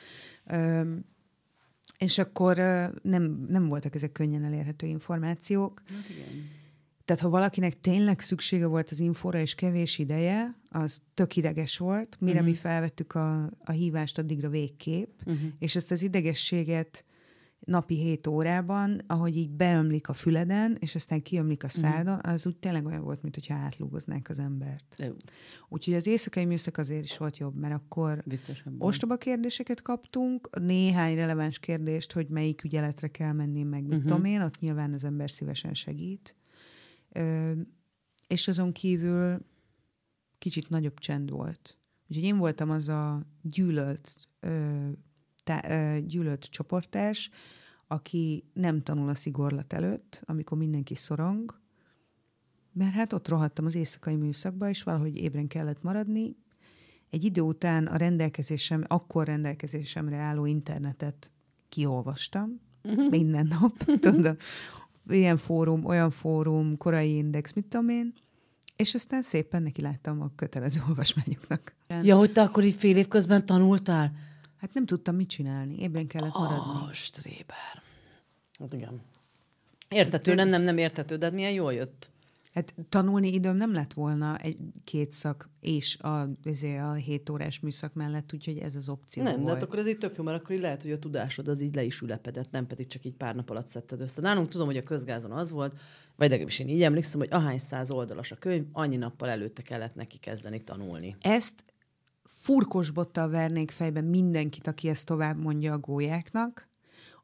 És 1.99 2.19
akkor 2.19 2.57
nem, 3.03 3.47
nem 3.49 3.69
voltak 3.69 3.95
ezek 3.95 4.13
könnyen 4.13 4.45
elérhető 4.45 4.87
információk. 4.87 5.83
Hát 5.89 6.09
igen. 6.11 6.57
Tehát 7.05 7.23
ha 7.23 7.29
valakinek 7.29 7.81
tényleg 7.81 8.21
szüksége 8.21 8.67
volt 8.67 8.91
az 8.91 9.01
infóra 9.01 9.39
és 9.39 9.55
kevés 9.55 9.99
ideje, 9.99 10.57
az 10.71 11.03
tök 11.15 11.37
ideges 11.37 11.79
volt. 11.79 12.17
Mire 12.21 12.39
uh-huh. 12.39 12.49
mi 12.49 12.57
felvettük 12.57 13.15
a, 13.15 13.51
a 13.65 13.71
hívást, 13.71 14.19
addigra 14.19 14.49
végkép, 14.49 15.09
uh-huh. 15.27 15.41
és 15.59 15.77
ezt 15.77 15.91
az 15.91 16.03
idegességet 16.03 17.05
napi 17.61 17.95
hét 17.95 18.27
órában, 18.27 19.03
ahogy 19.07 19.37
így 19.37 19.51
beömlik 19.51 20.09
a 20.09 20.13
füleden, 20.13 20.77
és 20.81 20.95
aztán 20.95 21.23
kiömlik 21.23 21.63
a 21.63 21.69
mhm. 21.77 21.87
szádon, 21.87 22.19
az 22.23 22.47
úgy 22.47 22.57
tényleg 22.57 22.87
olyan 22.87 23.03
volt, 23.03 23.23
mint 23.23 23.35
hogyha 23.35 23.55
átlúgoznák 23.55 24.29
az 24.29 24.39
embert. 24.39 24.95
Jó. 24.99 25.15
Úgyhogy 25.69 25.95
az 25.95 26.07
éjszakai 26.07 26.45
műszak 26.45 26.77
azért 26.77 27.05
is 27.05 27.17
volt 27.17 27.39
jobb, 27.39 27.55
mert 27.55 27.75
akkor 27.75 28.25
ostoba 28.79 29.17
kérdéseket 29.17 29.83
kaptunk, 29.83 30.59
néhány 30.61 31.15
releváns 31.15 31.59
kérdést, 31.59 32.13
hogy 32.13 32.29
melyik 32.29 32.65
ügyeletre 32.65 33.09
kell 33.09 33.33
menni, 33.33 33.63
meg 33.63 33.83
mit 33.83 33.93
uh-huh. 33.93 34.07
tudom 34.07 34.25
én, 34.25 34.41
ott 34.41 34.59
nyilván 34.59 34.93
az 34.93 35.05
ember 35.05 35.31
szívesen 35.31 35.75
segít. 35.75 36.37
Ö, 37.13 37.53
és 38.27 38.49
azon 38.49 38.73
kívül 38.73 39.47
kicsit 40.39 40.69
nagyobb 40.69 40.99
csend 40.99 41.31
volt. 41.31 41.79
Úgyhogy 42.09 42.25
én 42.25 42.37
voltam 42.37 42.71
az 42.71 42.89
a 42.89 43.27
gyűlölt 43.43 44.29
ö, 44.41 44.89
tá- 45.49 46.07
gyűlölt 46.07 46.45
csoporttárs, 46.51 47.31
aki 47.87 48.45
nem 48.53 48.83
tanul 48.83 49.09
a 49.09 49.15
szigorlat 49.15 49.73
előtt, 49.73 50.23
amikor 50.25 50.59
mindenki 50.59 50.95
szorong, 50.95 51.61
mert 52.73 52.93
hát 52.93 53.13
ott 53.13 53.29
rohadtam 53.29 53.65
az 53.65 53.75
éjszakai 53.75 54.17
műszakba, 54.17 54.69
és 54.69 54.83
valahogy 54.83 55.17
ébren 55.17 55.47
kellett 55.47 55.83
maradni. 55.83 56.37
Egy 57.11 57.25
idő 57.25 57.41
után 57.41 57.87
a 57.87 57.97
rendelkezésem, 57.97 58.85
akkor 58.87 59.27
rendelkezésemre 59.27 60.17
álló 60.17 60.47
internetet 60.47 61.33
kiolvastam, 61.69 62.61
uh-huh. 62.85 63.11
minden 63.11 63.47
nap, 63.61 63.85
tudod, 64.01 64.37
ilyen 65.09 65.37
fórum, 65.37 65.85
olyan 65.85 66.11
fórum, 66.11 66.77
korai 66.77 67.17
index, 67.17 67.53
mit 67.53 67.65
tudom 67.65 67.89
én, 67.89 68.13
és 68.77 68.95
aztán 68.95 69.23
szépen 69.23 69.63
neki 69.63 69.81
láttam 69.81 70.21
a 70.21 70.31
kötelező 70.35 70.81
olvasmányoknak. 70.89 71.75
Ja, 72.03 72.17
hogy 72.17 72.33
te 72.33 72.43
akkor 72.43 72.65
így 72.65 72.75
fél 72.75 72.97
év 72.97 73.09
közben 73.09 73.47
tanultál? 73.47 74.13
Hát 74.61 74.75
nem 74.75 74.87
tudtam 74.87 75.15
mit 75.15 75.29
csinálni, 75.29 75.79
ébren 75.79 76.07
kellett 76.07 76.35
oh, 76.35 76.43
maradni. 76.43 76.93
Stréber. 76.93 77.83
Hát 78.59 78.73
igen. 78.73 79.01
Értető, 79.89 80.35
nem, 80.35 80.49
nem, 80.49 80.63
nem 80.63 80.79
értető, 80.79 81.17
de 81.17 81.25
hát 81.25 81.35
milyen 81.35 81.53
jól 81.53 81.75
jött. 81.75 82.11
Hát 82.59 82.75
tanulni 82.89 83.33
időm 83.33 83.57
nem 83.57 83.73
lett 83.73 83.93
volna 83.93 84.37
egy 84.37 84.57
két 84.85 85.13
szak 85.13 85.49
és 85.61 85.99
a, 85.99 86.29
ezért 86.45 86.83
a 86.83 86.93
7 86.93 87.31
órás 87.31 87.61
műszak 87.61 87.95
mellett, 87.95 88.33
úgyhogy 88.33 88.59
ez 88.59 88.75
az 88.75 88.89
opció 88.89 89.23
Nem, 89.23 89.33
volt. 89.33 89.45
de 89.45 89.53
hát 89.53 89.63
akkor 89.63 89.79
ez 89.79 89.89
így 89.89 89.99
tök 89.99 90.17
jó, 90.17 90.25
mert 90.25 90.41
akkor 90.41 90.55
így 90.55 90.61
lehet, 90.61 90.83
hogy 90.83 90.93
a 90.93 90.99
tudásod 90.99 91.49
az 91.49 91.61
így 91.61 91.75
le 91.75 91.83
is 91.83 92.01
ülepedett, 92.01 92.51
nem 92.51 92.67
pedig 92.67 92.87
csak 92.87 93.05
így 93.05 93.15
pár 93.15 93.35
nap 93.35 93.51
alatt 93.51 93.67
szedted 93.67 94.01
össze. 94.01 94.21
Nálunk 94.21 94.49
tudom, 94.49 94.67
hogy 94.67 94.77
a 94.77 94.83
közgázon 94.83 95.33
az 95.33 95.51
volt, 95.51 95.79
vagy 96.17 96.29
legalábbis 96.29 96.59
én 96.59 96.69
így 96.69 96.83
emlékszem, 96.83 97.21
hogy 97.21 97.33
ahány 97.33 97.59
száz 97.59 97.91
oldalas 97.91 98.31
a 98.31 98.37
könyv, 98.37 98.65
annyi 98.73 98.97
nappal 98.97 99.29
előtte 99.29 99.63
kellett 99.63 99.95
neki 99.95 100.19
kezdeni 100.19 100.65
tanulni. 100.65 101.17
Ezt 101.21 101.65
furkos 102.39 102.91
bottal 102.91 103.29
vernék 103.29 103.71
fejbe 103.71 104.01
mindenkit, 104.01 104.67
aki 104.67 104.89
ezt 104.89 105.07
tovább 105.07 105.43
mondja 105.43 105.73
a 105.73 105.79
gólyáknak, 105.79 106.69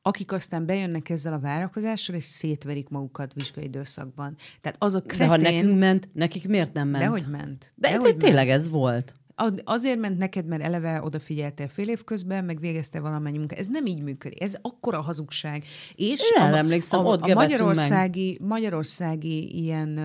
akik 0.02 0.32
aztán 0.32 0.66
bejönnek 0.66 1.08
ezzel 1.08 1.32
a 1.32 1.38
várakozással, 1.38 2.14
és 2.14 2.24
szétverik 2.24 2.88
magukat 2.88 3.32
vizsgai 3.34 3.64
időszakban. 3.64 4.36
Tehát 4.60 4.82
az 4.82 4.94
a 4.94 5.00
kretén... 5.00 5.18
De 5.28 5.34
ha 5.34 5.36
nekünk 5.36 5.78
ment, 5.78 6.08
nekik 6.12 6.48
miért 6.48 6.72
nem 6.72 6.88
ment? 6.88 7.04
Dehogy 7.04 7.26
ment. 7.30 7.72
De, 7.74 7.90
Dehogy 7.90 8.16
de 8.16 8.26
tényleg 8.26 8.48
ez 8.48 8.68
volt. 8.68 9.14
Az- 9.34 9.60
Azért 9.64 9.98
ment 9.98 10.18
neked, 10.18 10.46
mert 10.46 10.62
eleve 10.62 11.02
odafigyeltél 11.02 11.68
fél 11.68 11.88
év 11.88 12.04
közben, 12.04 12.44
meg 12.44 12.60
végezte 12.60 13.00
valamennyi 13.00 13.38
munkát. 13.38 13.58
Ez 13.58 13.66
nem 13.66 13.86
így 13.86 14.02
működik. 14.02 14.42
Ez 14.42 14.54
akkora 14.62 15.00
hazugság. 15.00 15.64
És 15.94 16.20
Én 16.36 16.42
a, 16.42 16.96
ott 16.96 17.22
a 17.22 17.26
gevettünk 17.26 17.34
magyarországi, 17.34 18.38
magyarországi 18.42 19.62
ilyen 19.62 19.98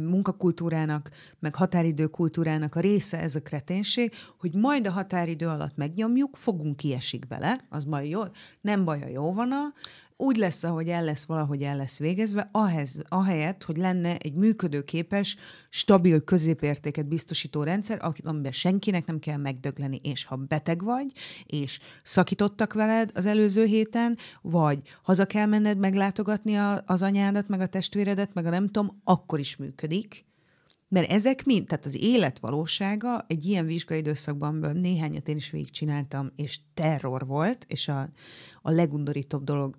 munkakultúrának, 0.00 1.10
meg 1.38 1.54
határidő 1.54 2.06
kultúrának 2.06 2.74
a 2.74 2.80
része 2.80 3.18
ez 3.18 3.34
a 3.34 3.42
kreténség, 3.42 4.12
hogy 4.38 4.54
majd 4.54 4.86
a 4.86 4.90
határidő 4.90 5.48
alatt 5.48 5.76
megnyomjuk, 5.76 6.36
fogunk 6.36 6.76
kiesik 6.76 7.26
bele, 7.26 7.64
az 7.68 7.84
majd 7.84 8.10
jó, 8.10 8.20
nem 8.60 8.84
baj, 8.84 9.00
ha 9.00 9.08
jó 9.08 9.32
van 9.32 9.52
a, 9.52 9.72
úgy 10.22 10.36
lesz, 10.36 10.62
ahogy 10.62 10.88
el 10.88 11.04
lesz 11.04 11.24
valahogy 11.24 11.62
el 11.62 11.76
lesz 11.76 11.98
végezve, 11.98 12.48
ahez, 12.52 13.02
ahelyett, 13.08 13.62
hogy 13.62 13.76
lenne 13.76 14.16
egy 14.16 14.34
működőképes, 14.34 15.36
stabil 15.70 16.24
középértéket 16.24 17.06
biztosító 17.06 17.62
rendszer, 17.62 18.12
amiben 18.24 18.52
senkinek 18.52 19.06
nem 19.06 19.18
kell 19.18 19.36
megdögleni, 19.36 20.00
és 20.02 20.24
ha 20.24 20.36
beteg 20.36 20.82
vagy, 20.84 21.12
és 21.46 21.80
szakítottak 22.02 22.72
veled 22.72 23.10
az 23.14 23.26
előző 23.26 23.64
héten, 23.64 24.18
vagy 24.42 24.78
haza 25.02 25.26
kell 25.26 25.46
menned 25.46 25.78
meglátogatni 25.78 26.56
a, 26.56 26.82
az 26.86 27.02
anyádat, 27.02 27.48
meg 27.48 27.60
a 27.60 27.66
testvéredet, 27.66 28.34
meg 28.34 28.46
a 28.46 28.50
nem 28.50 28.66
tudom, 28.66 29.00
akkor 29.04 29.38
is 29.38 29.56
működik. 29.56 30.24
Mert 30.88 31.10
ezek 31.10 31.44
mind, 31.44 31.66
tehát 31.66 31.84
az 31.84 31.96
élet 32.00 32.38
valósága 32.38 33.24
egy 33.28 33.44
ilyen 33.44 33.66
vizsgai 33.66 33.98
időszakban 33.98 34.76
néhányat 34.76 35.28
én 35.28 35.36
is 35.36 35.50
végigcsináltam, 35.50 36.32
és 36.36 36.60
terror 36.74 37.26
volt, 37.26 37.64
és 37.68 37.88
a, 37.88 38.08
a 38.62 38.70
legundorítóbb 38.70 39.44
dolog 39.44 39.76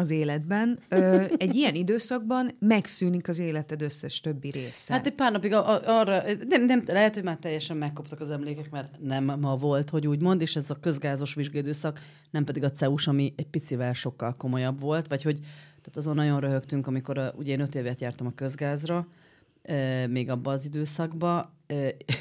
az 0.00 0.10
életben. 0.10 0.78
Ö, 0.88 1.24
egy 1.36 1.54
ilyen 1.54 1.74
időszakban 1.74 2.56
megszűnik 2.58 3.28
az 3.28 3.38
életed 3.38 3.82
összes 3.82 4.20
többi 4.20 4.50
része. 4.50 4.92
Hát 4.92 5.06
egy 5.06 5.14
pár 5.14 5.32
napig 5.32 5.52
a, 5.52 5.98
arra, 5.98 6.22
nem, 6.48 6.64
nem, 6.64 6.82
lehet, 6.86 7.14
hogy 7.14 7.24
már 7.24 7.36
teljesen 7.36 7.76
megkoptak 7.76 8.20
az 8.20 8.30
emlékek, 8.30 8.70
mert 8.70 9.00
nem 9.00 9.24
ma 9.24 9.56
volt, 9.56 9.90
hogy 9.90 10.06
úgy 10.06 10.20
mond, 10.20 10.40
és 10.40 10.56
ez 10.56 10.70
a 10.70 10.80
közgázos 10.80 11.34
vizsgédőszak, 11.34 12.00
nem 12.30 12.44
pedig 12.44 12.64
a 12.64 12.70
CEUS, 12.70 13.06
ami 13.06 13.32
egy 13.36 13.46
picivel 13.46 13.92
sokkal 13.92 14.34
komolyabb 14.36 14.80
volt, 14.80 15.08
vagy 15.08 15.22
hogy 15.22 15.38
tehát 15.80 15.96
azon 15.96 16.14
nagyon 16.14 16.40
röhögtünk, 16.40 16.86
amikor 16.86 17.18
a, 17.18 17.32
ugye 17.36 17.52
én 17.52 17.60
öt 17.60 17.74
évet 17.74 18.00
jártam 18.00 18.26
a 18.26 18.34
közgázra, 18.34 19.06
e, 19.62 20.06
még 20.06 20.30
abban 20.30 20.54
az 20.54 20.64
időszakban, 20.64 21.58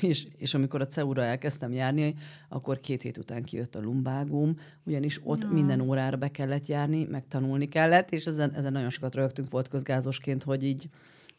és, 0.02 0.28
és 0.38 0.54
amikor 0.54 0.82
a 0.82 0.88
CEU-ra 0.88 1.24
elkezdtem 1.24 1.72
járni, 1.72 2.14
akkor 2.50 2.80
két 2.80 3.02
hét 3.02 3.18
után 3.18 3.44
kijött 3.44 3.76
a 3.76 3.82
lumbágum, 3.82 4.56
ugyanis 4.84 5.20
ott 5.24 5.44
no. 5.44 5.52
minden 5.52 5.82
órára 5.82 6.18
be 6.18 6.32
kellett 6.32 6.68
járni, 6.68 7.04
meg 7.04 7.28
tanulni 7.28 7.68
kellett, 7.68 8.12
és 8.12 8.26
ezen, 8.26 8.54
ezen 8.56 8.72
nagyon 8.72 8.90
sokat 8.90 9.16
röhögtünk 9.16 9.52
volt 9.52 9.68
közgázosként, 9.68 10.44
hogy 10.44 10.64
így 10.64 10.90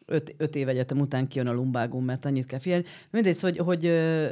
öt, 0.07 0.35
öt 0.37 0.57
év 0.57 0.69
egyetem 0.69 1.01
után 1.01 1.29
kijön 1.29 1.47
a 1.47 1.53
lumbágum, 1.53 2.05
mert 2.05 2.25
annyit 2.25 2.47
kell 2.47 2.59
figyelni. 2.59 2.85
Mindegy, 3.11 3.41
hogy, 3.41 3.57
hogy 3.57 3.87
ö, 3.87 4.29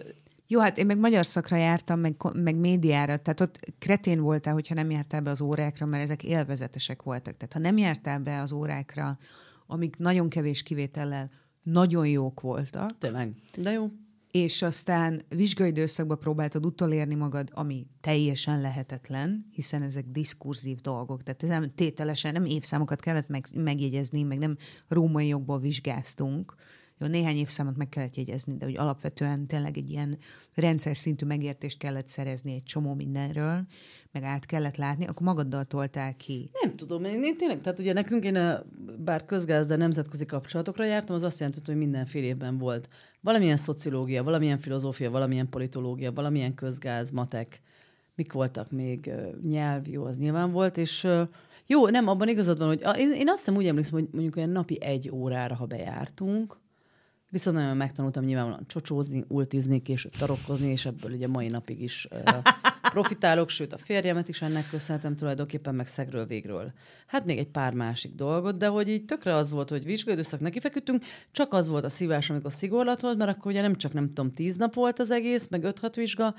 Jó, 0.46 0.60
hát 0.60 0.78
én 0.78 0.86
meg 0.86 0.98
magyar 0.98 1.26
szakra 1.26 1.56
jártam, 1.56 2.00
meg, 2.00 2.14
meg 2.32 2.56
médiára, 2.56 3.16
tehát 3.16 3.40
ott 3.40 3.60
kretén 3.78 4.20
voltál, 4.20 4.52
hogyha 4.52 4.74
nem 4.74 4.90
jártál 4.90 5.20
be 5.20 5.30
az 5.30 5.40
órákra, 5.40 5.86
mert 5.86 6.02
ezek 6.02 6.24
élvezetesek 6.24 7.02
voltak. 7.02 7.36
Tehát 7.36 7.52
ha 7.52 7.58
nem 7.58 7.78
jártál 7.78 8.18
be 8.18 8.40
az 8.40 8.52
órákra, 8.52 9.18
amik 9.66 9.96
nagyon 9.96 10.28
kevés 10.28 10.62
kivétellel 10.62 11.30
nagyon 11.70 12.06
jók 12.06 12.40
voltak, 12.40 12.98
tényleg, 12.98 13.34
de 13.56 13.70
jó. 13.70 13.90
és 14.30 14.62
aztán 14.62 15.22
vizsgai 15.28 15.68
időszakban 15.68 16.18
próbáltad 16.18 16.64
utolérni 16.66 17.14
magad, 17.14 17.50
ami 17.52 17.86
teljesen 18.00 18.60
lehetetlen, 18.60 19.46
hiszen 19.52 19.82
ezek 19.82 20.04
diskurzív 20.10 20.80
dolgok, 20.80 21.22
tehát 21.22 21.42
ez 21.42 21.48
nem 21.48 21.74
tételesen, 21.74 22.32
nem 22.32 22.44
évszámokat 22.44 23.00
kellett 23.00 23.28
meg, 23.28 23.46
megjegyezni, 23.54 24.22
meg 24.22 24.38
nem 24.38 24.56
római 24.88 25.26
jogból 25.26 25.58
vizsgáztunk. 25.58 26.54
Jó, 27.00 27.06
néhány 27.06 27.36
évszámot 27.36 27.76
meg 27.76 27.88
kellett 27.88 28.16
jegyezni, 28.16 28.56
de 28.56 28.64
hogy 28.64 28.76
alapvetően 28.76 29.46
tényleg 29.46 29.76
egy 29.76 29.90
ilyen 29.90 30.18
rendszer 30.54 30.96
szintű 30.96 31.26
megértést 31.26 31.78
kellett 31.78 32.08
szerezni 32.08 32.52
egy 32.52 32.62
csomó 32.62 32.94
mindenről, 32.94 33.66
meg 34.20 34.30
át 34.30 34.46
kellett 34.46 34.76
látni, 34.76 35.06
akkor 35.06 35.26
magaddal 35.26 35.64
toltál 35.64 36.16
ki. 36.16 36.50
Nem 36.62 36.76
tudom, 36.76 37.04
én, 37.04 37.22
én 37.22 37.36
tényleg, 37.36 37.60
tehát 37.60 37.78
ugye 37.78 37.92
nekünk 37.92 38.24
én 38.24 38.36
a, 38.36 38.62
bár 38.98 39.24
közgáz, 39.24 39.66
de 39.66 39.76
nemzetközi 39.76 40.26
kapcsolatokra 40.26 40.84
jártam, 40.84 41.16
az 41.16 41.22
azt 41.22 41.38
jelenti, 41.38 41.60
hogy 41.64 41.76
mindenféle 41.76 42.26
évben 42.26 42.58
volt 42.58 42.88
valamilyen 43.20 43.56
szociológia, 43.56 44.22
valamilyen 44.22 44.58
filozófia, 44.58 45.10
valamilyen 45.10 45.48
politológia, 45.48 46.12
valamilyen 46.12 46.54
közgáz, 46.54 47.10
matek, 47.10 47.60
mik 48.14 48.32
voltak 48.32 48.70
még, 48.70 49.10
nyelv, 49.42 49.88
jó, 49.88 50.04
az 50.04 50.18
nyilván 50.18 50.52
volt, 50.52 50.76
és 50.76 51.08
jó, 51.66 51.88
nem, 51.88 52.08
abban 52.08 52.28
igazad 52.28 52.58
van, 52.58 52.66
hogy 52.66 52.82
én, 52.98 53.12
én 53.12 53.28
azt 53.28 53.38
hiszem 53.38 53.56
úgy 53.56 53.66
emlékszem, 53.66 53.98
hogy 53.98 54.08
mondjuk 54.12 54.36
olyan 54.36 54.50
napi 54.50 54.82
egy 54.82 55.10
órára, 55.10 55.54
ha 55.54 55.66
bejártunk, 55.66 56.56
Viszont 57.30 57.56
nagyon 57.56 57.76
megtanultam 57.76 58.24
nyilvánvalóan 58.24 58.66
csocsózni, 58.66 59.24
ultizni, 59.28 59.82
később 59.82 60.12
tarokkozni, 60.12 60.70
és 60.70 60.86
ebből 60.86 61.12
ugye 61.12 61.28
mai 61.28 61.48
napig 61.48 61.82
is 61.82 62.08
uh, 62.10 62.42
profitálok, 62.90 63.48
sőt 63.48 63.72
a 63.72 63.78
férjemet 63.78 64.28
is 64.28 64.42
ennek 64.42 64.68
köszönhetem 64.70 65.16
tulajdonképpen, 65.16 65.74
meg 65.74 65.86
szegről 65.86 66.26
végről. 66.26 66.72
Hát 67.06 67.24
még 67.24 67.38
egy 67.38 67.48
pár 67.48 67.72
másik 67.72 68.14
dolgot, 68.14 68.56
de 68.56 68.66
hogy 68.66 68.88
így 68.88 69.04
tökre 69.04 69.34
az 69.34 69.50
volt, 69.50 69.68
hogy 69.68 69.84
vizsgaidőszak 69.84 70.40
neki 70.40 70.60
feküdtünk, 70.60 71.04
csak 71.32 71.52
az 71.52 71.68
volt 71.68 71.84
a 71.84 71.88
szívás, 71.88 72.30
amikor 72.30 72.52
szigorlat 72.52 73.00
volt, 73.00 73.18
mert 73.18 73.30
akkor 73.30 73.50
ugye 73.50 73.60
nem 73.60 73.76
csak 73.76 73.92
nem 73.92 74.08
tudom, 74.08 74.32
tíz 74.32 74.56
nap 74.56 74.74
volt 74.74 74.98
az 74.98 75.10
egész, 75.10 75.46
meg 75.50 75.64
öt-hat 75.64 75.94
vizsga, 75.94 76.34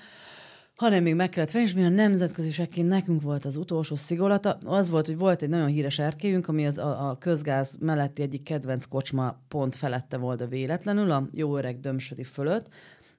hanem 0.80 1.04
még 1.04 1.16
meg 1.16 1.30
kellett 1.30 1.52
venni, 1.52 1.66
és 1.66 1.74
mi 1.74 1.84
a 1.84 1.90
nemzetközisekként 1.90 2.88
nekünk 2.88 3.22
volt 3.22 3.46
az 3.46 3.56
utolsó 3.56 3.96
szigorlata. 3.96 4.58
Az 4.66 4.90
volt, 4.90 5.06
hogy 5.06 5.18
volt 5.18 5.42
egy 5.42 5.50
nagyon 5.50 5.68
híres 5.68 6.00
erkélyünk, 6.00 6.48
ami 6.48 6.66
az 6.66 6.78
a, 6.78 7.10
a 7.10 7.18
közgáz 7.18 7.78
melletti 7.80 8.22
egyik 8.22 8.44
kedvenc 8.44 8.86
kocsma 8.86 9.40
pont 9.48 9.76
felette 9.76 10.18
volt 10.18 10.42
a 10.42 10.48
véletlenül, 10.48 11.12
a 11.12 11.30
jó 11.34 11.58
öreg 11.58 11.80
dömsödi 11.80 12.24
fölött, 12.24 12.70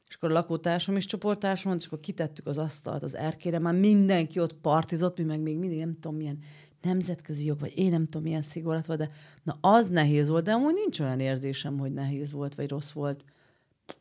és 0.08 0.14
akkor 0.14 0.30
a 0.30 0.32
lakótársam 0.32 0.96
is 0.96 1.04
csoporttársam 1.04 1.74
és 1.76 1.86
akkor 1.86 2.00
kitettük 2.00 2.46
az 2.46 2.58
asztalt 2.58 3.02
az 3.02 3.16
erkére, 3.16 3.58
már 3.58 3.74
mindenki 3.74 4.40
ott 4.40 4.54
partizott, 4.54 5.18
mi 5.18 5.24
meg 5.24 5.40
még 5.40 5.58
mindig 5.58 5.78
nem 5.78 5.94
tudom 6.00 6.16
milyen 6.16 6.38
nemzetközi 6.82 7.46
jog, 7.46 7.60
vagy 7.60 7.72
én 7.74 7.90
nem 7.90 8.04
tudom 8.04 8.22
milyen 8.22 8.42
szigorlat 8.42 8.86
volt, 8.86 8.98
de 8.98 9.10
na 9.42 9.58
az 9.60 9.88
nehéz 9.88 10.28
volt, 10.28 10.44
de 10.44 10.52
amúgy 10.52 10.74
nincs 10.74 11.00
olyan 11.00 11.20
érzésem, 11.20 11.78
hogy 11.78 11.92
nehéz 11.92 12.32
volt, 12.32 12.54
vagy 12.54 12.68
rossz 12.68 12.90
volt. 12.90 13.24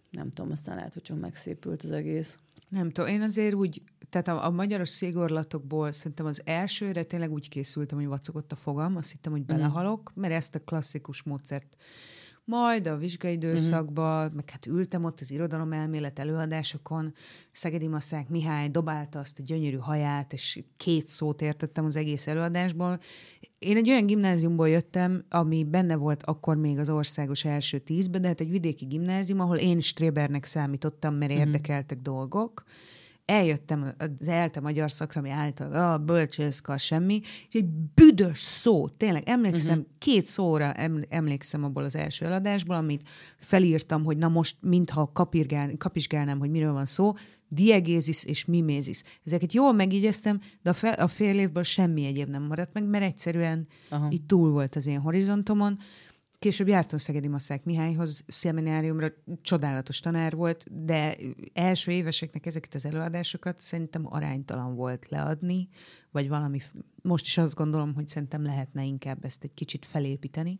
Nem 0.09 0.29
tudom, 0.29 0.51
aztán 0.51 0.75
lehet, 0.75 0.93
hogy 0.93 1.03
csak 1.03 1.19
megszépült 1.19 1.83
az 1.83 1.91
egész. 1.91 2.37
Nem 2.69 2.91
tudom, 2.91 3.09
én 3.09 3.21
azért 3.21 3.53
úgy, 3.53 3.81
tehát 4.09 4.27
a, 4.27 4.45
a 4.45 4.49
magyaros 4.49 4.89
szigorlatokból 4.89 5.91
szerintem 5.91 6.25
az 6.25 6.41
elsőre 6.45 7.03
tényleg 7.03 7.31
úgy 7.31 7.49
készültem, 7.49 7.97
hogy 7.97 8.07
vacogott 8.07 8.51
a 8.51 8.55
fogam, 8.55 8.95
azt 8.95 9.11
hittem, 9.11 9.31
hogy 9.31 9.45
belehalok, 9.45 10.11
mert 10.15 10.33
ezt 10.33 10.55
a 10.55 10.59
klasszikus 10.59 11.23
módszert 11.23 11.77
majd 12.49 12.87
a 12.87 12.97
vizsgai 12.97 13.31
időszakban, 13.31 14.23
uh-huh. 14.23 14.35
meg 14.35 14.49
hát 14.49 14.65
ültem 14.65 15.03
ott 15.03 15.19
az 15.19 15.31
irodalom 15.31 15.71
elmélet 15.71 16.19
előadásokon, 16.19 17.13
Szegedi 17.51 17.87
Maszák 17.87 18.29
Mihály 18.29 18.69
dobálta 18.69 19.19
azt 19.19 19.39
a 19.39 19.43
gyönyörű 19.43 19.77
haját, 19.77 20.33
és 20.33 20.63
két 20.77 21.07
szót 21.07 21.41
értettem 21.41 21.85
az 21.85 21.95
egész 21.95 22.27
előadásból. 22.27 22.99
Én 23.59 23.77
egy 23.77 23.89
olyan 23.89 24.05
gimnáziumból 24.05 24.69
jöttem, 24.69 25.25
ami 25.29 25.63
benne 25.63 25.95
volt 25.95 26.23
akkor 26.23 26.57
még 26.57 26.77
az 26.77 26.89
országos 26.89 27.45
első 27.45 27.79
tízbe, 27.79 28.19
de 28.19 28.27
hát 28.27 28.41
egy 28.41 28.49
vidéki 28.49 28.85
gimnázium, 28.85 29.39
ahol 29.39 29.57
én 29.57 29.79
Strébernek 29.79 30.45
számítottam, 30.45 31.15
mert 31.15 31.31
érdekeltek 31.31 32.01
dolgok. 32.01 32.63
Eljöttem 33.29 33.93
az 33.97 34.27
ELTE 34.27 34.59
magyar 34.59 34.91
szakra, 34.91 35.19
ami 35.19 35.29
állítólag 35.29 35.73
a 35.73 35.97
bölcsészkar 35.97 36.79
semmi, 36.79 37.21
és 37.49 37.53
egy 37.53 37.65
büdös 37.95 38.39
szó, 38.39 38.87
tényleg 38.87 39.23
emlékszem, 39.25 39.77
uh-huh. 39.77 39.91
két 39.97 40.25
szóra 40.25 40.73
em- 40.73 41.05
emlékszem 41.09 41.63
abból 41.63 41.83
az 41.83 41.95
első 41.95 42.25
eladásból, 42.25 42.75
amit 42.75 43.07
felírtam, 43.37 44.03
hogy 44.03 44.17
na 44.17 44.27
most 44.27 44.57
mintha 44.61 45.11
kapirgál, 45.13 45.77
kapizsgálnám, 45.77 46.39
hogy 46.39 46.49
miről 46.49 46.73
van 46.73 46.85
szó, 46.85 47.13
diegézis 47.47 48.23
és 48.23 48.45
mimézis. 48.45 49.03
Ezeket 49.25 49.53
jól 49.53 49.73
megigyeztem, 49.73 50.41
de 50.61 50.69
a, 50.69 50.73
fel, 50.73 50.93
a 50.93 51.07
fél 51.07 51.39
évből 51.39 51.63
semmi 51.63 52.05
egyéb 52.05 52.29
nem 52.29 52.43
maradt 52.43 52.73
meg, 52.73 52.83
mert 52.83 53.03
egyszerűen 53.03 53.67
Aha. 53.89 54.07
így 54.11 54.25
túl 54.25 54.51
volt 54.51 54.75
az 54.75 54.87
én 54.87 54.99
horizontomon. 54.99 55.79
Később 56.39 56.67
jártam 56.67 56.99
Szegedi 56.99 57.27
Maszák 57.27 57.63
Mihályhoz, 57.63 58.23
szemináriumra, 58.27 59.11
csodálatos 59.41 59.99
tanár 59.99 60.35
volt, 60.35 60.85
de 60.85 61.15
első 61.53 61.91
éveseknek 61.91 62.45
ezeket 62.45 62.73
az 62.73 62.85
előadásokat 62.85 63.59
szerintem 63.59 64.13
aránytalan 64.13 64.75
volt 64.75 65.09
leadni, 65.09 65.69
vagy 66.11 66.27
valami, 66.27 66.61
most 67.01 67.25
is 67.25 67.37
azt 67.37 67.55
gondolom, 67.55 67.93
hogy 67.93 68.07
szerintem 68.07 68.43
lehetne 68.43 68.83
inkább 68.83 69.25
ezt 69.25 69.43
egy 69.43 69.53
kicsit 69.53 69.85
felépíteni. 69.85 70.59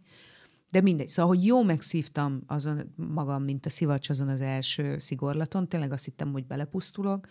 De 0.71 0.82
mindegy. 0.82 1.07
Szóval, 1.07 1.36
hogy 1.36 1.45
jó 1.45 1.63
megszívtam 1.63 2.41
azon 2.47 2.93
magam, 2.95 3.43
mint 3.43 3.65
a 3.65 3.69
szivacs 3.69 4.09
azon 4.09 4.27
az 4.27 4.41
első 4.41 4.97
szigorlaton, 4.97 5.67
tényleg 5.67 5.91
azt 5.91 6.05
hittem, 6.05 6.32
hogy 6.32 6.45
belepusztulok, 6.45 7.27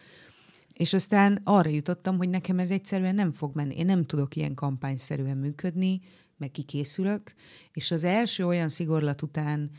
és 0.73 0.93
aztán 0.93 1.41
arra 1.45 1.71
jutottam, 1.71 2.17
hogy 2.17 2.29
nekem 2.29 2.59
ez 2.59 2.71
egyszerűen 2.71 3.15
nem 3.15 3.33
fog 3.33 3.55
menni. 3.55 3.77
Én 3.77 3.87
nem 3.87 4.05
tudok 4.05 4.37
ilyen 4.37 4.55
kampányszerűen 4.55 5.37
működni, 5.37 6.01
meg 6.39 6.51
kikészülök, 6.51 7.33
és 7.73 7.91
az 7.91 8.05
első 8.05 8.47
olyan 8.47 8.69
szigorlat 8.69 9.23
után, 9.23 9.71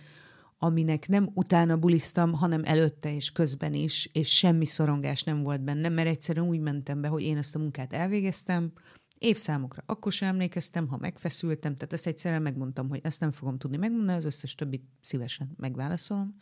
aminek 0.57 1.07
nem 1.07 1.29
utána 1.33 1.77
bulisztam, 1.77 2.33
hanem 2.33 2.61
előtte 2.63 3.15
és 3.15 3.31
közben 3.31 3.73
is, 3.73 4.09
és 4.13 4.37
semmi 4.37 4.65
szorongás 4.65 5.23
nem 5.23 5.43
volt 5.43 5.61
bennem, 5.61 5.93
mert 5.93 6.07
egyszerűen 6.07 6.47
úgy 6.47 6.59
mentem 6.59 7.01
be, 7.01 7.07
hogy 7.07 7.21
én 7.21 7.37
ezt 7.37 7.55
a 7.55 7.59
munkát 7.59 7.93
elvégeztem, 7.93 8.71
évszámokra 9.17 9.83
akkor 9.85 10.11
sem 10.11 10.27
emlékeztem, 10.29 10.87
ha 10.87 10.97
megfeszültem, 10.97 11.75
tehát 11.75 11.93
ezt 11.93 12.07
egyszerűen 12.07 12.41
megmondtam, 12.41 12.89
hogy 12.89 12.99
ezt 13.03 13.19
nem 13.19 13.31
fogom 13.31 13.57
tudni 13.57 13.77
megmondani, 13.77 14.17
az 14.17 14.25
összes 14.25 14.55
többit 14.55 14.83
szívesen 15.01 15.51
megválaszolom 15.57 16.35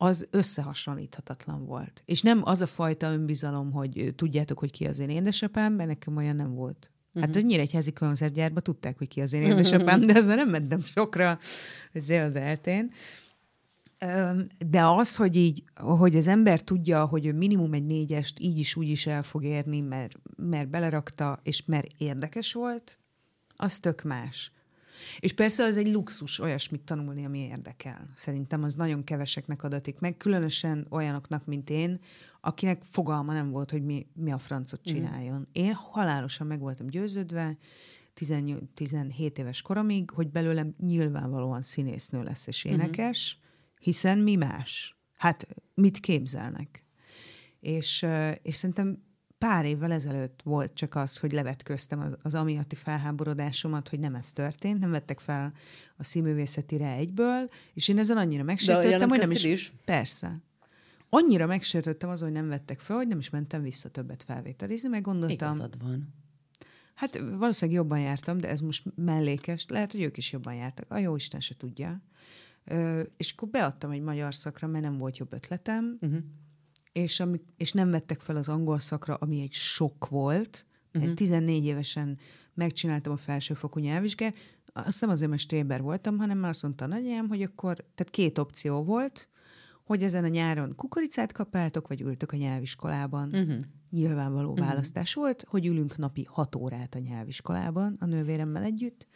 az 0.00 0.28
összehasonlíthatatlan 0.30 1.64
volt. 1.64 2.02
És 2.04 2.22
nem 2.22 2.40
az 2.44 2.60
a 2.60 2.66
fajta 2.66 3.12
önbizalom, 3.12 3.72
hogy 3.72 4.12
tudjátok, 4.16 4.58
hogy 4.58 4.70
ki 4.70 4.86
az 4.86 4.98
én 4.98 5.08
édesapám, 5.08 5.72
mert 5.72 5.88
nekem 5.88 6.16
olyan 6.16 6.36
nem 6.36 6.54
volt. 6.54 6.90
Hát 7.14 7.34
hogy 7.34 7.72
házi 7.72 7.92
koncertgyárban 7.92 8.62
tudták, 8.62 8.98
hogy 8.98 9.08
ki 9.08 9.20
az 9.20 9.32
én 9.32 9.42
édesapám, 9.50 10.06
de 10.06 10.14
ezzel 10.14 10.36
nem 10.36 10.48
mentem 10.48 10.82
sokra, 10.82 11.38
ez 11.92 12.08
az 12.08 12.36
eltén. 12.36 12.92
De 14.66 14.82
az, 14.82 15.16
hogy 15.16 15.36
így, 15.36 15.62
hogy 15.74 16.16
az 16.16 16.26
ember 16.26 16.60
tudja, 16.60 17.04
hogy 17.04 17.26
ő 17.26 17.32
minimum 17.32 17.72
egy 17.72 17.86
négyest 17.86 18.40
így 18.40 18.58
is 18.58 18.76
úgy 18.76 18.88
is 18.88 19.06
el 19.06 19.22
fog 19.22 19.44
érni, 19.44 19.80
mert, 19.80 20.12
mert 20.36 20.68
belerakta, 20.68 21.40
és 21.42 21.64
mert 21.64 21.86
érdekes 21.96 22.52
volt, 22.52 22.98
az 23.56 23.78
tök 23.78 24.02
más. 24.02 24.52
És 25.20 25.32
persze 25.32 25.64
az 25.64 25.76
egy 25.76 25.92
luxus 25.92 26.40
olyasmit 26.40 26.80
tanulni, 26.80 27.24
ami 27.24 27.38
érdekel. 27.38 28.10
Szerintem 28.14 28.62
az 28.62 28.74
nagyon 28.74 29.04
keveseknek 29.04 29.62
adatik 29.62 29.98
meg, 29.98 30.16
különösen 30.16 30.86
olyanoknak, 30.90 31.46
mint 31.46 31.70
én, 31.70 32.00
akinek 32.48 32.82
fogalma 32.82 33.32
nem 33.32 33.50
volt, 33.50 33.70
hogy 33.70 33.84
mi, 33.84 34.06
mi 34.14 34.32
a 34.32 34.38
francot 34.38 34.82
csináljon. 34.82 35.38
Mm. 35.38 35.42
Én 35.52 35.72
halálosan 35.72 36.46
meg 36.46 36.60
voltam 36.60 36.86
győződve, 36.86 37.56
17 38.74 39.38
éves 39.38 39.62
koromig, 39.62 40.10
hogy 40.10 40.30
belőlem 40.30 40.74
nyilvánvalóan 40.78 41.62
színésznő 41.62 42.22
lesz 42.22 42.46
és 42.46 42.64
mhm. 42.64 42.72
énekes, 42.72 43.38
mm. 43.38 43.44
hiszen 43.80 44.18
mi 44.18 44.34
más? 44.34 44.96
Hát 45.16 45.48
mit 45.74 46.00
képzelnek? 46.00 46.84
És, 47.60 48.06
és 48.42 48.54
szerintem 48.54 49.02
pár 49.38 49.64
évvel 49.64 49.92
ezelőtt 49.92 50.40
volt 50.44 50.74
csak 50.74 50.94
az, 50.94 51.18
hogy 51.18 51.32
levetköztem 51.32 52.00
az, 52.00 52.16
az 52.22 52.34
amiatti 52.34 52.74
felháborodásomat, 52.74 53.88
hogy 53.88 53.98
nem 53.98 54.14
ez 54.14 54.32
történt, 54.32 54.78
nem 54.78 54.90
vettek 54.90 55.20
fel 55.20 55.52
a 55.96 56.04
színművészetire 56.04 56.92
egyből, 56.92 57.48
és 57.74 57.88
én 57.88 57.98
ezen 57.98 58.16
annyira 58.16 58.42
megsértődtem, 58.42 59.08
hogy 59.08 59.18
nem 59.18 59.30
is... 59.30 59.44
is. 59.44 59.72
Persze. 59.84 60.42
Annyira 61.08 61.46
megsértődtem 61.46 62.10
azon, 62.10 62.28
hogy 62.28 62.36
nem 62.36 62.48
vettek 62.48 62.80
fel, 62.80 62.96
hogy 62.96 63.08
nem 63.08 63.18
is 63.18 63.30
mentem 63.30 63.62
vissza 63.62 63.88
többet 63.88 64.22
felvételizni, 64.22 64.88
meg 64.88 65.02
gondoltam... 65.02 65.48
Igazad 65.52 65.82
van. 65.82 66.14
Hát 66.94 67.18
valószínűleg 67.18 67.80
jobban 67.80 68.00
jártam, 68.00 68.38
de 68.38 68.48
ez 68.48 68.60
most 68.60 68.84
mellékes. 68.94 69.66
Lehet, 69.68 69.92
hogy 69.92 70.02
ők 70.02 70.16
is 70.16 70.32
jobban 70.32 70.54
jártak. 70.54 70.90
A 70.90 70.98
jó 70.98 71.16
Isten 71.16 71.40
se 71.40 71.54
tudja. 71.56 72.02
Ö, 72.64 73.02
és 73.16 73.32
akkor 73.32 73.48
beadtam 73.48 73.90
egy 73.90 74.00
magyar 74.00 74.34
szakra, 74.34 74.66
mert 74.66 74.84
nem 74.84 74.98
volt 74.98 75.16
jobb 75.16 75.32
ötletem. 75.32 75.98
Uh-huh 76.00 76.22
és, 77.02 77.20
ami, 77.20 77.40
és 77.56 77.72
nem 77.72 77.90
vettek 77.90 78.20
fel 78.20 78.36
az 78.36 78.48
angol 78.48 78.78
szakra, 78.78 79.14
ami 79.14 79.40
egy 79.40 79.52
sok 79.52 80.08
volt. 80.08 80.66
Uh-huh. 80.94 81.14
14 81.14 81.64
évesen 81.64 82.18
megcsináltam 82.54 83.12
a 83.12 83.16
felsőfokú 83.16 83.80
nyelvvizsgát, 83.80 84.36
azt 84.72 85.00
nem 85.00 85.10
azért, 85.10 85.30
mert 85.30 85.42
stréber 85.42 85.82
voltam, 85.82 86.18
hanem 86.18 86.38
mert 86.38 86.52
azt 86.54 86.62
mondta 86.62 86.84
a 86.84 86.88
nagyanyám, 86.88 87.28
hogy 87.28 87.42
akkor, 87.42 87.76
tehát 87.76 88.10
két 88.10 88.38
opció 88.38 88.82
volt, 88.82 89.28
hogy 89.88 90.02
ezen 90.02 90.24
a 90.24 90.28
nyáron 90.28 90.74
kukoricát 90.76 91.32
kapáltok, 91.32 91.88
vagy 91.88 92.00
ültök 92.00 92.32
a 92.32 92.36
nyelviskolában. 92.36 93.28
Uh-huh. 93.32 93.64
Nyilvánvaló 93.90 94.50
uh-huh. 94.50 94.66
választás 94.66 95.14
volt, 95.14 95.44
hogy 95.48 95.66
ülünk 95.66 95.96
napi 95.96 96.26
hat 96.30 96.54
órát 96.54 96.94
a 96.94 96.98
nyelviskolában 96.98 97.96
a 98.00 98.06
nővéremmel 98.06 98.62
együtt, 98.62 99.06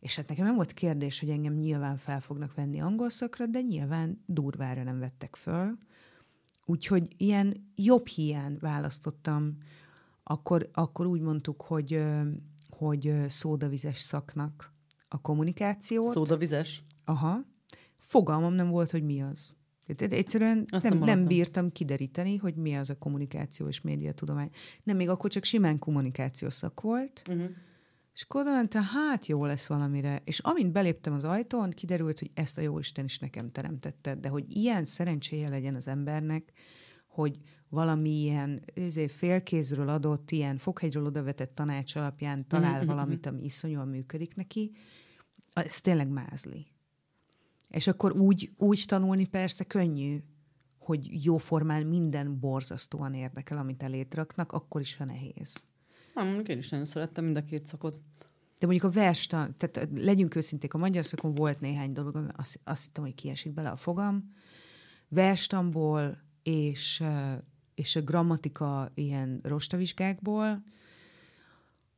és 0.00 0.16
hát 0.16 0.28
nekem 0.28 0.44
nem 0.44 0.54
volt 0.54 0.72
kérdés, 0.72 1.20
hogy 1.20 1.28
engem 1.28 1.54
nyilván 1.54 1.96
fel 1.96 2.20
fognak 2.20 2.54
venni 2.54 2.80
angol 2.80 3.08
szakra, 3.08 3.46
de 3.46 3.60
nyilván 3.60 4.22
durvára 4.26 4.82
nem 4.82 4.98
vettek 4.98 5.36
föl. 5.36 5.78
Úgyhogy 6.64 7.14
ilyen 7.16 7.72
jobb 7.74 8.06
hiány 8.06 8.56
választottam. 8.60 9.56
Akkor, 10.22 10.68
akkor 10.72 11.06
úgy 11.06 11.20
mondtuk, 11.20 11.62
hogy, 11.62 12.04
hogy 12.70 13.14
szódavizes 13.28 13.98
szaknak 13.98 14.72
a 15.08 15.20
kommunikációt. 15.20 16.12
Szódavizes? 16.12 16.82
Aha. 17.04 17.44
Fogalmam 17.96 18.52
nem 18.52 18.68
volt, 18.68 18.90
hogy 18.90 19.04
mi 19.04 19.22
az. 19.22 19.57
Tehát 19.96 20.12
egyszerűen 20.12 20.64
Azt 20.70 20.88
nem, 20.88 20.98
nem 20.98 21.26
bírtam 21.26 21.72
kideríteni, 21.72 22.36
hogy 22.36 22.54
mi 22.54 22.76
az 22.76 22.90
a 22.90 22.98
kommunikáció 22.98 23.68
és 23.68 23.80
médiatudomány. 23.80 24.50
Nem, 24.82 24.96
még 24.96 25.08
akkor 25.08 25.30
csak 25.30 25.44
simán 25.44 25.78
kommunikáció 25.78 26.50
szak 26.50 26.80
volt. 26.80 27.22
Uh-huh. 27.28 27.50
És 28.14 28.22
akkor 28.22 28.44
mentem, 28.44 28.82
hát 28.82 29.26
jó 29.26 29.44
lesz 29.44 29.66
valamire. 29.66 30.22
És 30.24 30.38
amint 30.38 30.72
beléptem 30.72 31.12
az 31.12 31.24
ajtón, 31.24 31.70
kiderült, 31.70 32.18
hogy 32.18 32.30
ezt 32.34 32.58
a 32.58 32.60
Jóisten 32.60 33.04
is 33.04 33.18
nekem 33.18 33.52
teremtette, 33.52 34.14
de 34.14 34.28
hogy 34.28 34.44
ilyen 34.48 34.84
szerencséje 34.84 35.48
legyen 35.48 35.74
az 35.74 35.88
embernek, 35.88 36.52
hogy 37.06 37.38
valami 37.68 38.10
ilyen 38.10 38.62
ezért 38.74 39.12
félkézről 39.12 39.88
adott, 39.88 40.30
ilyen 40.30 40.58
fokhegyről 40.58 41.06
odavetett 41.06 41.54
tanács 41.54 41.96
alapján 41.96 42.46
talál 42.46 42.78
mm-hmm. 42.78 42.86
valamit, 42.86 43.26
ami 43.26 43.44
iszonyúan 43.44 43.88
működik 43.88 44.34
neki, 44.34 44.72
ez 45.52 45.80
tényleg 45.80 46.08
mázli. 46.08 46.66
És 47.68 47.86
akkor 47.86 48.12
úgy, 48.12 48.50
úgy 48.56 48.84
tanulni 48.86 49.26
persze 49.26 49.64
könnyű, 49.64 50.22
hogy 50.78 51.24
jóformán 51.24 51.86
minden 51.86 52.38
borzasztóan 52.40 53.14
érdekel, 53.14 53.58
amit 53.58 53.82
elét 53.82 54.14
raknak, 54.14 54.52
akkor 54.52 54.80
is, 54.80 54.96
ha 54.96 55.04
nehéz. 55.04 55.62
Nem, 56.14 56.42
én 56.46 56.58
is 56.58 56.68
nagyon 56.68 56.86
szerettem 56.86 57.24
mind 57.24 57.36
a 57.36 57.44
két 57.44 57.66
szakot. 57.66 58.00
De 58.58 58.66
mondjuk 58.66 58.90
a 58.90 58.94
verstan, 58.94 59.54
tehát 59.56 59.88
legyünk 59.94 60.34
őszinték, 60.34 60.74
a 60.74 60.78
magyar 60.78 61.04
szakon 61.04 61.34
volt 61.34 61.60
néhány 61.60 61.92
dolog, 61.92 62.16
ami 62.16 62.28
azt, 62.36 62.60
azt 62.64 62.84
hittem, 62.84 63.04
hogy 63.04 63.14
kiesik 63.14 63.52
bele 63.52 63.68
a 63.68 63.76
fogam. 63.76 64.32
Verstamból 65.08 66.18
és, 66.42 67.02
és 67.74 67.96
a 67.96 68.02
grammatika 68.02 68.90
ilyen 68.94 69.40
rostavizsgákból, 69.42 70.62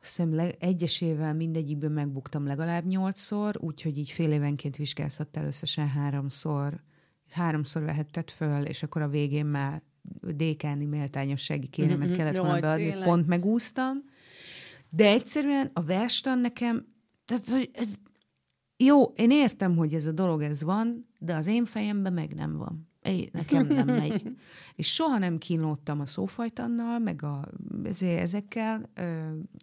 azt 0.03 0.17
hiszem 0.17 0.35
le, 0.35 0.51
egyesével 0.59 1.35
mindegyikből 1.35 1.91
megbuktam 1.91 2.47
legalább 2.47 2.87
nyolcszor, 2.87 3.57
úgyhogy 3.61 3.99
így 3.99 4.11
fél 4.11 4.33
évenként 4.33 4.77
vizsgázhattál 4.77 5.47
összesen 5.47 5.89
háromszor. 5.89 6.83
Háromszor 7.31 7.83
vehetted 7.83 8.31
föl, 8.31 8.65
és 8.65 8.83
akkor 8.83 9.03
a 9.03 9.09
végén 9.09 9.47
már 9.47 9.83
dékáni 10.21 10.85
méltányossági 10.85 11.67
kéremet 11.67 12.09
mm-hmm, 12.09 12.17
kellett 12.17 12.37
volna 12.37 12.61
beadni, 12.61 12.85
tényleg. 12.85 13.09
pont 13.09 13.27
megúsztam. 13.27 14.05
De 14.89 15.07
egyszerűen 15.07 15.71
a 15.73 15.83
verstan 15.83 16.39
nekem, 16.39 16.87
tehát, 17.25 17.49
hogy 17.49 17.71
jó, 18.77 19.03
én 19.03 19.31
értem, 19.31 19.77
hogy 19.77 19.95
ez 19.95 20.07
a 20.07 20.13
dolog 20.13 20.43
ez 20.43 20.63
van, 20.63 21.07
de 21.19 21.35
az 21.35 21.47
én 21.47 21.65
fejemben 21.65 22.13
meg 22.13 22.35
nem 22.35 22.57
van. 22.57 22.90
Én, 23.03 23.29
nekem 23.33 23.67
nem 23.67 23.87
megy. 23.87 24.37
És 24.75 24.95
soha 24.95 25.19
nem 25.19 25.39
kínlódtam 25.39 26.01
a 26.01 26.07
szófajtannal, 26.07 26.99
meg 26.99 27.23
a, 27.23 27.49
ezekkel 28.01 28.91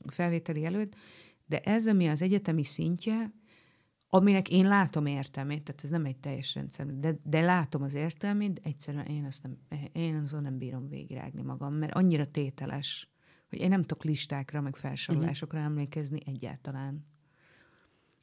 felvételi 0.05 0.65
előtt, 0.65 0.95
de 1.45 1.59
ez, 1.59 1.87
ami 1.87 2.07
az 2.07 2.21
egyetemi 2.21 2.63
szintje, 2.63 3.33
aminek 4.09 4.49
én 4.49 4.67
látom 4.67 5.05
értelmét, 5.05 5.63
tehát 5.63 5.83
ez 5.83 5.89
nem 5.89 6.05
egy 6.05 6.17
teljes 6.17 6.55
rendszer, 6.55 6.85
de, 6.85 7.19
de 7.23 7.41
látom 7.41 7.81
az 7.81 7.93
értelmét, 7.93 8.61
egyszerűen 8.63 9.05
én, 9.05 9.25
azt 9.25 9.43
nem, 9.43 9.57
én 9.91 10.15
azon 10.15 10.41
nem 10.41 10.57
bírom 10.57 10.89
végigrágni 10.89 11.41
magam, 11.41 11.73
mert 11.73 11.93
annyira 11.93 12.31
tételes, 12.31 13.09
hogy 13.49 13.59
én 13.59 13.69
nem 13.69 13.81
tudok 13.81 14.03
listákra, 14.03 14.61
meg 14.61 14.75
felsorolásokra 14.75 15.57
uh-huh. 15.57 15.73
emlékezni 15.73 16.19
egyáltalán. 16.25 17.05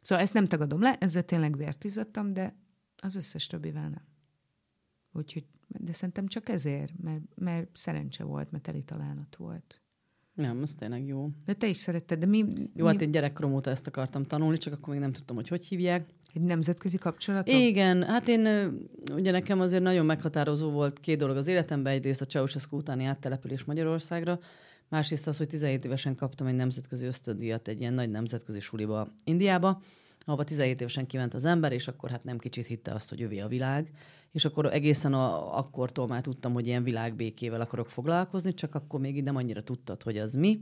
Szóval 0.00 0.24
ezt 0.24 0.34
nem 0.34 0.46
tagadom 0.46 0.80
le, 0.80 0.98
ezzel 0.98 1.22
tényleg 1.22 1.56
vért 1.56 1.84
izzadtam, 1.84 2.32
de 2.32 2.56
az 2.96 3.14
összes 3.14 3.46
többivel 3.46 3.88
nem. 3.88 4.13
Úgyhogy, 5.16 5.44
de 5.68 5.92
szerintem 5.92 6.26
csak 6.26 6.48
ezért, 6.48 6.92
mert, 7.02 7.22
mert 7.34 7.68
szerencse 7.72 8.24
volt, 8.24 8.50
mert 8.50 8.64
teli 8.64 8.82
találat 8.82 9.36
volt. 9.36 9.80
Nem, 10.34 10.58
az 10.62 10.74
tényleg 10.74 11.06
jó. 11.06 11.28
De 11.44 11.52
te 11.52 11.66
is 11.66 11.76
szeretted, 11.76 12.18
de 12.18 12.26
mi... 12.26 12.38
Jó, 12.38 12.84
mi... 12.84 12.86
hát 12.86 13.00
én 13.00 13.10
gyerekkorom 13.10 13.54
óta 13.54 13.70
ezt 13.70 13.86
akartam 13.86 14.24
tanulni, 14.24 14.58
csak 14.58 14.72
akkor 14.72 14.88
még 14.88 14.98
nem 14.98 15.12
tudtam, 15.12 15.36
hogy 15.36 15.48
hogy 15.48 15.64
hívják. 15.64 16.08
Egy 16.34 16.42
nemzetközi 16.42 16.98
kapcsolatok? 16.98 17.54
Igen, 17.54 18.02
hát 18.02 18.28
én, 18.28 18.46
ugye 19.12 19.30
nekem 19.30 19.60
azért 19.60 19.82
nagyon 19.82 20.06
meghatározó 20.06 20.70
volt 20.70 21.00
két 21.00 21.18
dolog 21.18 21.36
az 21.36 21.46
életemben, 21.46 21.92
egyrészt 21.92 22.20
a 22.20 22.24
Ceausescu 22.24 22.76
utáni 22.76 23.04
áttelepülés 23.04 23.64
Magyarországra, 23.64 24.38
másrészt 24.88 25.26
az, 25.26 25.36
hogy 25.36 25.48
17 25.48 25.84
évesen 25.84 26.14
kaptam 26.14 26.46
egy 26.46 26.54
nemzetközi 26.54 27.06
ösztöndíjat 27.06 27.68
egy 27.68 27.80
ilyen 27.80 27.94
nagy 27.94 28.10
nemzetközi 28.10 28.60
suliba 28.60 29.08
Indiába, 29.24 29.82
ahova 30.20 30.44
17 30.44 30.80
évesen 30.80 31.06
kiment 31.06 31.34
az 31.34 31.44
ember, 31.44 31.72
és 31.72 31.88
akkor 31.88 32.10
hát 32.10 32.24
nem 32.24 32.38
kicsit 32.38 32.66
hitte 32.66 32.92
azt, 32.92 33.08
hogy 33.08 33.22
övé 33.22 33.38
a 33.38 33.48
világ, 33.48 33.90
és 34.34 34.44
akkor 34.44 34.66
egészen 34.66 35.14
a, 35.14 35.58
akkortól 35.58 36.06
már 36.06 36.22
tudtam, 36.22 36.52
hogy 36.52 36.66
ilyen 36.66 36.82
világbékével 36.82 37.60
akarok 37.60 37.88
foglalkozni, 37.88 38.54
csak 38.54 38.74
akkor 38.74 39.00
még 39.00 39.22
nem 39.22 39.36
annyira 39.36 39.62
tudtad, 39.62 40.02
hogy 40.02 40.18
az 40.18 40.34
mi. 40.34 40.60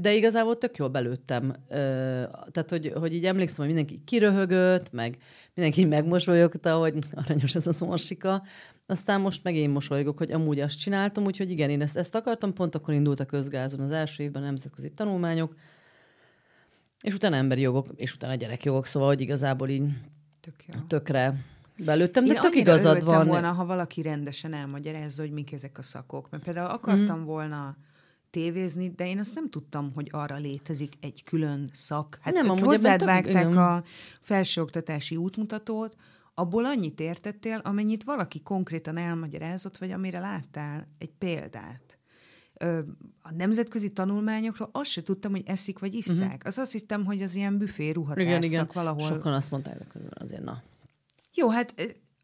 de 0.00 0.14
igazából 0.14 0.58
tök 0.58 0.76
jól 0.76 0.88
belőttem. 0.88 1.56
Tehát, 2.50 2.66
hogy, 2.68 2.92
hogy 2.94 3.14
így 3.14 3.24
emlékszem, 3.24 3.64
hogy 3.64 3.74
mindenki 3.74 4.04
kiröhögött, 4.04 4.92
meg 4.92 5.16
mindenki 5.54 5.84
megmosolyogta, 5.84 6.78
hogy 6.78 6.94
aranyos 7.12 7.54
ez 7.54 7.66
az 7.66 7.80
morsika. 7.80 8.42
Aztán 8.86 9.20
most 9.20 9.44
meg 9.44 9.54
én 9.54 9.70
mosolygok, 9.70 10.18
hogy 10.18 10.32
amúgy 10.32 10.60
azt 10.60 10.78
csináltam, 10.78 11.24
úgyhogy 11.24 11.50
igen, 11.50 11.70
én 11.70 11.82
ezt, 11.82 11.96
ezt 11.96 12.14
akartam, 12.14 12.52
pont 12.52 12.74
akkor 12.74 12.94
indult 12.94 13.20
a 13.20 13.26
közgázon 13.26 13.80
az 13.80 13.90
első 13.90 14.22
évben 14.22 14.42
nemzetközi 14.42 14.90
tanulmányok, 14.90 15.54
és 17.02 17.14
utána 17.14 17.36
emberi 17.36 17.60
jogok, 17.60 17.88
és 17.96 18.14
utána 18.14 18.34
gyerekjogok, 18.34 18.86
szóval, 18.86 19.08
hogy 19.08 19.20
igazából 19.20 19.68
így 19.68 19.84
Tök 20.40 20.64
jó. 20.66 20.80
tökre 20.88 21.44
belőttem, 21.84 22.24
de 22.24 22.32
Én 22.32 22.40
tök 22.40 22.54
igazad 22.54 23.04
van. 23.04 23.26
volna, 23.26 23.52
ha 23.52 23.64
valaki 23.64 24.02
rendesen 24.02 24.52
elmagyarázza, 24.52 25.22
hogy 25.22 25.32
mik 25.32 25.52
ezek 25.52 25.78
a 25.78 25.82
szakok. 25.82 26.30
Mert 26.30 26.42
például 26.42 26.70
akartam 26.70 27.20
mm. 27.20 27.24
volna 27.24 27.76
tévézni, 28.30 28.90
de 28.90 29.08
én 29.08 29.18
azt 29.18 29.34
nem 29.34 29.50
tudtam, 29.50 29.92
hogy 29.94 30.08
arra 30.10 30.36
létezik 30.36 30.92
egy 31.00 31.24
külön 31.24 31.70
szak. 31.72 32.18
Hát 32.20 32.34
nem, 32.34 32.50
amúgy 32.50 32.62
hozzád 32.62 33.04
vágták 33.04 33.56
a 33.56 33.84
felsőoktatási 34.20 35.16
útmutatót, 35.16 35.96
abból 36.34 36.64
annyit 36.64 37.00
értettél, 37.00 37.60
amennyit 37.64 38.04
valaki 38.04 38.42
konkrétan 38.42 38.96
elmagyarázott, 38.96 39.78
vagy 39.78 39.90
amire 39.90 40.18
láttál 40.18 40.88
egy 40.98 41.12
példát. 41.18 41.98
A 43.22 43.32
nemzetközi 43.36 43.92
tanulmányokról 43.92 44.68
azt 44.72 44.90
se 44.90 45.02
tudtam, 45.02 45.30
hogy 45.30 45.42
eszik 45.46 45.78
vagy 45.78 45.94
isszák. 45.94 46.26
Uh-huh. 46.26 46.40
Az 46.44 46.58
azt 46.58 46.72
hittem, 46.72 47.04
hogy 47.04 47.22
az 47.22 47.34
ilyen 47.34 47.58
büfé 47.58 47.92
igen, 48.14 48.42
igen. 48.42 48.70
valahol. 48.72 49.06
Sokan 49.06 49.32
azt 49.32 49.50
mondták, 49.50 49.92
hogy 49.92 50.02
azért 50.10 50.44
na. 50.44 50.62
Jó, 51.36 51.48
hát 51.50 51.74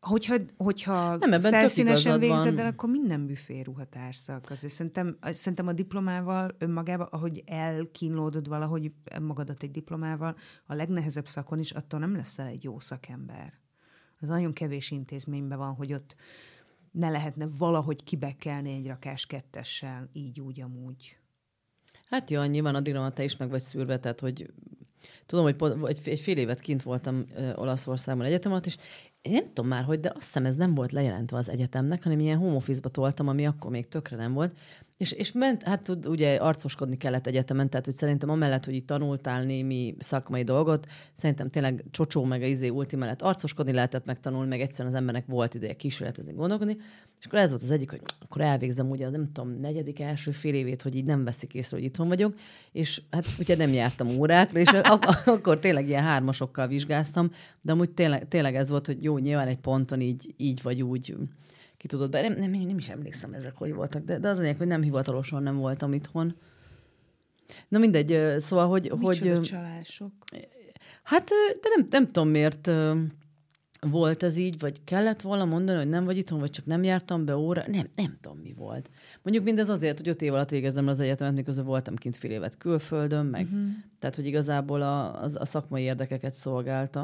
hogyha, 0.01 0.37
hogyha 0.57 1.17
nem, 1.17 1.33
ebben 1.33 1.53
felszínesen 1.53 2.19
végzed 2.19 2.59
el, 2.59 2.67
akkor 2.67 2.89
minden 2.89 3.27
büfé 3.27 3.61
ruhatárszak. 3.61 4.51
Azért 4.51 4.73
szerintem, 4.73 5.19
szerintem 5.23 5.67
a 5.67 5.73
diplomával 5.73 6.55
önmagában, 6.59 7.09
ahogy 7.11 7.43
elkínlódod 7.47 8.49
valahogy 8.49 8.93
magadat 9.21 9.63
egy 9.63 9.71
diplomával, 9.71 10.37
a 10.67 10.75
legnehezebb 10.75 11.27
szakon 11.27 11.59
is 11.59 11.71
attól 11.71 12.01
nem 12.01 12.17
leszel 12.17 12.47
egy 12.47 12.65
jó 12.65 12.81
szakember. 12.81 13.53
Az 14.21 14.29
nagyon 14.29 14.53
kevés 14.53 14.91
intézményben 14.91 15.59
van, 15.59 15.75
hogy 15.75 15.93
ott 15.93 16.17
ne 16.91 17.11
lehetne 17.11 17.47
valahogy 17.59 18.05
kibekelni 18.05 18.73
egy 18.73 18.87
rakás 18.87 19.27
kettessel, 19.27 20.09
így, 20.13 20.41
úgy, 20.41 20.61
amúgy. 20.61 21.17
Hát 22.09 22.31
jó, 22.31 22.43
nyilván 22.43 22.75
addigra 22.75 23.13
te 23.13 23.25
is 23.25 23.37
meg 23.37 23.51
vagy 23.51 23.61
szűrve, 23.61 23.99
tehát 23.99 24.21
hogy 24.21 24.53
tudom, 25.27 25.45
hogy 25.45 25.57
pont, 25.57 25.89
egy, 25.89 26.01
egy 26.05 26.21
fél 26.21 26.37
évet 26.37 26.61
kint 26.61 26.83
voltam 26.83 27.25
Olaszországban 27.55 28.27
egyetem 28.27 28.53
alatt, 28.53 28.67
és 28.67 28.77
én 29.23 29.33
nem 29.33 29.47
tudom 29.47 29.67
már, 29.67 29.85
hogy, 29.85 30.01
de 30.01 30.09
azt 30.09 30.25
hiszem 30.25 30.47
ez 30.47 30.57
nem 30.57 30.75
volt 30.75 30.93
lejelentve 30.93 31.37
az 31.37 31.49
egyetemnek, 31.49 32.03
hanem 32.03 32.21
ilyen 32.21 32.39
home 32.39 32.55
office-ba 32.55 32.89
toltam, 32.89 33.29
ami 33.29 33.47
akkor 33.47 33.71
még 33.71 33.89
tökre 33.89 34.17
nem 34.17 34.33
volt. 34.33 34.59
És, 34.97 35.13
és 35.13 35.33
ment, 35.33 35.63
hát 35.63 35.89
ugye 36.07 36.37
arcoskodni 36.37 36.97
kellett 36.97 37.27
egyetemen, 37.27 37.71
tehát 37.71 37.85
hogy 37.85 37.95
szerintem 37.95 38.29
amellett, 38.31 38.65
hogy 38.65 38.75
itt 38.75 38.87
tanultál 38.87 39.45
némi 39.45 39.95
szakmai 39.99 40.43
dolgot, 40.43 40.87
szerintem 41.13 41.51
tényleg 41.51 41.85
csocsó 41.91 42.25
meg 42.25 42.43
a 42.43 42.47
izé 42.47 42.69
ulti 42.69 42.97
mellett 42.97 43.23
arcoskodni 43.23 43.73
lehetett 43.73 44.05
megtanulni, 44.05 44.49
meg 44.49 44.61
egyszerűen 44.61 44.95
az 44.95 45.01
embernek 45.01 45.27
volt 45.27 45.55
ideje 45.55 45.75
kísérletezni, 45.75 46.33
gondolkodni. 46.33 46.77
És 47.23 47.29
akkor 47.29 47.39
ez 47.39 47.51
volt 47.51 47.63
az 47.63 47.71
egyik, 47.71 47.91
hogy 47.91 48.01
akkor 48.21 48.41
elvégzem 48.41 48.91
ugye 48.91 49.07
az 49.07 49.13
nem 49.13 49.33
tudom, 49.33 49.61
negyedik, 49.61 50.01
első 50.01 50.31
fél 50.31 50.55
évét, 50.55 50.83
hogy 50.83 50.95
így 50.95 51.05
nem 51.05 51.25
veszik 51.25 51.55
észre, 51.55 51.77
hogy 51.77 51.87
itthon 51.87 52.09
vagyok. 52.09 52.35
És 52.73 53.03
hát 53.11 53.27
ugye 53.39 53.57
nem 53.57 53.73
jártam 53.73 54.09
órákra, 54.09 54.61
és 54.61 54.69
ak- 54.83 55.27
akkor 55.27 55.59
tényleg 55.59 55.89
ilyen 55.89 56.03
hármasokkal 56.03 56.67
vizsgáztam, 56.67 57.31
de 57.61 57.73
amúgy 57.73 57.91
tényleg, 57.91 58.29
tényleg 58.29 58.55
ez 58.55 58.69
volt, 58.69 58.87
hogy 58.87 59.05
jó, 59.05 59.19
nyilván 59.19 59.49
egy 59.49 59.59
ponton 59.59 60.01
így, 60.01 60.35
így 60.37 60.63
vagy 60.63 60.83
úgy 60.83 61.17
ki 61.77 61.87
tudod 61.87 62.11
be. 62.11 62.21
Nem, 62.21 62.33
nem, 62.39 62.51
nem 62.51 62.79
is 62.79 62.89
emlékszem 62.89 63.33
ezek, 63.33 63.57
hogy 63.57 63.75
voltak, 63.75 64.05
de, 64.05 64.19
de 64.19 64.29
az 64.29 64.39
anyag, 64.39 64.57
hogy 64.57 64.67
nem 64.67 64.83
hivatalosan 64.83 65.43
nem 65.43 65.57
voltam 65.57 65.93
itthon. 65.93 66.37
Na 67.69 67.79
mindegy, 67.79 68.39
szóval, 68.39 68.69
hogy... 68.69 68.93
Micsoda 68.99 69.31
hogy 69.31 69.41
csalások? 69.41 70.13
Hát, 71.03 71.29
de 71.61 71.69
nem, 71.77 71.87
nem 71.91 72.07
tudom 72.07 72.29
miért 72.29 72.71
volt 73.91 74.23
ez 74.23 74.37
így, 74.37 74.59
vagy 74.59 74.85
kellett 74.85 75.21
volna 75.21 75.45
mondani, 75.45 75.79
hogy 75.79 75.89
nem 75.89 76.05
vagy 76.05 76.17
itthon, 76.17 76.39
vagy 76.39 76.51
csak 76.51 76.67
nem 76.67 76.83
jártam 76.83 77.25
be 77.25 77.37
óra. 77.37 77.65
Nem, 77.67 77.89
nem 77.95 78.19
tudom, 78.21 78.39
mi 78.39 78.53
volt. 78.53 78.91
Mondjuk 79.23 79.45
mindez 79.45 79.69
azért, 79.69 79.99
hogy 79.99 80.09
öt 80.09 80.23
év 80.23 80.35
alatt 80.35 80.51
végezem 80.51 80.89
az 80.89 81.01
egyetemet, 81.01 81.35
miközben 81.35 81.65
voltam 81.65 81.97
kint 81.97 82.17
fél 82.17 82.31
évet 82.31 82.59
külföldön, 82.59 83.27
meg 83.27 83.45
uh-huh. 83.45 83.69
tehát, 83.99 84.17
hogy 84.17 84.27
igazából 84.27 84.83
a, 84.83 85.23
a, 85.23 85.31
a 85.35 85.45
szakmai 85.45 85.83
érdekeket 85.83 86.35
szolgálta. 86.35 87.01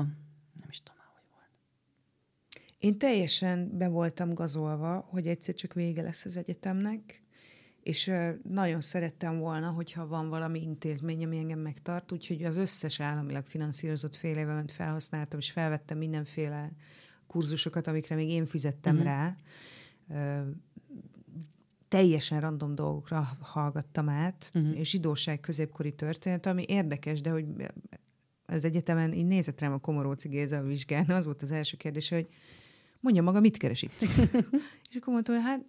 Nem 0.60 0.68
is 0.70 0.82
tudom. 0.82 0.96
Én 2.78 2.98
teljesen 2.98 3.78
be 3.78 3.88
voltam 3.88 4.34
gazolva, 4.34 5.06
hogy 5.10 5.26
egyszer 5.26 5.54
csak 5.54 5.72
vége 5.72 6.02
lesz 6.02 6.24
az 6.24 6.36
egyetemnek, 6.36 7.22
és 7.82 8.12
nagyon 8.42 8.80
szerettem 8.80 9.38
volna, 9.38 9.70
hogyha 9.70 10.06
van 10.06 10.28
valami 10.28 10.62
intézmény, 10.62 11.24
ami 11.24 11.38
engem 11.38 11.58
megtart, 11.58 12.12
úgyhogy 12.12 12.44
az 12.44 12.56
összes 12.56 13.00
államilag 13.00 13.46
finanszírozott 13.46 14.16
fél 14.16 14.36
évemet 14.36 14.72
felhasználtam, 14.72 15.38
és 15.38 15.50
felvettem 15.50 15.98
mindenféle 15.98 16.72
kurzusokat, 17.26 17.86
amikre 17.86 18.14
még 18.14 18.28
én 18.28 18.46
fizettem 18.46 18.94
mm-hmm. 18.94 19.04
rá. 19.04 19.36
Teljesen 21.88 22.40
random 22.40 22.74
dolgokra 22.74 23.36
hallgattam 23.40 24.08
át, 24.08 24.50
mm-hmm. 24.58 24.72
és 24.72 24.90
zsidóság 24.90 25.40
középkori 25.40 25.92
történet, 25.92 26.46
ami 26.46 26.64
érdekes, 26.66 27.20
de 27.20 27.30
hogy 27.30 27.46
az 28.46 28.64
egyetemen 28.64 29.12
így 29.12 29.26
nézett 29.26 29.60
rám 29.60 29.72
a 29.72 29.78
Komoróci 29.78 30.28
Géza 30.28 30.56
a 30.56 30.62
vizsgán, 30.62 31.10
az 31.10 31.24
volt 31.24 31.42
az 31.42 31.52
első 31.52 31.76
kérdés, 31.76 32.08
hogy 32.08 32.28
mondja 33.00 33.22
maga, 33.22 33.40
mit 33.40 33.56
keresik. 33.56 33.90
és 34.90 34.96
akkor 34.96 35.12
mondtam, 35.12 35.34
hogy 35.34 35.44
hát 35.44 35.64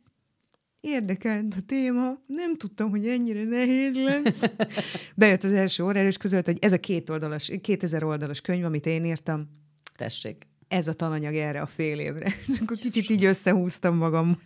érdekelt 0.82 1.54
a 1.58 1.62
téma, 1.66 2.18
nem 2.26 2.56
tudtam, 2.56 2.90
hogy 2.90 3.08
ennyire 3.08 3.44
nehéz 3.44 3.96
lesz. 3.96 4.40
Bejött 5.16 5.44
az 5.44 5.54
első 5.54 5.84
órára, 5.84 6.08
és 6.08 6.18
közölt, 6.18 6.46
hogy 6.46 6.58
ez 6.62 6.72
a 6.72 6.80
két 6.80 7.10
oldalas, 7.10 7.52
2000 7.62 8.04
oldalas 8.04 8.42
könyv, 8.42 8.66
amit 8.66 8.86
én 8.86 9.06
írtam. 9.06 9.50
Tessék. 9.96 10.48
Ez 10.68 10.88
a 10.88 10.94
tananyag 10.94 11.36
erre 11.36 11.62
a 11.62 11.66
fél 11.66 12.00
évre. 12.00 12.26
És 12.48 12.60
akkor 12.60 12.78
kicsit 12.78 13.10
így 13.10 13.26
összehúztam 13.26 13.96
magam. 13.96 14.42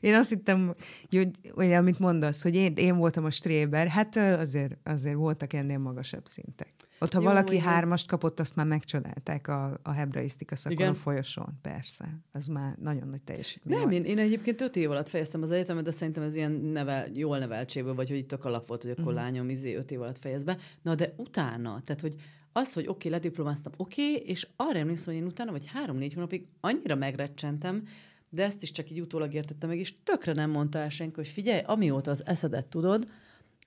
Én 0.00 0.14
azt 0.14 0.28
hittem, 0.28 0.74
hogy 1.10 1.30
olyan, 1.54 1.80
amit 1.80 1.98
mondasz, 1.98 2.42
hogy 2.42 2.54
én, 2.54 2.72
én 2.76 2.96
voltam 2.96 3.24
a 3.24 3.30
stréber, 3.30 3.86
hát 3.86 4.16
azért, 4.16 4.76
azért 4.84 5.16
voltak 5.16 5.52
ennél 5.52 5.78
magasabb 5.78 6.26
szintek. 6.26 6.72
Ott, 6.98 7.12
ha 7.12 7.20
Jó, 7.20 7.26
valaki 7.26 7.54
igen. 7.54 7.66
hármast 7.66 8.06
kapott, 8.06 8.40
azt 8.40 8.56
már 8.56 8.66
megcsodálták 8.66 9.48
a, 9.48 9.80
a 9.82 9.92
hebraisztika 9.92 10.56
szakon 10.56 10.78
igen. 10.78 10.90
a 10.90 10.94
folyosón, 10.94 11.58
persze. 11.62 12.18
Az 12.32 12.46
már 12.46 12.76
nagyon 12.82 13.08
nagy 13.08 13.22
teljesítmény. 13.22 13.78
Nem, 13.78 13.90
én, 13.90 14.04
én 14.04 14.18
egyébként 14.18 14.60
öt 14.60 14.76
év 14.76 14.90
alatt 14.90 15.08
fejeztem 15.08 15.42
az 15.42 15.50
egyetemet, 15.50 15.84
de 15.84 15.90
szerintem 15.90 16.22
ez 16.22 16.34
ilyen 16.34 16.52
nevel, 16.52 17.08
jól 17.14 17.38
neveltségből, 17.38 17.94
vagy 17.94 18.08
hogy 18.08 18.18
itt 18.18 18.32
a 18.32 18.38
alap 18.42 18.66
volt, 18.66 18.82
hogy 18.82 18.90
akkor 18.90 19.04
uh-huh. 19.04 19.18
lányom 19.18 19.48
izé 19.48 19.74
öt 19.74 19.90
év 19.90 20.00
alatt 20.00 20.18
fejez 20.18 20.44
be. 20.44 20.56
Na, 20.82 20.94
de 20.94 21.12
utána, 21.16 21.80
tehát, 21.84 22.00
hogy 22.00 22.14
az, 22.52 22.72
hogy 22.72 22.82
oké, 22.82 22.90
okay, 22.90 23.10
lediplomáztam, 23.10 23.72
oké, 23.76 24.10
okay, 24.10 24.22
és 24.26 24.48
arra 24.56 24.78
emlékszem, 24.78 25.14
hogy 25.14 25.22
én 25.22 25.28
utána, 25.28 25.50
vagy 25.50 25.66
három-négy 25.66 26.14
hónapig 26.14 26.46
annyira 26.60 26.94
megrecsentem, 26.94 27.86
de 28.30 28.44
ezt 28.44 28.62
is 28.62 28.70
csak 28.70 28.90
így 28.90 29.00
utólag 29.00 29.34
értettem 29.34 29.68
meg, 29.68 29.78
és 29.78 29.92
tökre 30.04 30.32
nem 30.32 30.50
mondta 30.50 30.78
el 30.78 30.88
senki, 30.88 31.14
hogy 31.14 31.26
figyelj, 31.26 31.62
amióta 31.64 32.10
az 32.10 32.26
eszedet 32.26 32.66
tudod, 32.66 33.08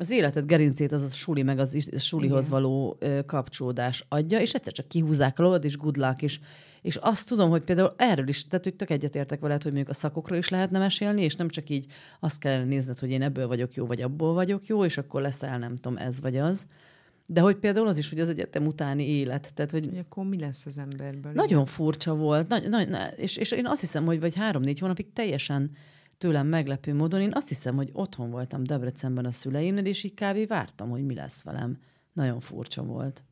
az 0.02 0.12
életed 0.12 0.46
gerincét 0.46 0.92
az 0.92 1.02
a 1.02 1.10
suli 1.10 1.44
meg 1.44 1.60
az 1.60 1.90
sulihoz 1.98 2.46
Igen. 2.46 2.60
való 2.60 2.98
ö, 3.00 3.20
kapcsolódás 3.26 4.06
adja, 4.10 4.40
és 4.40 4.54
egyszer 4.54 4.74
csak 4.74 4.88
kihúzzák 4.88 5.40
a 5.40 5.56
és 5.56 5.78
good 5.78 5.98
luck, 5.98 6.22
és, 6.22 6.40
és 6.82 6.96
azt 6.96 7.28
tudom, 7.28 7.50
hogy 7.50 7.62
például 7.62 7.94
erről 7.98 8.28
is, 8.28 8.48
tehát 8.48 8.64
hogy 8.64 8.76
tök 8.76 8.90
egyetértek 8.90 9.40
veled, 9.40 9.64
hogy 9.64 9.72
mondjuk 9.72 9.96
a 9.96 10.00
szakokról 10.00 10.38
is 10.38 10.50
lehetne 10.50 10.80
mesélni, 10.80 11.22
és 11.22 11.36
nem 11.36 11.50
csak 11.50 11.70
így 11.70 11.86
azt 12.20 12.40
kellene 12.40 12.64
nézned, 12.64 13.00
hogy 13.00 13.10
én 13.10 13.22
ebből 13.22 13.48
vagyok 13.48 13.74
jó, 13.74 13.86
vagy 13.86 14.02
abból 14.02 14.34
vagyok 14.34 14.66
jó, 14.66 14.86
és 14.86 14.98
akkor 14.98 15.22
leszel, 15.22 15.58
nem 15.58 15.76
tudom, 15.76 15.98
ez 15.98 16.22
vagy 16.22 16.38
az. 16.38 16.66
De 17.26 17.42
hogy 17.42 17.56
például 17.56 17.88
az 17.88 17.98
is, 17.98 18.10
hogy 18.10 18.20
az 18.20 18.30
egyetem 18.30 18.66
utáni 18.66 19.10
élet. 19.10 19.52
Tehát, 19.54 19.72
hogy, 19.72 19.86
hogy 19.86 19.98
akkor 19.98 20.26
mi 20.26 20.40
lesz 20.40 20.66
az 20.66 20.78
emberben? 20.78 21.34
Nagyon 21.34 21.52
igen? 21.52 21.66
furcsa 21.66 22.16
volt. 22.16 22.48
Nagy, 22.48 22.70
nagy, 22.70 22.90
és, 23.16 23.38
és 23.38 23.52
én 23.52 23.68
azt 23.68 23.82
hiszem, 23.82 24.06
hogy 24.06 24.20
vagy 24.20 24.36
három-négy 24.36 24.80
hónapig 24.80 25.14
teljesen 25.14 25.72
tőlem 26.22 26.48
meglepő 26.48 26.94
módon. 26.94 27.22
Én 27.22 27.32
azt 27.34 27.48
hiszem, 27.48 27.76
hogy 27.76 27.90
otthon 27.94 28.30
voltam 28.30 28.64
Debrecenben 28.64 29.26
a 29.26 29.32
szüleimnél, 29.32 29.86
és 29.86 30.04
így 30.04 30.14
kb. 30.14 30.48
vártam, 30.48 30.90
hogy 30.90 31.06
mi 31.06 31.14
lesz 31.14 31.44
velem. 31.44 31.78
Nagyon 32.14 32.40
furcsa 32.40 32.84
volt. 32.84 33.24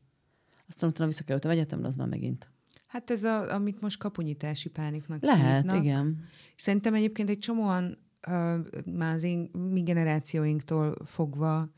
Aztán 0.68 0.88
utána 0.90 1.06
visszakerültem 1.06 1.50
egyetemre, 1.50 1.86
az 1.86 1.94
már 1.94 2.08
megint. 2.08 2.50
Hát 2.86 3.10
ez, 3.10 3.24
a, 3.24 3.54
amit 3.54 3.80
most 3.80 3.98
kapunyítási 3.98 4.68
pániknak 4.68 5.22
Lehet, 5.22 5.62
hívnak. 5.62 5.84
igen. 5.84 6.24
Szerintem 6.56 6.94
egyébként 6.94 7.28
egy 7.28 7.38
csomóan 7.38 7.98
uh, 8.28 8.58
már 8.84 9.14
az 9.14 9.22
én, 9.22 9.50
mi 9.52 9.82
generációinktól 9.82 10.96
fogva 11.04 11.70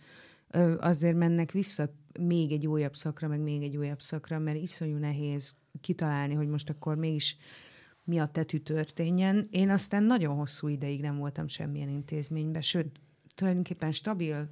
uh, 0.54 0.74
azért 0.80 1.16
mennek 1.16 1.50
vissza 1.50 1.94
még 2.20 2.52
egy 2.52 2.66
újabb 2.66 2.94
szakra, 2.94 3.28
meg 3.28 3.40
még 3.40 3.62
egy 3.62 3.76
újabb 3.76 4.00
szakra, 4.00 4.38
mert 4.38 4.58
iszonyú 4.58 4.96
nehéz 4.96 5.56
kitalálni, 5.80 6.34
hogy 6.34 6.48
most 6.48 6.70
akkor 6.70 6.96
mégis 6.96 7.36
a 8.04 8.26
tetű 8.26 8.58
történjen. 8.58 9.48
Én 9.50 9.70
aztán 9.70 10.02
nagyon 10.02 10.36
hosszú 10.36 10.68
ideig 10.68 11.00
nem 11.00 11.16
voltam 11.16 11.48
semmilyen 11.48 11.88
intézményben, 11.88 12.62
sőt, 12.62 13.00
tulajdonképpen 13.34 13.92
stabil, 13.92 14.48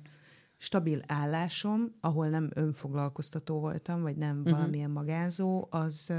stabil 0.57 1.03
állásom, 1.07 1.95
ahol 2.01 2.29
nem 2.29 2.51
önfoglalkoztató 2.55 3.61
voltam, 3.61 4.03
vagy 4.03 4.17
nem 4.17 4.39
uh-huh. 4.39 4.53
valamilyen 4.53 4.91
magázó, 4.91 5.67
az, 5.71 6.13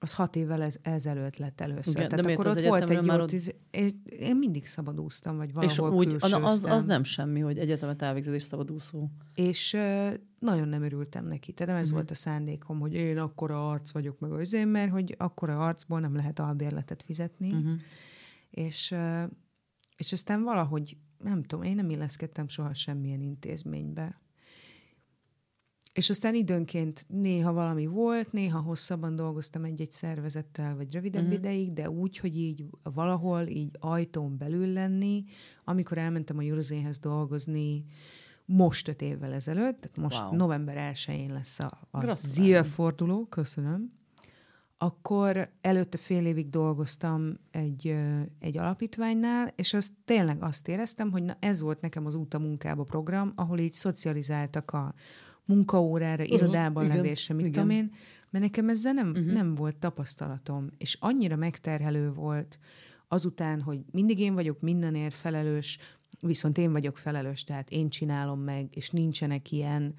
az 0.00 0.12
hat 0.14 0.36
évvel 0.36 0.62
ez, 0.62 0.76
ezelőtt 0.82 1.36
lett 1.36 1.60
először. 1.60 1.94
Igen, 1.96 2.02
de 2.02 2.08
Tehát 2.08 2.24
miért 2.24 2.40
akkor 2.40 2.56
ott 2.56 2.64
volt 2.64 2.90
egy 2.90 3.04
már 3.04 3.20
ott- 3.20 3.28
tíz... 3.28 3.54
Én, 3.70 4.36
mindig 4.36 4.66
szabadúztam, 4.66 5.36
vagy 5.36 5.48
És 5.60 5.76
valahol 5.76 5.98
úgy, 5.98 6.16
az, 6.20 6.64
az, 6.64 6.84
nem 6.84 7.02
semmi, 7.04 7.40
hogy 7.40 7.58
egyetemet 7.58 8.02
elvégzed 8.02 8.34
és 8.34 8.42
szabadúszó. 8.42 9.08
És 9.34 9.72
ö, 9.72 10.10
nagyon 10.38 10.68
nem 10.68 10.82
örültem 10.82 11.26
neki. 11.26 11.52
Tehát 11.52 11.72
nem 11.72 11.82
ez 11.82 11.88
Mhm. 11.88 11.96
volt 11.96 12.10
a 12.10 12.14
szándékom, 12.14 12.80
hogy 12.80 12.94
én 12.94 13.18
akkora 13.18 13.70
arc 13.70 13.90
vagyok 13.90 14.18
meg 14.18 14.32
az 14.32 14.52
én, 14.52 14.68
mert 14.68 14.90
hogy 14.90 15.14
akkora 15.18 15.64
arcból 15.66 16.00
nem 16.00 16.14
lehet 16.14 16.38
albérletet 16.38 17.02
fizetni. 17.02 17.52
Uh-huh. 17.52 17.72
És, 18.50 18.90
ö, 18.90 19.22
és 19.96 20.12
aztán 20.12 20.42
valahogy, 20.42 20.96
nem 21.18 21.42
tudom, 21.42 21.64
én 21.64 21.74
nem 21.74 21.90
illeszkedtem 21.90 22.48
soha 22.48 22.74
semmilyen 22.74 23.20
intézménybe. 23.20 24.20
És 25.98 26.10
aztán 26.10 26.34
időnként 26.34 27.04
néha 27.08 27.52
valami 27.52 27.86
volt, 27.86 28.32
néha 28.32 28.60
hosszabban 28.60 29.16
dolgoztam 29.16 29.64
egy-egy 29.64 29.90
szervezettel, 29.90 30.76
vagy 30.76 30.92
rövidebb 30.92 31.22
Mhm. 31.22 31.32
uh-huh. 31.32 31.44
ideig, 31.44 31.72
de 31.72 31.90
úgy, 31.90 32.18
hogy 32.18 32.36
így 32.36 32.64
valahol 32.82 33.46
így 33.46 33.70
ajtón 33.78 34.36
belül 34.36 34.66
lenni, 34.72 35.24
amikor 35.64 35.98
elmentem 35.98 36.38
a 36.38 36.42
Eurozénhez 36.42 36.98
dolgozni, 36.98 37.84
most 38.44 38.88
öt 38.88 39.02
évvel 39.02 39.32
ezelőtt, 39.32 39.80
tehát 39.80 39.96
most 39.96 40.20
Wow. 40.20 40.36
november 40.36 40.92
1-én 40.92 41.32
lesz 41.32 41.58
a, 41.58 41.88
a. 41.90 42.14
ZIL 42.14 42.64
forduló, 42.64 43.26
köszönöm, 43.26 43.92
akkor 44.76 45.50
előtte 45.60 45.98
fél 45.98 46.26
évig 46.26 46.50
dolgoztam 46.50 47.38
egy, 47.50 47.94
egy 48.38 48.58
alapítványnál, 48.58 49.52
és 49.56 49.74
az 49.74 49.92
tényleg 50.04 50.42
azt 50.42 50.68
éreztem, 50.68 51.10
hogy 51.10 51.22
na, 51.22 51.36
ez 51.40 51.60
volt 51.60 51.80
nekem 51.80 52.06
az 52.06 52.14
út 52.14 52.34
a 52.34 52.38
munkába 52.38 52.82
program, 52.82 53.32
ahol 53.34 53.58
így 53.58 53.72
szocializáltak 53.72 54.70
a 54.70 54.94
munkaórára, 55.48 56.22
Uh-huh, 56.22 56.38
irodában 56.38 56.84
igen, 56.84 56.96
levésre, 56.96 57.34
mit 57.34 57.46
igen. 57.46 57.62
tudom 57.62 57.76
én, 57.76 57.92
mert 58.30 58.44
nekem 58.44 58.68
ezzel 58.68 58.92
nem, 58.92 59.08
uh-huh. 59.08 59.32
nem 59.32 59.54
volt 59.54 59.76
tapasztalatom, 59.76 60.70
és 60.78 60.96
annyira 61.00 61.36
megterhelő 61.36 62.12
volt 62.12 62.58
azután, 63.08 63.60
hogy 63.60 63.80
mindig 63.90 64.18
én 64.18 64.34
vagyok 64.34 64.60
mindenért 64.60 65.14
felelős, 65.14 65.78
viszont 66.20 66.58
én 66.58 66.72
vagyok 66.72 66.96
felelős, 66.96 67.44
tehát 67.44 67.70
én 67.70 67.88
csinálom 67.88 68.40
meg, 68.40 68.76
és 68.76 68.90
nincsenek 68.90 69.52
ilyen, 69.52 69.94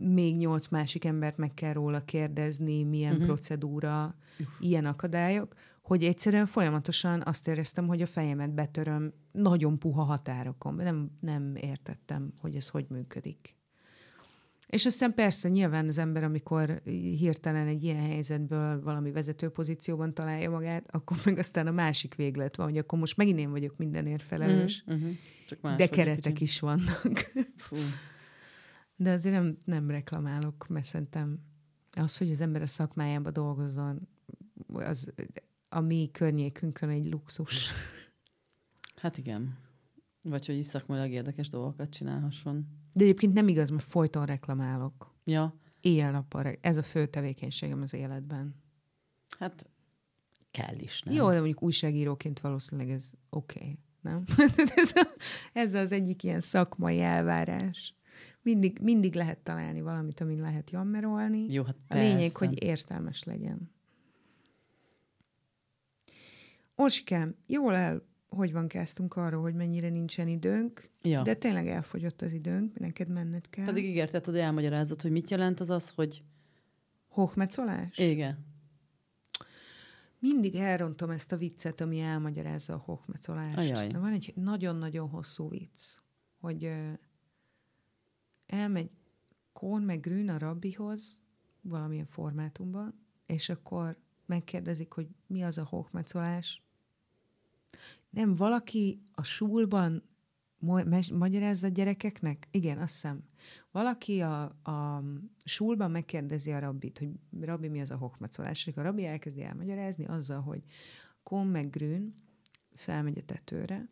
még 0.00 0.36
nyolc 0.36 0.68
másik 0.68 1.04
embert 1.04 1.36
meg 1.36 1.54
kell 1.54 1.72
róla 1.72 2.04
kérdezni, 2.04 2.82
milyen 2.82 3.12
uh-huh. 3.12 3.26
procedúra, 3.26 4.14
ilyen 4.60 4.84
akadályok, 4.84 5.54
hogy 5.82 6.04
egyszerűen 6.04 6.46
folyamatosan 6.46 7.22
azt 7.24 7.48
éreztem, 7.48 7.86
hogy 7.86 8.02
a 8.02 8.06
fejemet 8.06 8.54
betöröm 8.54 9.12
nagyon 9.32 9.78
puha 9.78 10.02
határokon. 10.02 10.74
Nem, 10.74 11.10
nem 11.20 11.56
értettem, 11.56 12.32
hogy 12.40 12.54
ez 12.54 12.68
hogy 12.68 12.86
működik. 12.88 13.56
És 14.72 14.86
aztán 14.86 15.14
persze 15.14 15.48
nyilván 15.48 15.86
az 15.86 15.98
ember, 15.98 16.22
amikor 16.22 16.82
hirtelen 17.18 17.66
egy 17.66 17.82
ilyen 17.82 18.00
helyzetből 18.00 18.82
valami 18.82 19.10
vezető 19.10 19.48
pozícióban 19.48 20.14
találja 20.14 20.50
magát, 20.50 20.84
akkor 20.90 21.16
meg 21.24 21.38
aztán 21.38 21.66
a 21.66 21.70
másik 21.70 22.14
véglet 22.14 22.56
van, 22.56 22.66
hogy 22.66 22.78
akkor 22.78 22.98
most 22.98 23.16
megint 23.16 23.38
én 23.38 23.50
vagyok 23.50 23.76
mindenért 23.76 24.22
felelős, 24.22 24.84
Uh-huh. 24.86 25.10
Csak 25.46 25.60
más 25.60 25.76
de 25.76 25.88
keretek 25.88 26.40
is 26.40 26.60
vannak. 26.60 27.32
Fú. 27.56 27.76
De 28.96 29.10
azért 29.10 29.34
nem, 29.34 29.58
nem 29.64 29.90
reklamálok, 29.90 30.68
mert 30.68 30.86
szerintem 30.86 31.38
az, 31.96 32.16
hogy 32.16 32.30
az 32.30 32.40
ember 32.40 32.62
a 32.62 32.66
szakmájába 32.66 33.30
dolgozzon, 33.30 34.08
az 34.72 35.12
a 35.68 35.80
mi 35.80 36.10
környékünkön 36.12 36.88
egy 36.88 37.10
luxus. 37.10 37.72
Hát 38.96 39.18
igen. 39.18 39.58
Vagy 40.22 40.46
hogy 40.46 40.56
is 40.56 40.66
szakmailag 40.66 41.10
érdekes 41.10 41.48
dolgokat 41.48 41.90
csinálhasson. 41.90 42.81
De 42.92 43.04
egyébként 43.04 43.32
nem 43.32 43.48
igaz, 43.48 43.70
mert 43.70 43.84
folyton 43.84 44.26
reklamálok. 44.26 45.14
Ja, 45.24 45.54
Éjjel-nappal. 45.82 46.56
Ez 46.60 46.76
a 46.76 46.82
fő 46.82 47.06
tevékenységem 47.06 47.82
az 47.82 47.94
életben. 47.94 48.54
hát 49.38 49.66
kell 50.50 50.78
is, 50.78 51.02
nem? 51.02 51.14
Jó, 51.14 51.28
de 51.28 51.36
mondjuk 51.36 51.62
újságíróként 51.62 52.40
valószínűleg 52.40 52.90
ez 52.90 53.12
oké, 53.30 53.58
okay, 53.58 53.78
nem? 54.00 54.24
ez, 54.76 54.90
a, 54.94 55.08
ez 55.52 55.74
az 55.74 55.92
egyik 55.92 56.22
ilyen 56.22 56.40
szakmai 56.40 57.00
elvárás. 57.00 57.94
Mindig, 58.42 58.78
mindig 58.80 59.14
lehet 59.14 59.38
találni 59.38 59.80
valamit, 59.80 60.20
amin 60.20 60.40
lehet 60.40 60.70
jammerolni. 60.70 61.52
Jó, 61.52 61.62
hát 61.62 61.76
A 61.88 61.94
lényeg, 61.94 62.36
hogy 62.36 62.62
értelmes 62.62 63.24
legyen. 63.24 63.70
Orsikám, 66.74 67.34
jól 67.46 67.74
el, 67.74 68.06
hogy 68.36 68.52
van 68.52 68.68
kezdtünk 68.68 69.16
arról, 69.16 69.42
hogy 69.42 69.54
mennyire 69.54 69.88
nincsen 69.88 70.28
időnk, 70.28 70.90
Ja. 71.02 71.22
de 71.22 71.34
tényleg 71.34 71.68
elfogyott 71.68 72.22
az 72.22 72.32
időnk, 72.32 72.78
neked 72.78 73.08
menned 73.08 73.50
kell. 73.50 73.64
Pedig 73.64 73.84
ígérted, 73.84 74.24
hogy 74.24 74.38
elmagyarázod, 74.38 75.02
hogy 75.02 75.10
mit 75.10 75.30
jelent 75.30 75.60
az 75.60 75.70
az, 75.70 75.90
hogy 75.90 76.22
Hochmetszolás? 77.08 77.98
igen. 77.98 78.50
Mindig 80.18 80.54
elrontom 80.54 81.10
ezt 81.10 81.32
a 81.32 81.36
viccet, 81.36 81.80
ami 81.80 82.00
elmagyarázza 82.00 82.74
a 82.74 82.82
hochmetzolást. 82.84 83.56
Ajaj. 83.58 83.88
De 83.88 83.98
van 83.98 84.12
egy 84.12 84.32
nagyon-nagyon 84.36 85.08
hosszú 85.08 85.48
vicc, 85.48 85.82
hogy 86.40 86.64
ö, 86.64 86.90
elmegy 88.46 88.90
Kohn 89.52 89.82
meg 89.82 90.00
Grün 90.00 90.28
a 90.28 90.38
rabbihoz 90.38 91.20
valamilyen 91.60 92.04
formátumban, 92.04 92.94
és 93.26 93.48
akkor 93.48 93.96
megkérdezik, 94.26 94.92
hogy 94.92 95.08
mi 95.26 95.42
az 95.42 95.58
a 95.58 95.64
hochmetszolás. 95.64 96.62
Nem, 98.12 98.32
valaki 98.32 99.06
a 99.12 99.22
súlban 99.22 100.02
magyarázza 101.12 101.66
a 101.66 101.70
gyerekeknek? 101.70 102.48
Igen, 102.50 102.78
azt 102.78 102.92
hiszem. 102.92 103.24
Valaki 103.70 104.20
a, 104.20 104.42
a 104.62 105.02
súlban 105.44 105.90
megkérdezi 105.90 106.52
a 106.52 106.58
rabbit, 106.58 106.98
hogy 106.98 107.10
rabbi, 107.40 107.68
mi 107.68 107.80
az 107.80 107.90
a 107.90 107.96
hochmetszolás, 107.96 108.66
és 108.66 108.76
a 108.76 108.82
rabbi 108.82 109.04
elkezdi 109.04 109.42
elmagyarázni 109.42 110.04
azzal, 110.04 110.40
hogy 110.40 110.62
Kohn 111.22 111.46
meg 111.46 111.70
Grün 111.70 112.14
felmegy 112.74 113.18
a 113.18 113.24
tetőre, 113.24 113.88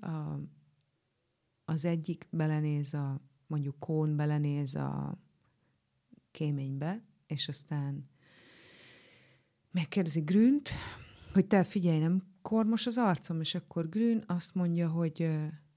a, 0.00 0.40
az 1.64 1.84
egyik 1.84 2.28
belenéz 2.30 2.94
a, 2.94 3.20
mondjuk 3.46 3.78
Kohn 3.78 4.16
belenéz 4.16 4.74
a 4.74 5.18
kéménybe, 6.30 7.04
és 7.26 7.48
aztán 7.48 8.08
megkérdezi 9.70 10.20
Grünt, 10.20 10.70
hogy 11.32 11.46
te 11.46 11.64
figyelj, 11.64 11.98
nem 11.98 12.29
kormos 12.42 12.86
az 12.86 12.98
arcom, 12.98 13.40
és 13.40 13.54
akkor 13.54 13.88
Grün 13.88 14.24
azt 14.26 14.54
mondja, 14.54 14.88
hogy 14.88 15.30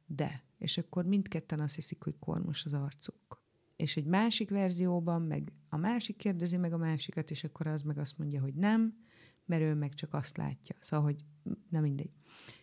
de. 0.05 0.43
És 0.57 0.77
akkor 0.77 1.05
mindketten 1.05 1.59
azt 1.59 1.75
hiszik, 1.75 2.03
hogy 2.03 2.15
kormos 2.19 2.65
az 2.65 2.73
arcuk. 2.73 3.41
És 3.75 3.97
egy 3.97 4.05
másik 4.05 4.49
verzióban 4.49 5.21
meg 5.21 5.51
a 5.69 5.77
másik 5.77 6.15
kérdezi 6.15 6.57
meg 6.57 6.73
a 6.73 6.77
másikat, 6.77 7.31
és 7.31 7.43
akkor 7.43 7.67
az 7.67 7.81
meg 7.81 7.97
azt 7.97 8.17
mondja, 8.17 8.41
hogy 8.41 8.53
nem, 8.53 8.97
mert 9.45 9.61
ő 9.61 9.73
meg 9.73 9.93
csak 9.93 10.13
azt 10.13 10.37
látja. 10.37 10.75
Szóval, 10.79 11.05
hogy 11.05 11.23
nem 11.69 11.81
mindegy. 11.81 12.11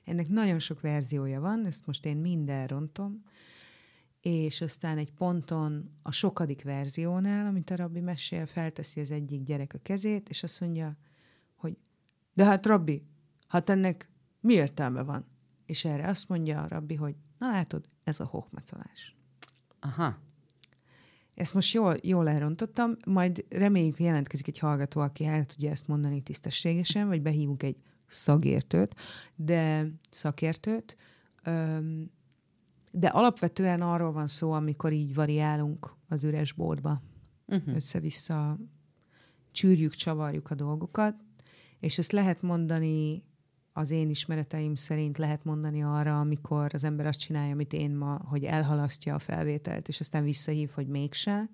Ennek 0.05 0.29
nagyon 0.29 0.59
sok 0.59 0.81
verziója 0.81 1.41
van, 1.41 1.67
ezt 1.67 1.87
most 1.87 2.07
én 2.07 2.17
mind 2.17 2.49
elrontom, 2.49 3.23
és 4.21 4.61
aztán 4.61 4.99
egy 4.99 5.13
ponton 5.13 5.99
a 6.03 6.11
sokadik 6.11 6.63
verziónál, 6.63 7.47
amit 7.47 7.71
a 7.71 7.77
rabbi 7.77 8.01
mesél, 8.01 8.47
felteszi 8.47 9.01
az 9.01 9.11
egyik 9.11 9.43
gyerek 9.43 9.75
a 9.75 9.79
kezét, 9.83 10.29
és 10.29 10.43
azt 10.43 10.61
mondja, 10.61 10.97
hogy 11.55 11.77
de 12.35 12.45
hát 12.45 12.67
rabbi, 12.67 13.03
hát 13.51 13.71
ennek 13.71 14.11
mi 14.41 14.53
értelme 14.53 15.03
van? 15.03 15.27
És 15.67 15.85
erre 15.85 16.09
azt 16.09 16.29
mondja 16.29 16.63
a 16.63 16.69
rabbi, 16.69 16.95
hogy 16.95 17.15
na 17.39 17.51
látod, 17.51 17.89
ez 18.05 18.21
a 18.21 18.25
hochmecolás. 18.25 19.17
Aha. 19.81 20.19
Ezt 21.35 21.55
most 21.55 21.75
jól, 21.75 21.97
jól 22.03 22.29
elrontottam, 22.29 22.97
majd 23.07 23.45
reméljük 23.49 23.99
jelentkezik 23.99 24.49
egy 24.49 24.59
hallgató, 24.59 25.01
aki 25.01 25.25
el 25.25 25.47
tudja 25.47 25.71
ezt 25.71 25.89
mondani 25.89 26.23
tisztességesen, 26.23 27.07
vagy 27.07 27.23
behívunk 27.23 27.63
egy 27.63 27.77
szakértőt, 28.07 28.95
de 29.35 29.91
szakértőt, 30.11 30.97
öm, 31.43 32.11
de 32.93 33.09
alapvetően 33.09 33.83
arról 33.83 34.13
van 34.13 34.27
szó, 34.27 34.53
amikor 34.53 34.93
így 34.93 35.15
variálunk 35.15 35.95
az 36.09 36.25
üres 36.25 36.53
bódba. 36.53 37.03
Uh-huh. 37.47 37.75
Össze-vissza 37.75 38.59
csűrjük, 39.53 39.95
csavarjuk 39.95 40.51
a 40.51 40.55
dolgokat, 40.55 41.15
és 41.79 41.99
ezt 41.99 42.13
lehet 42.13 42.43
mondani 42.43 43.25
az 43.73 43.91
én 43.91 44.11
ismereteim 44.11 44.75
szerint 44.75 45.19
lehet 45.19 45.45
mondani 45.45 45.83
arra, 45.83 46.21
amikor 46.21 46.71
az 46.75 46.85
ember 46.85 47.07
azt 47.07 47.19
csinálja, 47.21 47.53
amit 47.53 47.73
én 47.73 47.91
ma, 47.91 48.21
hogy 48.25 48.45
elhalasztja 48.45 49.15
a 49.15 49.19
felvételt, 49.19 49.89
és 49.89 50.01
aztán 50.01 50.25
visszahív, 50.25 50.71
hogy 50.71 50.87
mégse, 50.87 51.51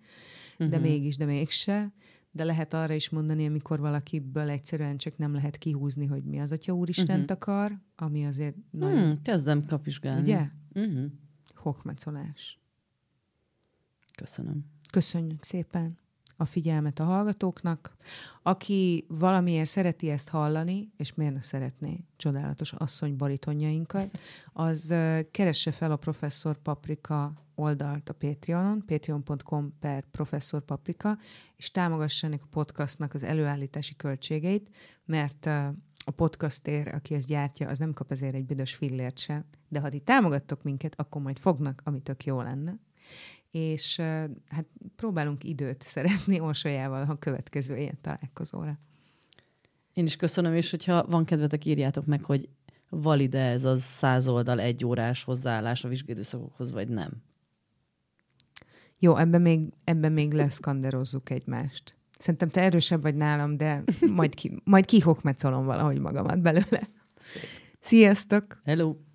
uh-huh. 0.53 0.69
de 0.69 0.77
Mhm. 0.79 0.87
mégis, 0.87 1.17
de 1.17 1.25
mégse. 1.25 1.93
De 2.31 2.45
lehet 2.45 2.73
arra 2.75 2.93
is 2.95 3.09
mondani, 3.09 3.47
amikor 3.47 3.81
valakiből 3.81 4.49
egyszerűen 4.49 4.97
csak 4.97 5.17
nem 5.19 5.33
lehet 5.35 5.57
kihúzni, 5.57 6.07
hogy 6.07 6.23
mi 6.25 6.41
az 6.41 6.53
Atya 6.53 6.73
Úristent 6.73 7.09
Mhm. 7.09 7.21
uh-huh. 7.21 7.37
akar, 7.37 7.79
ami 7.97 8.27
azért 8.27 8.57
nagyon, 8.71 9.03
Hmm, 9.05 9.23
kezdem 9.23 9.65
kapizsgálni. 9.65 10.21
ugye? 10.21 10.49
Uh-huh. 10.75 11.05
Hokmecolás. 11.55 12.59
Köszönöm. 14.17 14.65
Köszönjük 14.93 15.43
szépen. 15.45 15.99
A 16.37 16.45
figyelmet 16.45 16.99
a 16.99 17.05
hallgatóknak. 17.05 17.97
Aki 18.43 19.05
valamiért 19.09 19.69
szereti 19.69 20.11
ezt 20.11 20.29
hallani, 20.29 20.93
és 20.97 21.15
miért 21.15 21.35
ne 21.35 21.43
szeretné 21.43 22.05
csodálatos 22.17 22.73
asszony 22.73 23.17
baritonjainkat, 23.17 24.19
az 24.53 24.95
keresse 25.31 25.73
fel 25.73 25.91
a 25.91 25.97
Professzor 25.97 26.57
Paprika 26.57 27.33
oldalt 27.55 28.09
a 28.09 28.13
Patreonon, 28.13 28.85
patreon.com 28.87 29.79
per 29.81 30.05
Professzor 30.11 30.65
Paprika, 30.65 31.19
és 31.57 31.71
támogassa 31.71 32.27
a 32.27 32.47
podcastnak 32.51 33.15
az 33.15 33.23
előállítási 33.23 33.97
költségeit, 33.97 34.71
mert 35.05 35.47
a 36.05 36.11
podcastért, 36.11 36.95
aki 36.95 37.15
ezt 37.15 37.29
gyártja, 37.29 37.69
az 37.69 37.79
nem 37.79 37.93
kap 37.93 38.13
ezért 38.13 38.35
egy 38.35 38.45
büdös 38.45 38.75
fillért 38.75 39.19
se. 39.19 39.45
De 39.69 39.81
ha 39.81 39.89
ti 39.89 40.01
támogattok 40.01 40.63
minket, 40.63 40.95
akkor 40.97 41.23
majd 41.23 41.39
fognak, 41.39 41.81
ami 41.85 42.01
tök 42.01 42.25
jó 42.25 42.41
lenne 42.41 42.79
és 43.51 43.97
hát 44.49 44.67
próbálunk 44.97 45.45
időt 45.45 45.83
szerezni 45.83 46.41
Orsolyával 46.41 47.07
a 47.09 47.19
következő 47.19 47.77
ilyen 47.77 47.99
találkozóra. 48.01 48.79
Én 49.93 50.05
is 50.05 50.17
köszönöm, 50.17 50.55
és 50.55 50.71
hogyha 50.71 51.07
van 51.07 51.25
kedvetek, 51.25 51.65
írjátok 51.65 52.07
meg, 52.07 52.25
hogy 52.25 52.49
valide 52.89 53.41
ez 53.41 53.65
az 53.65 53.83
száz 53.83 54.29
oldal 54.29 54.61
egy 54.61 54.85
órás 54.85 55.25
hozzáállás 55.25 55.85
a 55.85 55.89
vizsgédőszakokhoz, 55.89 56.73
vagy 56.73 56.89
nem. 56.89 57.11
Jó, 58.99 59.17
ebben 59.17 59.43
még, 59.43 59.73
ebben 59.85 60.13
még 60.13 60.33
leszkanderozzuk 60.33 61.31
egymást. 61.31 61.97
Szerintem 62.19 62.49
te 62.49 62.61
erősebb 62.61 63.03
vagy 63.03 63.15
nálam, 63.15 63.57
de 63.57 63.83
majd, 64.17 64.35
ki, 64.35 64.61
majd 64.65 64.85
kihokmecolom 64.85 65.65
valahogy 65.65 65.99
magamat 65.99 66.41
belőle. 66.41 66.89
Szép. 67.19 67.43
Sziasztok! 67.81 68.61
Hello! 68.65 69.06